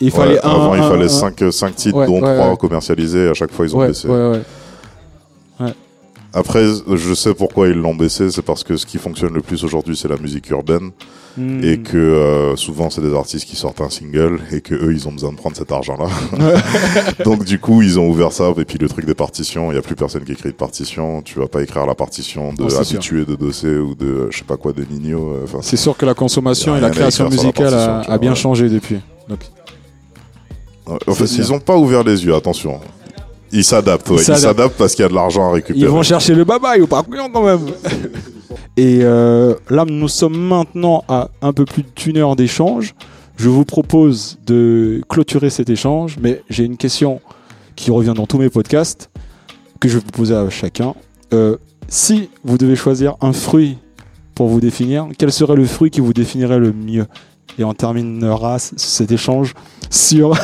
Il 0.00 0.06
Ouais, 0.06 0.10
fallait 0.10 0.44
un. 0.44 0.50
avant, 0.50 0.74
il 0.74 0.82
fallait 0.82 1.04
un- 1.04 1.50
5, 1.52 1.74
titres, 1.76 1.96
Ouais, 1.96 2.06
dont 2.06 2.20
ouais, 2.20 2.34
3 2.36 2.50
ouais. 2.50 2.56
commercialisés. 2.56 3.28
À 3.28 3.34
chaque 3.34 3.52
fois, 3.52 3.64
ils 3.66 3.76
ont 3.76 3.80
Ouais, 3.80 3.88
baissé. 3.88 4.08
ouais, 4.08 4.30
ouais. 5.60 5.72
Après, 6.34 6.64
je 6.96 7.14
sais 7.14 7.34
pourquoi 7.34 7.68
ils 7.68 7.74
l'ont 7.76 7.94
baissé. 7.94 8.30
C'est 8.30 8.40
parce 8.42 8.64
que 8.64 8.76
ce 8.78 8.86
qui 8.86 8.96
fonctionne 8.98 9.34
le 9.34 9.42
plus 9.42 9.62
aujourd'hui, 9.64 9.94
c'est 9.96 10.08
la 10.08 10.16
musique 10.16 10.48
urbaine. 10.50 10.90
Hmm. 11.38 11.64
Et 11.64 11.78
que 11.78 11.96
euh, 11.96 12.56
souvent, 12.56 12.90
c'est 12.90 13.00
des 13.00 13.14
artistes 13.14 13.46
qui 13.48 13.56
sortent 13.56 13.80
un 13.80 13.88
single. 13.88 14.40
Et 14.52 14.60
que 14.60 14.74
eux, 14.74 14.92
ils 14.92 15.08
ont 15.08 15.12
besoin 15.12 15.32
de 15.32 15.36
prendre 15.36 15.56
cet 15.56 15.72
argent-là. 15.72 16.06
Donc, 17.24 17.44
du 17.44 17.58
coup, 17.58 17.80
ils 17.80 17.98
ont 17.98 18.06
ouvert 18.08 18.32
ça. 18.32 18.52
Et 18.58 18.64
puis, 18.66 18.76
le 18.78 18.88
truc 18.88 19.06
des 19.06 19.14
partitions, 19.14 19.70
il 19.70 19.74
n'y 19.74 19.78
a 19.78 19.82
plus 19.82 19.94
personne 19.94 20.24
qui 20.24 20.32
écrit 20.32 20.50
de 20.50 20.54
partition. 20.54 21.22
Tu 21.22 21.38
vas 21.38 21.46
pas 21.48 21.62
écrire 21.62 21.86
la 21.86 21.94
partition 21.94 22.52
de 22.52 22.64
Oh, 22.64 22.68
sûr. 22.68 22.80
Habitué 22.80 23.24
de 23.24 23.34
Dossé 23.34 23.76
ou 23.78 23.94
de 23.94 24.28
je 24.30 24.38
sais 24.38 24.44
pas 24.44 24.56
quoi 24.58 24.72
de 24.72 24.84
Nino. 24.84 25.32
euh, 25.32 25.40
Enfin, 25.44 25.58
C'est 25.62 25.76
sûr 25.78 25.96
que 25.96 26.04
la 26.04 26.14
consommation 26.14 26.74
Y 26.74 26.78
et 26.78 26.80
la 26.82 26.90
création 26.90 27.24
la 27.24 27.30
musicale 27.30 27.74
a, 27.74 28.18
bien 28.18 28.34
changé 28.34 28.68
depuis. 28.68 28.98
Donc, 29.28 29.40
En 30.86 31.14
fait, 31.14 31.24
ils 31.24 31.44
sûr. 31.44 31.54
ont 31.54 31.60
pas 31.60 31.76
ouvert 31.76 32.04
les 32.04 32.24
yeux, 32.24 32.34
attention. 32.34 32.78
Ils 33.52 33.64
s'adaptent, 33.64 34.08
ouais. 34.10 34.22
Ils 34.22 34.36
s'adaptent. 34.36 34.76
parce 34.76 34.94
qu'il 34.94 35.02
y 35.02 35.06
a 35.06 35.08
de 35.08 35.14
l'argent 35.14 35.50
à 35.50 35.52
récupérer. 35.52 35.78
ils 35.78 35.88
vont 35.88 36.02
chercher 36.02 36.34
le 36.34 36.44
baba 36.44 36.76
ou 36.78 36.86
pas 36.86 37.02
quand 37.02 37.44
même. 37.44 37.66
et 38.76 39.00
euh, 39.02 39.54
là, 39.68 39.84
nous 39.86 40.08
sommes 40.08 40.38
maintenant 40.38 41.04
à 41.08 41.28
un 41.42 41.52
peu 41.52 41.64
plus 41.64 41.84
d'une 41.96 42.16
heure 42.16 42.34
d'échange. 42.34 42.94
Je 43.36 43.48
vous 43.48 43.64
propose 43.64 44.38
de 44.46 45.02
clôturer 45.08 45.50
cet 45.50 45.68
échange, 45.68 46.16
mais 46.20 46.42
j'ai 46.48 46.64
une 46.64 46.76
question 46.76 47.20
qui 47.76 47.90
revient 47.90 48.14
dans 48.14 48.26
tous 48.26 48.38
mes 48.38 48.50
podcasts 48.50 49.10
que 49.80 49.88
je 49.88 49.98
vais 49.98 50.04
vous 50.04 50.12
poser 50.12 50.34
à 50.34 50.48
chacun. 50.48 50.94
Euh, 51.32 51.56
si 51.88 52.30
vous 52.44 52.56
devez 52.56 52.76
choisir 52.76 53.16
un 53.20 53.32
fruit 53.32 53.78
pour 54.34 54.48
vous 54.48 54.60
définir, 54.60 55.08
quel 55.18 55.32
serait 55.32 55.56
le 55.56 55.66
fruit 55.66 55.90
qui 55.90 56.00
vous 56.00 56.12
définirait 56.12 56.58
le 56.58 56.72
mieux? 56.72 57.06
Et 57.58 57.64
on 57.64 57.74
terminera 57.74 58.58
cet 58.58 59.12
échange 59.12 59.54
sur, 59.90 60.34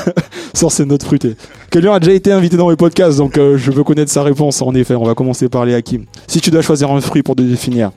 sur 0.54 0.72
ces 0.72 0.84
notes 0.84 1.02
fruitées. 1.02 1.36
Quelqu'un 1.70 1.94
a 1.94 2.00
déjà 2.00 2.12
été 2.12 2.32
invité 2.32 2.56
dans 2.56 2.68
mes 2.68 2.76
podcasts, 2.76 3.18
donc 3.18 3.38
euh, 3.38 3.56
je 3.56 3.70
veux 3.70 3.84
connaître 3.84 4.10
sa 4.10 4.22
réponse. 4.22 4.62
En 4.62 4.74
effet, 4.74 4.94
on 4.94 5.04
va 5.04 5.14
commencer 5.14 5.48
par 5.48 5.64
les 5.64 5.74
Hakim. 5.74 6.04
Si 6.26 6.40
tu 6.40 6.50
dois 6.50 6.62
choisir 6.62 6.90
un 6.90 7.00
fruit 7.00 7.22
pour 7.22 7.36
te 7.36 7.42
définir, 7.42 7.90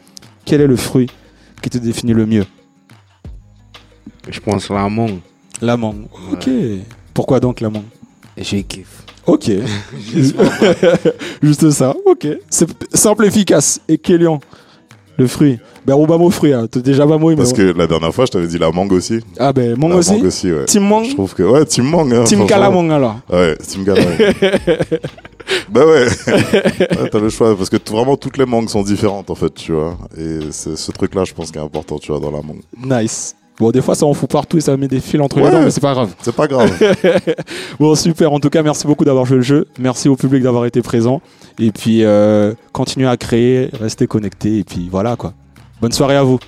quel 0.46 0.62
est 0.62 0.68
le 0.68 0.76
fruit 0.76 1.08
qui 1.62 1.70
te 1.70 1.78
définit 1.78 2.14
le 2.14 2.26
mieux? 2.26 2.46
Je 4.30 4.40
pense 4.40 4.70
la 4.70 4.88
mangue. 4.90 5.20
La 5.62 5.78
mangue. 5.78 6.06
Ok. 6.32 6.50
Pourquoi 7.14 7.40
donc 7.40 7.62
la 7.62 7.70
mangue? 7.70 7.84
Je 8.38 8.58
kiffe. 8.58 9.04
Ok. 9.26 9.52
Juste 11.44 11.70
ça. 11.72 11.94
Ok. 12.06 12.28
C'est 12.50 12.68
simple, 12.94 13.26
efficace. 13.26 13.82
Et 13.88 13.98
Kélian, 13.98 14.40
Le 15.22 15.28
fruit. 15.28 15.60
Ben, 15.86 15.94
on 15.94 16.08
va 16.08 16.18
mon 16.18 16.32
fruit, 16.32 16.52
hein. 16.52 16.66
T'es 16.66 16.82
déjà 16.82 17.06
pas 17.06 17.20
moi, 17.20 17.36
Parce 17.36 17.54
que 17.54 17.62
la 17.62 17.86
dernière 17.86 18.12
fois, 18.12 18.26
je 18.26 18.32
t'avais 18.32 18.48
dit 18.48 18.58
la 18.58 18.72
mangue 18.72 18.92
aussi. 18.92 19.20
Ah, 19.38 19.54
ben, 19.54 19.78
mangue 19.78 19.92
la 19.92 19.98
aussi. 19.98 20.14
mangue 20.14 20.26
aussi, 20.26 20.52
ouais. 20.52 20.66
Team 20.66 20.82
mangue. 20.84 21.06
Je 21.06 21.14
trouve 21.14 21.36
que, 21.36 21.44
ouais, 21.44 21.64
team 21.66 21.86
mangue. 21.86 22.12
Hein, 22.12 22.24
Team 22.24 22.48
calamong, 22.48 22.90
alors. 22.92 23.18
Ouais, 23.32 23.56
team 23.58 23.86
calamong. 23.86 24.18
bah 25.70 25.86
ouais. 25.86 26.08
ouais 26.28 27.10
T'as 27.12 27.20
le 27.20 27.30
choix, 27.30 27.56
parce 27.56 27.70
que 27.70 27.78
vraiment 27.88 28.18
toutes 28.18 28.40
les 28.40 28.48
mangues 28.48 28.68
sont 28.68 28.82
différentes, 28.82 29.30
en 29.30 29.36
fait, 29.36 29.54
tu 29.54 29.74
vois. 29.74 29.96
Et 30.18 30.40
c'est 30.50 30.76
ce 30.76 30.92
truc-là, 30.92 31.24
je 31.24 31.34
pense, 31.34 31.52
qui 31.52 31.60
est 31.60 31.62
important, 31.62 32.00
tu 32.00 32.12
vois, 32.12 32.20
dans 32.20 32.32
la 32.32 32.42
mangue. 32.42 32.62
Nice. 32.84 33.36
Bon, 33.62 33.70
des 33.70 33.84
fois, 33.84 33.94
ça 33.94 34.08
en 34.08 34.14
fout 34.16 34.28
partout 34.28 34.58
et 34.58 34.62
ça 34.62 34.76
met 34.76 34.88
des 34.88 35.00
fils 35.00 35.22
entre 35.22 35.40
les 35.40 35.52
dents, 35.52 35.62
mais 35.62 35.70
c'est 35.70 35.82
pas 35.82 35.94
grave. 35.94 36.16
C'est 36.24 36.36
pas 36.36 36.48
grave. 36.48 36.72
Bon, 37.80 37.94
super. 37.94 38.34
En 38.34 38.40
tout 38.40 38.50
cas, 38.50 38.64
merci 38.64 38.88
beaucoup 38.88 39.06
d'avoir 39.06 39.28
joué 39.28 39.38
le 39.38 39.44
jeu. 39.44 39.68
Merci 39.78 40.10
au 40.10 40.16
public 40.16 40.42
d'avoir 40.42 40.66
été 40.66 40.82
présent. 40.82 41.22
Et 41.60 41.72
puis, 41.72 42.04
euh, 42.04 42.56
continuez 42.72 43.08
à 43.08 43.18
créer, 43.18 43.70
restez 43.80 44.08
connectés. 44.08 44.58
Et 44.58 44.64
puis, 44.64 44.90
voilà, 44.90 45.16
quoi. 45.16 45.36
Bonne 45.80 45.92
soirée 45.92 46.16
à 46.16 46.24
vous. 46.24 46.40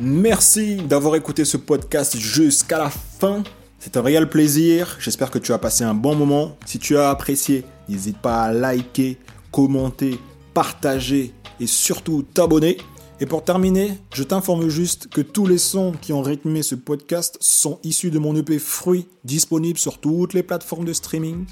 Merci 0.00 0.78
d'avoir 0.78 1.14
écouté 1.14 1.44
ce 1.44 1.56
podcast 1.56 2.16
jusqu'à 2.16 2.78
la 2.78 2.90
fin. 2.90 3.44
C'est 3.78 3.96
un 3.96 4.02
réel 4.02 4.28
plaisir. 4.28 4.96
J'espère 4.98 5.30
que 5.30 5.38
tu 5.38 5.52
as 5.52 5.58
passé 5.58 5.84
un 5.84 5.94
bon 5.94 6.16
moment. 6.16 6.56
Si 6.66 6.80
tu 6.80 6.98
as 6.98 7.10
apprécié, 7.10 7.62
n'hésite 7.88 8.18
pas 8.18 8.42
à 8.42 8.52
liker, 8.52 9.18
commenter, 9.52 10.18
partager 10.52 11.32
et 11.60 11.68
surtout 11.68 12.24
t'abonner. 12.24 12.76
Et 13.18 13.24
pour 13.24 13.44
terminer, 13.44 13.92
je 14.12 14.22
t'informe 14.22 14.68
juste 14.68 15.08
que 15.08 15.22
tous 15.22 15.46
les 15.46 15.56
sons 15.56 15.94
qui 16.00 16.12
ont 16.12 16.20
rythmé 16.20 16.62
ce 16.62 16.74
podcast 16.74 17.38
sont 17.40 17.78
issus 17.82 18.10
de 18.10 18.18
mon 18.18 18.36
EP 18.36 18.58
Fruit, 18.58 19.06
disponible 19.24 19.78
sur 19.78 19.98
toutes 19.98 20.34
les 20.34 20.42
plateformes 20.42 20.84
de 20.84 20.92
streaming. 20.92 21.46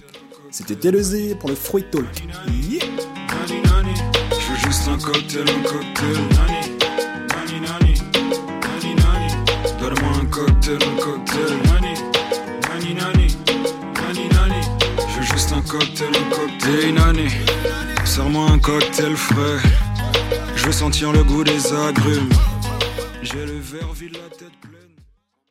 C'était 0.51 0.77
Télésé 0.77 1.35
pour 1.35 1.49
le 1.49 1.55
Fruit 1.55 1.85
Talk. 1.91 2.05
Yeah 2.71 2.81
je 4.45 4.53
veux 4.53 4.59
juste 4.59 4.89
un 4.89 4.99
cocktail, 4.99 5.43
un 5.43 5.63
cocktail. 5.63 6.19
Nani, 6.37 7.61
nani 7.61 7.61
nani, 7.61 8.95
nani 8.95 9.29
donne-moi 9.81 10.13
un 10.21 10.27
cocktail, 10.27 10.79
un 10.83 10.97
cocktail. 11.01 11.57
Nani, 11.65 11.95
nani 12.69 12.95
nani, 12.95 13.37
nani 14.03 14.29
nani, 14.29 14.61
je 15.09 15.19
veux 15.19 15.27
juste 15.33 15.53
un 15.53 15.63
cocktail, 15.63 16.09
un 16.09 16.31
cocktail. 16.31 16.95
Nani, 16.95 17.29
sers-moi 18.05 18.51
un 18.51 18.59
cocktail 18.59 19.17
frais. 19.17 19.94
Je 20.65 20.69
veux 20.71 20.73
sentir 20.73 21.13
le 21.13 21.23
goût 21.23 21.45
des 21.45 21.75
agrumes. 21.75 22.31
J'ai 23.21 23.45
le 23.45 23.59
verre 23.59 23.93
vide, 23.93 24.15
la 24.15 24.35
tête. 24.35 24.64